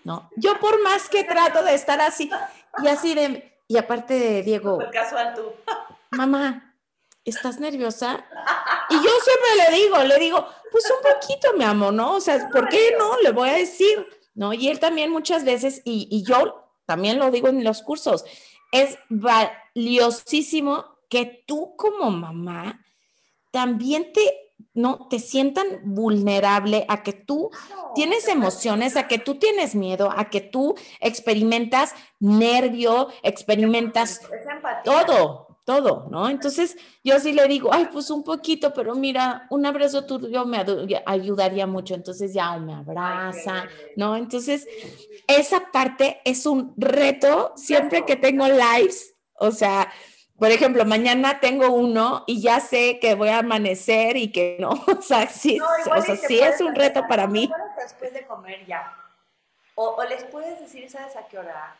¿no? 0.04 0.30
Yo 0.36 0.58
por 0.58 0.82
más 0.82 1.08
que 1.08 1.24
trato 1.24 1.62
de 1.62 1.74
estar 1.74 2.00
así, 2.00 2.30
y 2.82 2.88
así 2.88 3.14
de, 3.14 3.58
y 3.68 3.76
aparte 3.76 4.14
de 4.14 4.42
Diego. 4.42 4.78
casual 4.92 5.34
tú. 5.34 5.52
Mamá, 6.10 6.76
¿estás 7.24 7.60
nerviosa? 7.60 8.24
Y 8.90 8.94
yo 8.94 9.00
siempre 9.00 9.70
le 9.70 9.76
digo, 9.76 9.98
le 10.04 10.18
digo, 10.18 10.46
pues 10.72 10.84
un 10.90 11.12
poquito, 11.12 11.52
mi 11.56 11.64
amor, 11.64 11.92
¿no? 11.92 12.14
O 12.14 12.20
sea, 12.20 12.48
¿por 12.50 12.68
qué 12.68 12.94
no? 12.98 13.20
Le 13.22 13.30
voy 13.30 13.50
a 13.50 13.54
decir, 13.54 14.06
¿no? 14.34 14.52
Y 14.52 14.68
él 14.68 14.80
también 14.80 15.10
muchas 15.10 15.44
veces, 15.44 15.82
y, 15.84 16.08
y 16.10 16.24
yo 16.24 16.69
también 16.90 17.20
lo 17.20 17.30
digo 17.30 17.46
en 17.46 17.62
los 17.62 17.82
cursos, 17.82 18.24
es 18.72 18.98
valiosísimo 19.08 20.86
que 21.08 21.44
tú 21.46 21.76
como 21.76 22.10
mamá 22.10 22.84
también 23.52 24.12
te 24.12 24.50
no 24.74 25.06
te 25.08 25.20
sientan 25.20 25.66
vulnerable 25.84 26.86
a 26.88 27.04
que 27.04 27.12
tú 27.12 27.50
tienes 27.94 28.26
emociones, 28.26 28.96
a 28.96 29.06
que 29.06 29.18
tú 29.18 29.36
tienes 29.36 29.76
miedo, 29.76 30.12
a 30.16 30.30
que 30.30 30.40
tú 30.40 30.74
experimentas 30.98 31.94
nervio, 32.18 33.08
experimentas 33.22 34.20
todo, 34.84 35.49
todo, 35.70 36.08
¿no? 36.10 36.28
Entonces 36.28 36.76
yo 37.04 37.20
sí 37.20 37.32
le 37.32 37.46
digo, 37.46 37.72
ay, 37.72 37.88
pues 37.92 38.10
un 38.10 38.24
poquito, 38.24 38.74
pero 38.74 38.96
mira, 38.96 39.46
un 39.50 39.64
abrazo 39.64 40.04
tuyo 40.04 40.44
me 40.44 40.64
ayudaría 41.06 41.64
mucho, 41.68 41.94
entonces 41.94 42.34
ya 42.34 42.56
me 42.56 42.74
abraza, 42.74 43.68
¿no? 43.94 44.16
Entonces, 44.16 44.66
esa 45.28 45.70
parte 45.70 46.20
es 46.24 46.44
un 46.44 46.74
reto 46.76 47.52
siempre 47.54 48.04
que 48.04 48.16
tengo 48.16 48.48
lives, 48.48 49.14
o 49.34 49.52
sea, 49.52 49.92
por 50.40 50.50
ejemplo, 50.50 50.84
mañana 50.84 51.38
tengo 51.38 51.70
uno 51.70 52.24
y 52.26 52.42
ya 52.42 52.58
sé 52.58 52.98
que 52.98 53.14
voy 53.14 53.28
a 53.28 53.38
amanecer 53.38 54.16
y 54.16 54.32
que 54.32 54.56
no, 54.58 54.70
o 54.98 55.02
sea, 55.02 55.28
sí, 55.28 55.60
o 55.60 56.02
sea, 56.02 56.16
sí 56.16 56.40
es 56.40 56.60
un 56.60 56.74
reto 56.74 57.06
para 57.08 57.28
mí. 57.28 57.48
Después 57.80 58.12
de 58.12 58.26
comer 58.26 58.66
ya. 58.66 58.92
O, 59.76 60.02
les 60.02 60.24
puedes 60.24 60.58
decir, 60.58 60.90
¿sabes 60.90 61.14
a 61.14 61.28
qué 61.28 61.38
hora? 61.38 61.76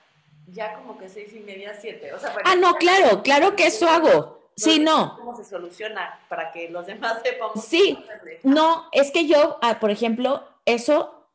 Ya 0.53 0.75
como 0.75 0.99
que 0.99 1.09
seis 1.09 1.33
y 1.35 1.41
media, 1.41 1.77
siete. 1.81 2.13
O 2.13 2.19
sea, 2.19 2.35
ah, 2.45 2.57
no, 2.57 2.75
claro, 2.75 3.23
claro 3.23 3.57
que 3.57 3.67
eso 3.67 3.89
hago. 3.89 4.41
Sí, 4.57 4.79
no. 4.79 5.17
¿Cómo 5.17 5.37
se 5.37 5.45
soluciona 5.45 6.21
para 6.29 6.53
que 6.53 6.69
los 6.69 6.87
demás 6.87 7.19
sepamos? 7.25 7.65
Sí, 7.65 7.99
no, 8.43 8.89
es 8.93 9.11
que 9.11 9.27
yo, 9.27 9.59
ah, 9.63 9.81
por 9.81 9.91
ejemplo, 9.91 10.45
eso 10.65 11.29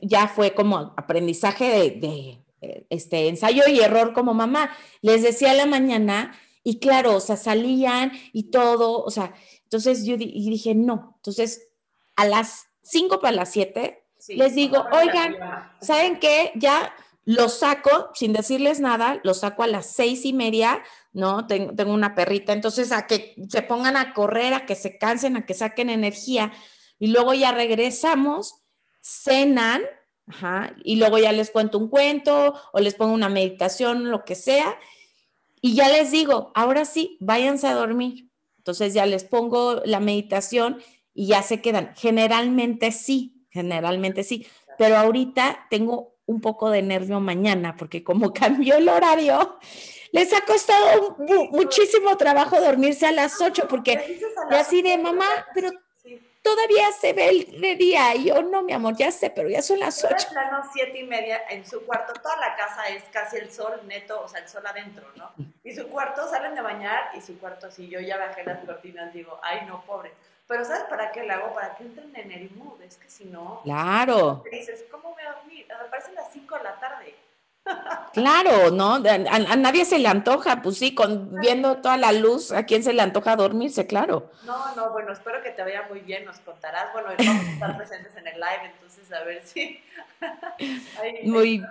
ya 0.00 0.28
fue 0.28 0.54
como 0.54 0.94
aprendizaje 0.96 1.64
de, 1.64 1.90
de 1.90 2.44
eh, 2.60 2.86
este 2.90 3.28
ensayo 3.28 3.64
y 3.68 3.80
error 3.80 4.12
como 4.12 4.34
mamá. 4.34 4.70
Les 5.00 5.22
decía 5.22 5.50
a 5.50 5.54
la 5.54 5.66
mañana, 5.66 6.32
y 6.64 6.78
claro, 6.78 7.16
o 7.16 7.20
sea, 7.20 7.36
salían 7.36 8.12
y 8.32 8.50
todo, 8.50 9.02
o 9.02 9.10
sea, 9.10 9.34
entonces 9.64 10.04
yo 10.04 10.16
dije, 10.16 10.74
no, 10.74 11.14
entonces 11.16 11.68
a 12.16 12.26
las 12.26 12.66
5 12.82 13.20
para 13.20 13.34
las 13.34 13.50
7 13.52 14.04
les 14.28 14.54
digo, 14.54 14.84
oigan, 14.92 15.34
¿saben 15.80 16.18
qué? 16.20 16.52
Ya 16.54 16.94
lo 17.24 17.48
saco 17.48 18.10
sin 18.14 18.32
decirles 18.32 18.80
nada, 18.80 19.20
lo 19.22 19.34
saco 19.34 19.62
a 19.62 19.68
las 19.68 19.86
seis 19.86 20.24
y 20.24 20.32
media, 20.32 20.82
¿no? 21.12 21.46
Tengo, 21.46 21.92
una 21.92 22.14
perrita, 22.14 22.52
entonces 22.52 22.90
a 22.92 23.06
que 23.06 23.34
se 23.48 23.62
pongan 23.62 23.96
a 23.96 24.12
correr, 24.12 24.54
a 24.54 24.66
que 24.66 24.74
se 24.74 24.98
cansen, 24.98 25.36
a 25.36 25.46
que 25.46 25.54
saquen 25.54 25.90
energía 25.90 26.52
y 26.98 27.08
luego 27.08 27.34
ya 27.34 27.52
regresamos, 27.52 28.62
cenan, 29.00 29.82
y 30.84 30.96
luego 30.96 31.18
ya 31.18 31.32
les 31.32 31.50
cuento 31.50 31.78
un 31.78 31.88
cuento 31.88 32.54
o 32.72 32.80
les 32.80 32.94
pongo 32.94 33.12
una 33.12 33.28
meditación, 33.28 34.10
lo 34.10 34.24
que 34.24 34.34
sea, 34.34 34.78
y 35.60 35.74
ya 35.74 35.88
les 35.88 36.10
digo, 36.10 36.52
ahora 36.54 36.84
sí, 36.84 37.18
váyanse 37.20 37.66
a 37.66 37.74
dormir. 37.74 38.30
Entonces 38.58 38.94
ya 38.94 39.06
les 39.06 39.24
pongo 39.24 39.82
la 39.84 40.00
meditación 40.00 40.80
y 41.14 41.26
ya 41.26 41.42
se 41.42 41.60
quedan. 41.60 41.92
Generalmente 41.96 42.92
sí, 42.92 43.46
generalmente 43.50 44.24
sí, 44.24 44.46
pero 44.78 44.96
ahorita 44.96 45.66
tengo 45.70 46.11
un 46.32 46.40
poco 46.40 46.70
de 46.70 46.82
nervio 46.82 47.20
mañana 47.20 47.76
porque 47.76 48.02
como 48.02 48.32
cambió 48.34 48.76
el 48.76 48.88
horario, 48.88 49.58
les 50.12 50.32
ha 50.32 50.42
costado 50.44 51.16
muchísimo 51.50 52.16
trabajo 52.16 52.60
dormirse 52.60 53.06
a 53.06 53.12
las 53.12 53.40
8 53.40 53.66
porque 53.68 54.20
ya 54.50 54.60
así 54.60 54.82
de 54.82 54.98
mamá, 54.98 55.26
pero 55.54 55.70
todavía 56.42 56.90
se 56.92 57.12
ve 57.12 57.28
el 57.28 57.60
de 57.60 57.76
día. 57.76 58.14
Y 58.14 58.24
yo, 58.24 58.42
no, 58.42 58.62
mi 58.62 58.72
amor, 58.72 58.96
ya 58.96 59.10
sé, 59.10 59.30
pero 59.30 59.48
ya 59.48 59.62
son 59.62 59.78
las 59.78 60.04
ocho. 60.04 60.28
plano, 60.30 60.62
siete 60.72 60.98
y 60.98 61.04
media, 61.04 61.42
en 61.48 61.64
su 61.64 61.84
cuarto, 61.86 62.12
toda 62.20 62.36
la 62.36 62.56
casa 62.56 62.88
es 62.88 63.04
casi 63.04 63.36
el 63.36 63.50
sol 63.50 63.80
neto, 63.86 64.20
o 64.20 64.28
sea, 64.28 64.40
el 64.40 64.48
sol 64.48 64.66
adentro, 64.66 65.06
¿no? 65.16 65.32
Y 65.64 65.74
su 65.74 65.88
cuarto, 65.88 66.28
salen 66.28 66.54
de 66.54 66.60
bañar 66.60 67.10
y 67.14 67.20
su 67.20 67.38
cuarto, 67.38 67.70
si 67.70 67.88
yo 67.88 68.00
ya 68.00 68.18
bajé 68.18 68.44
las 68.44 68.64
cortinas, 68.64 69.12
digo, 69.14 69.38
ay, 69.42 69.60
no, 69.66 69.84
pobre. 69.84 70.12
Pero 70.46 70.64
¿sabes 70.64 70.84
para 70.84 71.12
qué 71.12 71.24
lo 71.24 71.32
hago? 71.32 71.54
Para 71.54 71.74
que 71.76 71.84
entren 71.84 72.14
en 72.14 72.30
el 72.30 72.50
mood. 72.52 72.80
Es 72.82 72.96
que 72.96 73.08
si 73.08 73.24
no... 73.24 73.60
Claro. 73.64 74.44
Dices, 74.50 74.84
¿cómo 74.90 75.12
voy 75.12 75.22
a 75.22 75.32
dormir? 75.32 75.66
Me 75.68 75.88
parece 75.88 76.12
las 76.12 76.32
cinco 76.32 76.56
de 76.58 76.64
la 76.64 76.78
tarde. 76.78 77.14
Claro, 78.12 78.70
¿no? 78.70 78.96
A, 78.96 79.56
nadie 79.56 79.84
se 79.86 79.98
le 79.98 80.08
antoja, 80.08 80.60
pues 80.60 80.76
sí, 80.76 80.94
con 80.94 81.40
viendo 81.40 81.78
toda 81.78 81.96
la 81.96 82.12
luz, 82.12 82.52
¿a 82.52 82.66
quién 82.66 82.82
se 82.82 82.92
le 82.92 83.00
antoja 83.00 83.36
dormirse? 83.36 83.86
Claro. 83.86 84.30
No, 84.44 84.74
no, 84.74 84.90
bueno, 84.90 85.12
espero 85.12 85.42
que 85.42 85.50
te 85.50 85.62
vaya 85.62 85.86
muy 85.88 86.00
bien, 86.00 86.26
nos 86.26 86.38
contarás. 86.40 86.92
Bueno, 86.92 87.08
vamos 87.16 87.46
a 87.46 87.50
estar 87.50 87.76
presentes 87.78 88.14
en 88.16 88.26
el 88.26 88.34
live, 88.34 88.72
entonces 88.74 89.10
a 89.12 89.24
ver 89.24 89.42
si. 89.46 89.82
muy. 91.24 91.64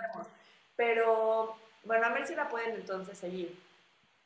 Pero, 0.74 1.56
bueno, 1.84 2.06
a 2.06 2.10
ver 2.10 2.26
si 2.26 2.34
la 2.34 2.48
pueden 2.48 2.74
entonces 2.74 3.16
seguir. 3.18 3.56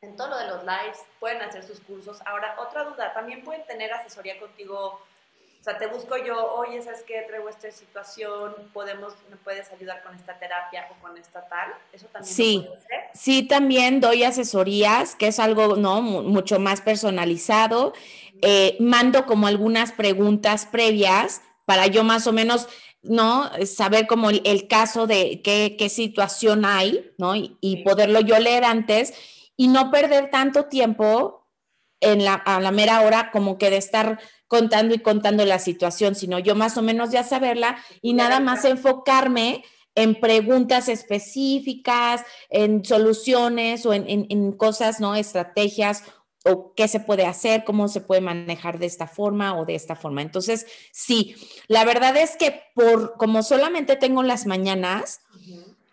En 0.07 0.17
todo 0.17 0.29
lo 0.29 0.39
de 0.39 0.47
los 0.47 0.61
lives, 0.63 0.99
pueden 1.19 1.43
hacer 1.43 1.65
sus 1.65 1.81
cursos. 1.81 2.19
Ahora, 2.25 2.57
otra 2.59 2.85
duda, 2.85 3.13
también 3.13 3.43
pueden 3.43 3.67
tener 3.67 3.93
asesoría 3.93 4.39
contigo 4.39 5.01
o 5.67 5.69
sea, 5.69 5.79
te 5.79 5.89
busco 5.89 6.17
yo, 6.17 6.55
oye, 6.55 6.81
¿sabes 6.81 7.03
qué? 7.05 7.25
Traigo 7.27 7.49
esta 7.49 7.73
situación, 7.73 8.55
podemos, 8.73 9.15
¿me 9.29 9.37
puedes 9.37 9.69
ayudar 9.73 10.01
con 10.05 10.15
esta 10.15 10.39
terapia 10.39 10.87
o 10.93 11.03
con 11.03 11.19
esta 11.19 11.45
tal? 11.49 11.73
¿Eso 11.93 12.07
también 12.07 12.33
sí, 12.33 12.69
Sí, 13.15 13.43
también 13.43 13.99
doy 14.01 14.23
asesorías, 14.23 15.17
que 15.17 15.27
es 15.27 15.41
algo, 15.41 15.75
¿no? 15.75 16.03
mucho 16.03 16.61
más 16.61 16.83
personalizado. 16.83 17.95
Eh, 18.43 18.77
mando 18.79 19.27
como 19.27 19.49
algunas 19.49 19.91
preguntas 19.91 20.67
previas 20.67 21.43
para 21.65 21.89
yo 21.89 22.05
más 22.05 22.29
o 22.29 22.33
menos, 22.33 22.69
¿no? 23.03 23.51
Saber 23.67 24.07
como 24.07 24.31
el, 24.31 24.69
caso 24.69 25.09
de 25.09 25.43
qué, 25.43 25.75
qué, 25.77 25.89
situación 25.89 26.65
hay, 26.65 27.11
¿no? 27.19 27.35
Y, 27.35 27.83
poderlo 27.85 28.21
yo 28.21 28.39
leer 28.39 28.63
antes 28.63 29.15
y 29.57 29.69
no 29.69 29.91
perder 29.91 30.31
tanto 30.31 30.67
tiempo 30.67 31.47
en 32.01 32.25
la, 32.25 32.35
a 32.35 32.61
la 32.61 32.71
mera 32.71 33.01
hora 33.03 33.31
como 33.31 33.59
que 33.59 33.71
de 33.71 33.79
estar 33.79 34.21
contando 34.49 34.95
y 34.95 34.99
contando 34.99 35.45
la 35.45 35.59
situación, 35.59 36.15
sino 36.15 36.39
yo 36.39 36.55
más 36.55 36.77
o 36.77 36.83
menos 36.83 37.11
ya 37.11 37.25
saberla 37.25 37.79
y 38.03 38.13
nada 38.13 38.41
más 38.41 38.65
enfocarme 38.65 39.65
en 39.97 40.15
preguntas 40.21 40.89
específicas, 40.89 42.23
en 42.51 42.85
soluciones 42.85 43.87
o 43.87 43.95
en, 43.95 44.53
cosas, 44.53 45.01
¿no? 45.01 45.17
Estrategias 45.17 46.05
o 46.45 46.75
qué 46.77 46.87
se 46.87 47.01
puede 47.01 47.25
hacer, 47.25 47.65
cómo 47.65 47.89
se 47.89 48.03
puede 48.03 48.21
manejar 48.21 48.79
de 48.79 48.87
esta 48.87 49.09
forma 49.09 49.59
o 49.59 49.65
de 49.65 49.75
esta 49.75 49.97
forma. 49.97 50.23
Entonces, 50.23 50.67
sí, 50.93 51.35
la 51.67 51.85
verdad 51.85 52.17
es 52.17 52.37
que 52.37 52.63
por 52.75 53.17
como 53.17 53.43
solamente 53.43 53.97
tengo 53.97 54.23
las 54.23 54.47
mañanas, 54.47 55.23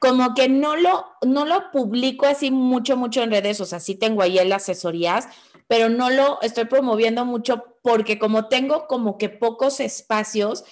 como 0.04 0.34
que 0.34 0.49
no 0.49 0.76
lo, 0.76 1.06
no 1.22 1.45
lo 1.45 1.72
publico 1.72 2.26
así 2.26 2.51
mucho, 2.51 2.97
mucho 2.97 3.24
en 3.24 3.32
redes, 3.32 3.62
o 3.62 3.66
sea, 3.66 3.80
sí 3.80 3.95
tengo 3.95 4.22
ahí 4.22 4.34
las 4.43 4.64
asesorías, 4.64 5.30
pero 5.70 5.88
no 5.88 6.10
lo 6.10 6.41
estoy 6.41 6.66
promoviendo 6.66 7.24
mucho 7.24 7.78
porque 7.82 8.20
como 8.20 8.49
tengo 8.49 8.88
como 8.88 9.18
que 9.18 9.30
pocos 9.30 9.80
espacios, 9.80 10.66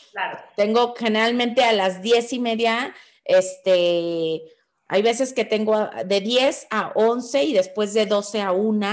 tengo 0.58 0.96
generalmente 0.96 1.64
a 1.64 1.72
las 1.72 2.02
diez 2.02 2.34
y 2.34 2.40
media, 2.40 2.94
este, 3.24 4.42
Hay 4.90 5.02
veces 5.02 5.32
que 5.32 5.46
tengo 5.46 5.90
de 6.04 6.20
10 6.20 6.68
a 6.70 6.92
11 6.96 7.44
y 7.44 7.54
después 7.54 7.94
de 7.94 8.06
12 8.06 8.42
a 8.42 8.52
1. 8.52 8.86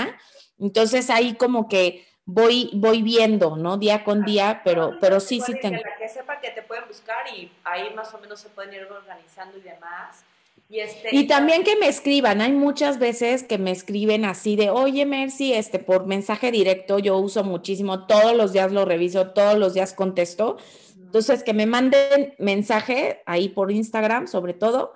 Entonces 0.61 1.11
ahí 1.11 1.35
como 1.35 1.69
que 1.69 2.07
voy, 2.25 2.71
voy 2.75 3.03
viendo, 3.03 3.57
¿no? 3.57 3.77
Día 3.77 4.05
con 4.05 4.23
día, 4.23 4.61
pero, 4.63 4.93
pero 5.01 5.19
sí, 5.19 5.41
sí 5.41 5.55
tengo. 5.61 5.83
Que 5.99 6.09
sepa 6.09 6.39
que 6.39 6.51
te 6.51 6.63
pueden 6.63 6.87
buscar 6.87 7.27
y 7.35 7.51
ahí 7.65 7.93
más 7.95 8.15
o 8.15 8.19
menos 8.19 8.39
se 8.39 8.51
pueden 8.51 8.75
ir 8.75 8.85
organizando 8.85 9.59
y 9.59 9.63
demás. 9.63 10.25
Y, 10.71 10.81
este, 10.81 11.09
y 11.13 11.27
también 11.27 11.65
que 11.65 11.77
me 11.77 11.89
escriban, 11.89 12.43
hay 12.43 12.53
muchas 12.53 12.99
veces 12.99 13.43
que 13.43 13.57
me 13.57 13.71
escriben 13.71 14.27
así 14.27 14.55
de, 14.55 14.69
oye 14.69 15.07
Mercy, 15.07 15.55
este, 15.55 15.79
por 15.79 16.07
mensaje 16.07 16.51
directo, 16.51 16.99
yo 16.99 17.17
uso 17.17 17.43
muchísimo, 17.43 18.07
todos 18.07 18.37
los 18.37 18.53
días 18.53 18.71
lo 18.71 18.85
reviso, 18.85 19.31
todos 19.31 19.59
los 19.59 19.73
días 19.73 19.95
contesto. 19.95 20.59
Entonces, 20.95 21.43
que 21.43 21.55
me 21.55 21.65
manden 21.65 22.35
mensaje 22.39 23.23
ahí 23.25 23.49
por 23.49 23.73
Instagram, 23.73 24.27
sobre 24.27 24.53
todo. 24.53 24.93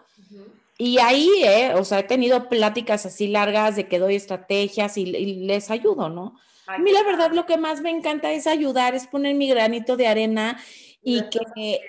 Y 0.77 0.99
ahí, 0.99 1.31
eh, 1.43 1.73
o 1.75 1.85
sea, 1.85 2.01
he 2.01 2.03
tenido 2.03 2.51
pláticas 2.51 3.07
así 3.07 3.29
largas 3.29 3.77
de 3.77 3.89
que 3.89 3.99
doy 3.99 4.16
estrategias 4.16 4.99
y, 4.99 5.07
les 5.07 5.70
ayudo, 5.70 6.11
¿no? 6.11 6.37
a 6.66 6.79
mí 6.79 6.93
la 6.93 7.03
verdad 7.03 7.33
lo 7.33 7.45
que 7.45 7.57
más 7.57 7.81
me 7.81 7.91
encanta 7.91 8.33
es 8.33 8.47
ayudar, 8.47 8.95
es 8.95 9.07
poner 9.07 9.35
mi 9.35 9.49
granito 9.49 9.97
de 9.97 10.07
arena 10.07 10.61
y 11.03 11.23
que... 11.29 11.41
que 11.57 11.81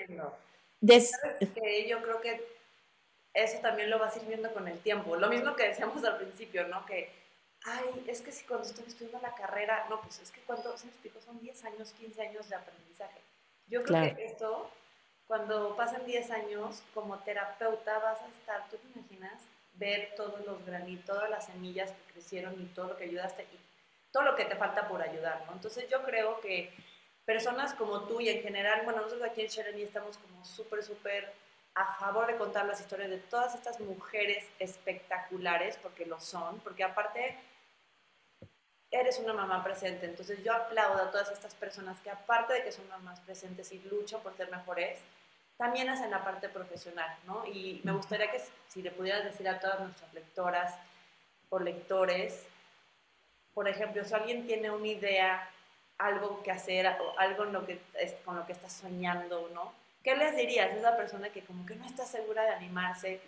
yo 1.88 2.02
creo 2.02 2.20
que 2.20 2.53
eso 3.34 3.58
también 3.58 3.90
lo 3.90 3.98
vas 3.98 4.14
a 4.14 4.20
ir 4.20 4.26
viendo 4.26 4.52
con 4.52 4.66
el 4.68 4.78
tiempo. 4.78 5.16
Lo 5.16 5.28
mismo 5.28 5.54
que 5.56 5.68
decíamos 5.68 6.04
al 6.04 6.16
principio, 6.18 6.66
¿no? 6.68 6.86
Que, 6.86 7.12
ay, 7.64 8.04
es 8.06 8.22
que 8.22 8.30
si 8.30 8.44
cuando 8.44 8.66
estoy 8.66 8.84
estudiando 8.86 9.18
la 9.20 9.34
carrera, 9.34 9.86
no, 9.90 10.00
pues 10.00 10.20
es 10.20 10.30
que 10.30 10.40
cuando, 10.42 10.76
se 10.78 10.86
me 10.86 11.20
son 11.20 11.40
10 11.40 11.64
años, 11.64 11.92
15 11.98 12.22
años 12.22 12.48
de 12.48 12.54
aprendizaje. 12.54 13.20
Yo 13.66 13.82
creo 13.82 14.14
que 14.14 14.24
esto, 14.24 14.70
cuando 15.26 15.74
pasen 15.76 16.06
10 16.06 16.30
años, 16.30 16.82
como 16.94 17.18
terapeuta 17.18 17.98
vas 17.98 18.20
a 18.20 18.28
estar, 18.28 18.68
tú 18.70 18.76
te 18.76 18.98
imaginas, 18.98 19.42
ver 19.74 20.14
todos 20.16 20.44
los 20.46 20.64
granitos, 20.64 21.06
todas 21.06 21.28
las 21.28 21.46
semillas 21.46 21.90
que 21.90 22.12
crecieron 22.12 22.54
y 22.62 22.66
todo 22.66 22.88
lo 22.88 22.96
que 22.96 23.04
ayudaste 23.04 23.42
y 23.42 23.58
todo 24.12 24.22
lo 24.22 24.36
que 24.36 24.44
te 24.44 24.54
falta 24.54 24.86
por 24.86 25.02
ayudar, 25.02 25.42
¿no? 25.46 25.54
Entonces 25.54 25.88
yo 25.90 26.04
creo 26.04 26.40
que 26.40 26.72
personas 27.24 27.74
como 27.74 28.02
tú 28.02 28.20
y 28.20 28.28
en 28.28 28.42
general, 28.42 28.82
bueno, 28.84 29.02
nosotros 29.02 29.28
aquí 29.28 29.40
en 29.40 29.48
Shereny 29.48 29.82
estamos 29.82 30.18
como 30.18 30.44
súper, 30.44 30.84
súper 30.84 31.32
a 31.74 31.94
favor 31.94 32.26
de 32.26 32.36
contar 32.36 32.66
las 32.66 32.80
historias 32.80 33.10
de 33.10 33.18
todas 33.18 33.54
estas 33.54 33.80
mujeres 33.80 34.46
espectaculares, 34.58 35.76
porque 35.82 36.06
lo 36.06 36.20
son, 36.20 36.60
porque 36.60 36.84
aparte 36.84 37.36
eres 38.90 39.18
una 39.18 39.32
mamá 39.32 39.64
presente, 39.64 40.06
entonces 40.06 40.42
yo 40.44 40.52
aplaudo 40.52 41.02
a 41.02 41.10
todas 41.10 41.32
estas 41.32 41.54
personas 41.56 41.98
que 42.00 42.10
aparte 42.10 42.52
de 42.52 42.62
que 42.62 42.70
son 42.70 42.88
mamás 42.88 43.18
presentes 43.20 43.72
y 43.72 43.80
luchan 43.80 44.20
por 44.20 44.36
ser 44.36 44.50
mejores, 44.50 45.00
también 45.56 45.88
hacen 45.88 46.10
la 46.10 46.22
parte 46.22 46.48
profesional, 46.48 47.16
¿no? 47.26 47.44
Y 47.46 47.80
me 47.84 47.92
gustaría 47.92 48.30
que 48.30 48.40
si 48.68 48.82
le 48.82 48.90
pudieras 48.92 49.24
decir 49.24 49.48
a 49.48 49.58
todas 49.58 49.80
nuestras 49.80 50.12
lectoras 50.14 50.74
o 51.48 51.58
lectores, 51.58 52.46
por 53.52 53.68
ejemplo, 53.68 54.04
si 54.04 54.14
alguien 54.14 54.46
tiene 54.46 54.70
una 54.70 54.86
idea, 54.86 55.48
algo 55.98 56.42
que 56.42 56.50
hacer, 56.50 56.86
o 57.00 57.18
algo 57.18 57.44
en 57.44 57.52
lo 57.52 57.66
que, 57.66 57.80
con 58.24 58.36
lo 58.36 58.46
que 58.46 58.52
está 58.52 58.68
soñando, 58.68 59.48
¿no? 59.54 59.72
¿Qué 60.04 60.14
les 60.14 60.36
dirías 60.36 60.70
a 60.70 60.76
esa 60.76 60.96
persona 60.98 61.30
que 61.30 61.40
como 61.40 61.64
que 61.64 61.76
no 61.76 61.86
está 61.86 62.04
segura 62.04 62.42
de 62.42 62.50
animarse? 62.50 63.20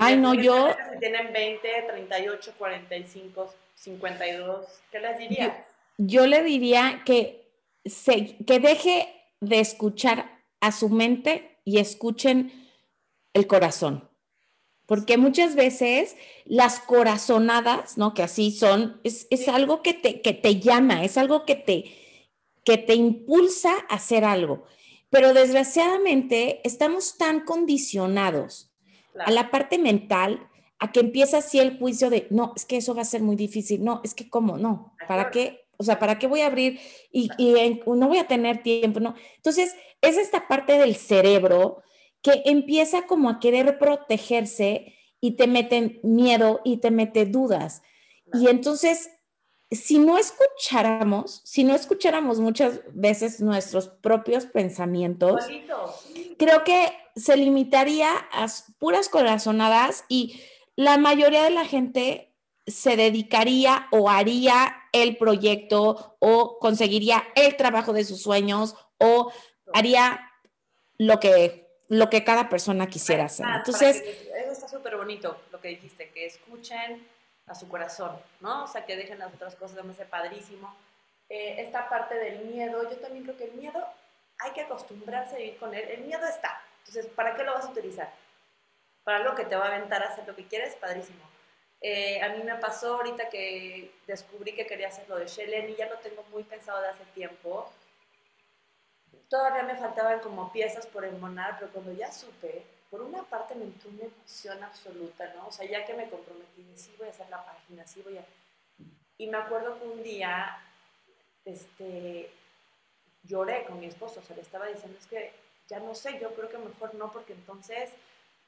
Ay, 0.00 0.16
no, 0.16 0.32
yo... 0.32 0.74
Si 0.92 0.98
tienen 0.98 1.30
20, 1.30 1.68
38, 1.88 2.54
45, 2.56 3.54
52, 3.74 4.66
¿qué 4.90 4.98
les 4.98 5.18
dirías? 5.18 5.52
Yo, 5.98 6.26
le 6.26 6.42
diría 6.42 7.02
que, 7.04 7.46
se, 7.84 8.38
que 8.46 8.60
deje 8.60 9.14
de 9.40 9.60
escuchar 9.60 10.38
a 10.60 10.72
su 10.72 10.88
mente 10.88 11.58
y 11.66 11.80
escuchen 11.80 12.70
el 13.34 13.46
corazón. 13.46 14.08
Porque 14.86 15.18
muchas 15.18 15.54
veces 15.54 16.16
las 16.46 16.80
corazonadas, 16.80 17.98
¿no? 17.98 18.14
Que 18.14 18.22
así 18.22 18.52
son, 18.52 18.98
es, 19.04 19.26
es 19.30 19.48
algo 19.48 19.82
que 19.82 19.92
te, 19.92 20.22
que 20.22 20.32
te 20.32 20.60
llama, 20.60 21.04
es 21.04 21.18
algo 21.18 21.44
que 21.44 21.56
te, 21.56 21.84
que 22.64 22.78
te 22.78 22.94
impulsa 22.94 23.74
a 23.90 23.96
hacer 23.96 24.24
algo. 24.24 24.64
Pero 25.10 25.34
desgraciadamente 25.34 26.60
estamos 26.64 27.18
tan 27.18 27.40
condicionados 27.40 28.72
a 29.18 29.30
la 29.30 29.50
parte 29.50 29.78
mental, 29.78 30.48
a 30.78 30.92
que 30.92 31.00
empieza 31.00 31.38
así 31.38 31.58
el 31.58 31.78
juicio 31.78 32.08
de, 32.10 32.26
no, 32.30 32.52
es 32.56 32.64
que 32.64 32.78
eso 32.78 32.94
va 32.94 33.02
a 33.02 33.04
ser 33.04 33.20
muy 33.20 33.36
difícil, 33.36 33.84
no, 33.84 34.00
es 34.02 34.14
que 34.14 34.30
cómo, 34.30 34.56
no, 34.56 34.94
¿para 35.06 35.30
qué? 35.30 35.66
O 35.76 35.82
sea, 35.82 35.98
¿para 35.98 36.18
qué 36.18 36.26
voy 36.26 36.40
a 36.40 36.46
abrir 36.46 36.78
y, 37.10 37.28
y 37.38 37.80
no 37.86 38.08
voy 38.08 38.18
a 38.18 38.26
tener 38.26 38.62
tiempo? 38.62 39.00
No. 39.00 39.14
Entonces, 39.36 39.74
es 40.00 40.16
esta 40.16 40.46
parte 40.46 40.78
del 40.78 40.94
cerebro 40.94 41.82
que 42.22 42.42
empieza 42.44 43.06
como 43.06 43.30
a 43.30 43.40
querer 43.40 43.78
protegerse 43.78 44.94
y 45.20 45.32
te 45.32 45.46
mete 45.46 46.00
miedo 46.02 46.60
y 46.64 46.78
te 46.78 46.90
mete 46.90 47.26
dudas. 47.26 47.82
Y 48.32 48.48
entonces 48.48 49.10
si 49.70 49.98
no 49.98 50.18
escucháramos, 50.18 51.42
si 51.44 51.62
no 51.62 51.74
escucháramos 51.74 52.40
muchas 52.40 52.80
veces 52.92 53.40
nuestros 53.40 53.88
propios 53.88 54.46
pensamientos, 54.46 55.44
creo 56.38 56.64
que 56.64 56.92
se 57.14 57.36
limitaría 57.36 58.10
a 58.32 58.46
puras 58.78 59.08
corazonadas 59.08 60.04
y 60.08 60.42
la 60.74 60.98
mayoría 60.98 61.44
de 61.44 61.50
la 61.50 61.64
gente 61.64 62.32
se 62.66 62.96
dedicaría 62.96 63.86
o 63.92 64.10
haría 64.10 64.74
el 64.92 65.16
proyecto 65.16 66.16
o 66.18 66.58
conseguiría 66.58 67.24
el 67.36 67.56
trabajo 67.56 67.92
de 67.92 68.04
sus 68.04 68.22
sueños 68.22 68.74
o 68.98 69.32
haría 69.72 70.32
lo 70.98 71.20
que, 71.20 71.68
lo 71.88 72.10
que 72.10 72.24
cada 72.24 72.48
persona 72.48 72.88
quisiera 72.88 73.24
hacer. 73.24 73.46
Entonces, 73.56 74.02
eso 74.42 74.52
está 74.52 74.68
súper 74.68 74.96
bonito 74.96 75.36
lo 75.52 75.60
que 75.60 75.68
dijiste, 75.68 76.10
que 76.10 76.26
escuchen 76.26 77.06
a 77.50 77.54
su 77.54 77.68
corazón, 77.68 78.16
¿no? 78.40 78.64
O 78.64 78.66
sea, 78.68 78.86
que 78.86 78.96
dejen 78.96 79.18
las 79.18 79.34
otras 79.34 79.56
cosas, 79.56 79.84
me 79.84 79.92
hace 79.92 80.04
padrísimo. 80.04 80.72
Eh, 81.28 81.56
esta 81.58 81.88
parte 81.88 82.14
del 82.14 82.44
miedo, 82.44 82.88
yo 82.88 82.96
también 82.98 83.24
creo 83.24 83.36
que 83.36 83.44
el 83.44 83.52
miedo 83.52 83.84
hay 84.38 84.52
que 84.52 84.62
acostumbrarse 84.62 85.34
a 85.34 85.38
vivir 85.38 85.58
con 85.58 85.74
él. 85.74 85.84
El 85.88 86.02
miedo 86.02 86.24
está. 86.26 86.62
Entonces, 86.78 87.06
¿para 87.06 87.34
qué 87.34 87.42
lo 87.42 87.54
vas 87.54 87.64
a 87.64 87.70
utilizar? 87.70 88.12
Para 89.02 89.18
lo 89.18 89.34
que 89.34 89.44
te 89.44 89.56
va 89.56 89.64
a 89.64 89.74
aventar 89.74 90.02
a 90.02 90.08
hacer 90.08 90.26
lo 90.28 90.36
que 90.36 90.46
quieres, 90.46 90.76
padrísimo. 90.76 91.28
Eh, 91.80 92.22
a 92.22 92.28
mí 92.28 92.42
me 92.44 92.54
pasó 92.56 92.96
ahorita 92.96 93.28
que 93.28 93.92
descubrí 94.06 94.52
que 94.54 94.66
quería 94.66 94.88
hacer 94.88 95.08
lo 95.08 95.16
de 95.16 95.26
Shellen 95.26 95.70
y 95.70 95.74
ya 95.74 95.88
lo 95.88 95.98
tengo 95.98 96.22
muy 96.30 96.44
pensado 96.44 96.80
de 96.80 96.88
hace 96.88 97.04
tiempo. 97.06 97.68
Todavía 99.28 99.64
me 99.64 99.76
faltaban 99.76 100.20
como 100.20 100.52
piezas 100.52 100.86
por 100.86 101.04
embonar, 101.04 101.58
pero 101.58 101.72
cuando 101.72 101.92
ya 101.92 102.12
supe, 102.12 102.64
por 102.90 103.02
una 103.02 103.22
parte 103.22 103.54
me 103.54 103.64
entró 103.64 103.88
una 103.90 104.04
emoción 104.04 104.62
absoluta, 104.64 105.32
¿no? 105.34 105.46
O 105.46 105.52
sea, 105.52 105.66
ya 105.66 105.84
que 105.84 105.94
me 105.94 106.10
comprometí, 106.10 106.66
sí 106.74 106.92
voy 106.98 107.06
a 107.06 107.10
hacer 107.10 107.28
la 107.30 107.44
página, 107.44 107.86
sí 107.86 108.02
voy 108.02 108.18
a... 108.18 108.24
Y 109.16 109.28
me 109.28 109.38
acuerdo 109.38 109.78
que 109.78 109.86
un 109.86 110.02
día, 110.02 110.58
este, 111.44 112.32
lloré 113.22 113.64
con 113.64 113.78
mi 113.78 113.86
esposo, 113.86 114.20
o 114.20 114.22
sea, 114.22 114.34
le 114.34 114.42
estaba 114.42 114.66
diciendo, 114.66 114.98
es 114.98 115.06
que 115.06 115.32
ya 115.68 115.78
no 115.78 115.94
sé, 115.94 116.18
yo 116.18 116.34
creo 116.34 116.48
que 116.48 116.58
mejor 116.58 116.94
no, 116.94 117.12
porque 117.12 117.32
entonces, 117.32 117.90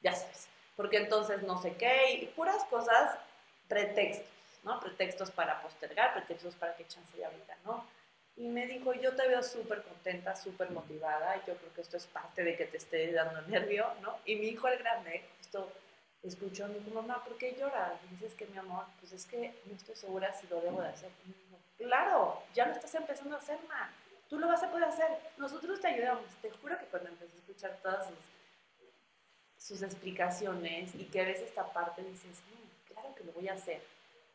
ya 0.01 0.13
sabes, 0.13 0.49
porque 0.75 0.97
entonces 0.97 1.41
no 1.43 1.61
sé 1.61 1.75
qué, 1.77 2.11
y 2.15 2.25
puras 2.27 2.65
cosas, 2.65 3.17
pretextos, 3.69 4.27
¿no? 4.63 4.79
Pretextos 4.81 5.31
para 5.31 5.61
postergar, 5.61 6.13
pretextos 6.13 6.55
para 6.55 6.75
que 6.75 6.85
chance 6.85 7.15
de 7.15 7.23
ahorita, 7.23 7.55
¿no? 7.63 7.85
Y 8.35 8.47
me 8.47 8.65
dijo, 8.65 8.93
yo 8.93 9.15
te 9.15 9.27
veo 9.27 9.43
súper 9.43 9.83
contenta, 9.83 10.35
súper 10.35 10.71
motivada, 10.71 11.37
y 11.37 11.47
yo 11.47 11.55
creo 11.55 11.73
que 11.73 11.81
esto 11.81 11.97
es 11.97 12.07
parte 12.07 12.43
de 12.43 12.55
que 12.55 12.65
te 12.65 12.77
esté 12.77 13.11
dando 13.11 13.41
nervio, 13.43 13.87
¿no? 14.01 14.17
Y 14.25 14.35
mi 14.37 14.47
hijo 14.47 14.67
el 14.67 14.79
grande, 14.79 15.23
esto 15.39 15.71
escuchó, 16.23 16.67
me 16.67 16.79
dijo, 16.79 16.89
mamá, 16.91 17.23
¿por 17.23 17.37
qué 17.37 17.55
lloras? 17.59 17.93
Dices 18.09 18.33
que 18.33 18.47
mi 18.47 18.57
amor, 18.57 18.85
pues 18.99 19.11
es 19.11 19.25
que 19.25 19.53
no 19.65 19.75
estoy 19.75 19.95
segura 19.95 20.33
si 20.33 20.47
lo 20.47 20.61
debo 20.61 20.81
de 20.81 20.87
hacer. 20.87 21.11
Y 21.25 21.29
me 21.29 21.35
dijo, 21.35 21.57
claro, 21.77 22.41
ya 22.55 22.65
lo 22.65 22.71
estás 22.71 22.95
empezando 22.95 23.35
a 23.35 23.39
hacer, 23.39 23.59
ma. 23.67 23.91
Tú 24.29 24.39
lo 24.39 24.47
vas 24.47 24.63
a 24.63 24.71
poder 24.71 24.85
hacer. 24.85 25.07
Nosotros 25.37 25.79
te 25.79 25.89
ayudamos. 25.89 26.25
Te 26.41 26.49
juro 26.49 26.79
que 26.79 26.85
cuando 26.85 27.09
empecé 27.09 27.33
a 27.33 27.39
escuchar 27.39 27.77
todas 27.83 28.07
sus, 28.07 29.67
sus 29.67 29.81
explicaciones 29.83 30.95
y 30.95 31.05
que 31.05 31.23
ves 31.23 31.41
esta 31.41 31.71
parte, 31.71 32.01
dices, 32.01 32.41
mm, 32.47 32.93
claro 32.93 33.13
que 33.13 33.25
lo 33.25 33.33
voy 33.33 33.49
a 33.49 33.53
hacer 33.53 33.81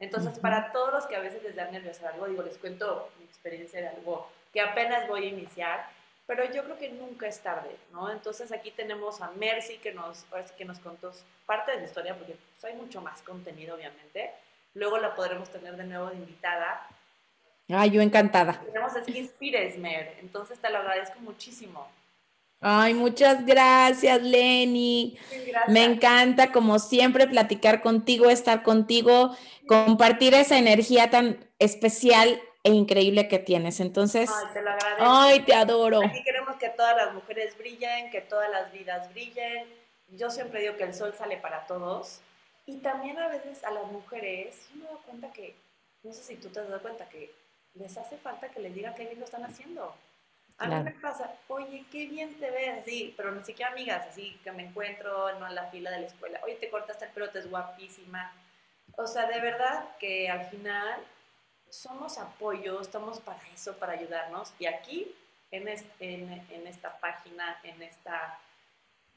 entonces, 0.00 0.38
para 0.38 0.70
todos 0.70 0.92
los 0.92 1.06
que 1.06 1.16
a 1.16 1.20
veces 1.20 1.42
les 1.42 1.56
da 1.56 1.70
nervios 1.70 2.00
algo, 2.02 2.26
digo, 2.26 2.42
les 2.42 2.56
cuento 2.58 3.10
mi 3.18 3.24
experiencia 3.24 3.80
de 3.80 3.88
algo 3.88 4.30
que 4.52 4.60
apenas 4.60 5.08
voy 5.08 5.24
a 5.24 5.28
iniciar, 5.28 5.88
pero 6.26 6.44
yo 6.52 6.62
creo 6.64 6.78
que 6.78 6.90
nunca 6.90 7.26
es 7.26 7.40
tarde, 7.40 7.74
¿no? 7.92 8.10
Entonces 8.10 8.52
aquí 8.52 8.70
tenemos 8.70 9.20
a 9.20 9.30
Mercy 9.32 9.78
que 9.78 9.92
nos, 9.92 10.26
que 10.56 10.64
nos 10.64 10.78
contó 10.78 11.12
parte 11.46 11.72
de 11.72 11.78
la 11.78 11.84
historia, 11.84 12.14
porque 12.16 12.36
pues, 12.60 12.72
hay 12.72 12.78
mucho 12.78 13.00
más 13.00 13.22
contenido, 13.22 13.74
obviamente. 13.74 14.32
Luego 14.74 14.98
la 14.98 15.14
podremos 15.14 15.50
tener 15.50 15.76
de 15.76 15.84
nuevo 15.84 16.10
de 16.10 16.16
invitada. 16.16 16.86
Ay, 17.68 17.90
yo 17.90 18.00
encantada. 18.00 18.60
Tenemos 18.60 18.94
a 18.94 19.02
Skin 19.02 19.30
Mer, 19.80 20.16
entonces 20.20 20.58
te 20.58 20.70
lo 20.70 20.78
agradezco 20.78 21.18
muchísimo. 21.20 21.88
Ay, 22.60 22.94
muchas 22.94 23.46
gracias, 23.46 24.22
Lenny. 24.22 25.18
Me 25.68 25.84
encanta, 25.84 26.50
como 26.50 26.78
siempre, 26.78 27.26
platicar 27.28 27.80
contigo, 27.80 28.30
estar 28.30 28.62
contigo, 28.62 29.36
compartir 29.66 30.34
esa 30.34 30.58
energía 30.58 31.10
tan 31.10 31.46
especial 31.58 32.42
e 32.64 32.70
increíble 32.70 33.28
que 33.28 33.38
tienes. 33.38 33.78
Entonces, 33.80 34.28
ay, 34.30 34.46
te, 34.52 34.62
lo 34.62 34.70
agradezco. 34.70 35.04
ay, 35.06 35.40
te 35.40 35.54
adoro. 35.54 36.00
Aquí 36.04 36.22
queremos 36.24 36.56
que 36.56 36.68
todas 36.70 36.96
las 36.96 37.14
mujeres 37.14 37.56
brillen, 37.56 38.10
que 38.10 38.20
todas 38.20 38.50
las 38.50 38.72
vidas 38.72 39.08
brillen 39.12 39.78
yo 40.16 40.30
siempre 40.30 40.60
digo 40.60 40.76
que 40.76 40.84
el 40.84 40.94
sol 40.94 41.14
sale 41.16 41.36
para 41.36 41.66
todos 41.66 42.20
y 42.66 42.78
también 42.78 43.18
a 43.18 43.28
veces 43.28 43.62
a 43.64 43.70
las 43.70 43.90
mujeres, 43.90 44.68
yo 44.70 44.76
me 44.76 44.88
doy 44.88 44.98
cuenta 45.04 45.32
que, 45.32 45.54
no 46.02 46.12
sé 46.12 46.22
si 46.22 46.36
tú 46.36 46.48
te 46.48 46.60
has 46.60 46.68
dado 46.68 46.80
cuenta 46.80 47.08
que 47.08 47.30
les 47.74 47.96
hace 47.96 48.16
falta 48.16 48.48
que 48.48 48.60
les 48.60 48.74
digan 48.74 48.94
qué 48.94 49.04
bien 49.04 49.18
lo 49.18 49.24
están 49.24 49.44
haciendo. 49.44 49.94
A 50.58 50.66
mí 50.66 50.74
me 50.82 50.90
pasa, 50.90 51.32
oye, 51.46 51.84
qué 51.92 52.06
bien 52.06 52.34
te 52.40 52.50
ves, 52.50 52.80
así, 52.80 53.14
pero 53.16 53.30
ni 53.30 53.44
siquiera 53.44 53.70
amigas, 53.70 54.06
así 54.08 54.40
que 54.42 54.50
me 54.50 54.64
encuentro 54.64 55.38
¿no? 55.38 55.46
en 55.46 55.54
la 55.54 55.66
fila 55.66 55.90
de 55.90 56.00
la 56.00 56.06
escuela, 56.06 56.40
oye, 56.42 56.56
te 56.56 56.68
cortaste 56.68 57.04
el 57.04 57.12
pelo, 57.12 57.30
te 57.30 57.38
es 57.38 57.48
guapísima. 57.48 58.32
O 58.96 59.06
sea, 59.06 59.26
de 59.26 59.40
verdad 59.40 59.84
que 60.00 60.28
al 60.28 60.46
final 60.46 61.00
somos 61.70 62.18
apoyo, 62.18 62.80
estamos 62.80 63.20
para 63.20 63.40
eso, 63.54 63.76
para 63.76 63.92
ayudarnos. 63.92 64.52
Y 64.58 64.66
aquí, 64.66 65.14
en, 65.50 65.68
en, 65.68 66.66
esta 66.66 66.98
página, 66.98 67.60
en 67.62 67.80
esta, 67.82 68.38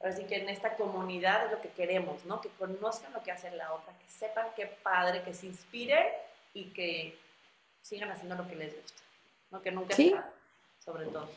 así 0.03 0.25
que 0.25 0.35
en 0.35 0.49
esta 0.49 0.75
comunidad 0.75 1.45
es 1.45 1.51
lo 1.51 1.61
que 1.61 1.69
queremos, 1.69 2.23
¿no? 2.25 2.41
Que 2.41 2.49
conozcan 2.49 3.13
lo 3.13 3.23
que 3.23 3.31
hace 3.31 3.49
la 3.51 3.73
otra, 3.73 3.93
que 3.97 4.07
sepan 4.07 4.47
qué 4.55 4.67
padre, 4.67 5.23
que 5.23 5.33
se 5.33 5.47
inspiren 5.47 6.05
y 6.53 6.65
que 6.65 7.17
sigan 7.81 8.11
haciendo 8.11 8.35
lo 8.35 8.47
que 8.47 8.55
les 8.55 8.75
gusta, 8.75 9.01
¿no? 9.49 9.61
Que 9.61 9.71
nunca 9.71 9.95
¿Sí? 9.95 10.13
Sobre 10.83 11.05
todo. 11.05 11.27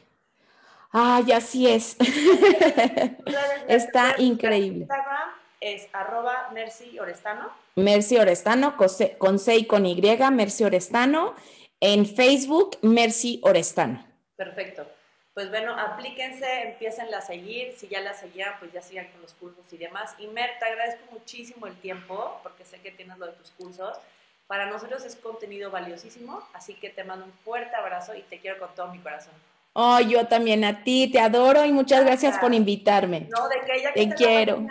Ay, 0.93 1.33
así 1.33 1.69
es. 1.69 1.97
Está 3.69 4.15
increíble. 4.19 4.81
Instagram 4.81 5.31
es 5.61 5.89
arroba 5.93 6.51
Mercy 6.53 6.99
Orestano. 6.99 7.51
Mercy 7.77 8.17
Orestano, 8.19 8.77
con 8.77 9.39
C 9.39 9.57
y 9.57 9.67
con 9.67 9.87
Y, 9.87 10.01
Mercy 10.31 10.65
Orestano. 10.65 11.35
En 11.81 12.07
Facebook, 12.07 12.79
Mercy 12.83 13.41
Orestano. 13.43 14.07
Perfecto. 14.37 14.87
Pues 15.35 15.51
bueno, 15.51 15.77
aplíquense, 15.77 16.63
empiecen 16.63 17.13
a 17.13 17.21
seguir. 17.21 17.75
Si 17.77 17.89
ya 17.89 18.01
la 18.01 18.15
seguían, 18.15 18.55
pues 18.61 18.73
ya 18.73 18.81
sigan 18.81 19.09
con 19.09 19.21
los 19.21 19.33
cursos 19.35 19.65
y 19.73 19.77
demás. 19.77 20.15
Y 20.19 20.29
Mer, 20.29 20.51
te 20.61 20.67
agradezco 20.67 21.03
muchísimo 21.11 21.67
el 21.67 21.75
tiempo, 21.81 22.39
porque 22.45 22.65
sé 22.65 22.79
que 22.81 22.93
tienes 22.93 23.19
lo 23.19 23.27
de 23.27 23.33
tus 23.33 23.51
cursos. 23.51 23.99
Para 24.47 24.67
nosotros 24.67 25.05
es 25.05 25.17
contenido 25.17 25.71
valiosísimo, 25.71 26.43
así 26.53 26.75
que 26.75 26.91
te 26.91 27.03
mando 27.03 27.25
un 27.25 27.33
fuerte 27.33 27.75
abrazo 27.77 28.15
y 28.15 28.23
te 28.23 28.39
quiero 28.39 28.59
con 28.59 28.75
todo 28.75 28.89
mi 28.89 28.99
corazón. 28.99 29.33
Oh, 29.73 29.99
yo 30.01 30.27
también 30.27 30.65
a 30.65 30.85
ti, 30.85 31.11
te 31.11 31.19
adoro 31.19 31.65
y 31.65 31.73
muchas 31.73 32.05
gracias, 32.05 32.39
por 32.39 32.55
invitarme. 32.55 33.29
No, 33.31 33.49
de 33.49 33.61
que 33.67 33.83
ya 33.83 33.93
que 33.93 34.07
te 34.07 34.15
quiero. 34.15 34.65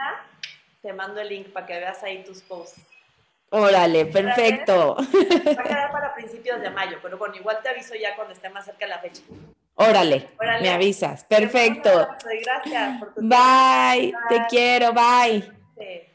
te 0.82 0.94
mando 0.94 1.20
el 1.20 1.28
link 1.28 1.48
para 1.48 1.66
que 1.66 1.74
veas 1.74 2.02
ahí 2.04 2.24
tus 2.24 2.42
posts. 2.42 2.82
Órale, 3.50 4.06
perfecto. 4.06 4.96
Va 4.96 5.62
a 5.62 5.64
quedar 5.64 5.92
para 5.92 6.14
principios 6.16 6.62
de 6.62 6.70
mayo, 6.70 6.98
pero 7.02 7.18
bueno, 7.18 7.36
igual 7.36 7.60
te 7.62 7.70
aviso 7.70 7.96
ya 7.96 8.16
cuando 8.16 8.34
esté 8.34 8.50
más 8.50 8.66
cerca 8.66 8.88
la 8.88 9.00
fecha. 9.00 9.22
Órale, 9.76 10.30
me 10.62 10.70
avisas. 10.70 11.24
Perfecto. 11.26 12.08
Gracias. 12.44 13.00
bye, 13.18 14.14
te 14.30 14.46
quiero, 14.48 14.94
bye. 14.94 16.13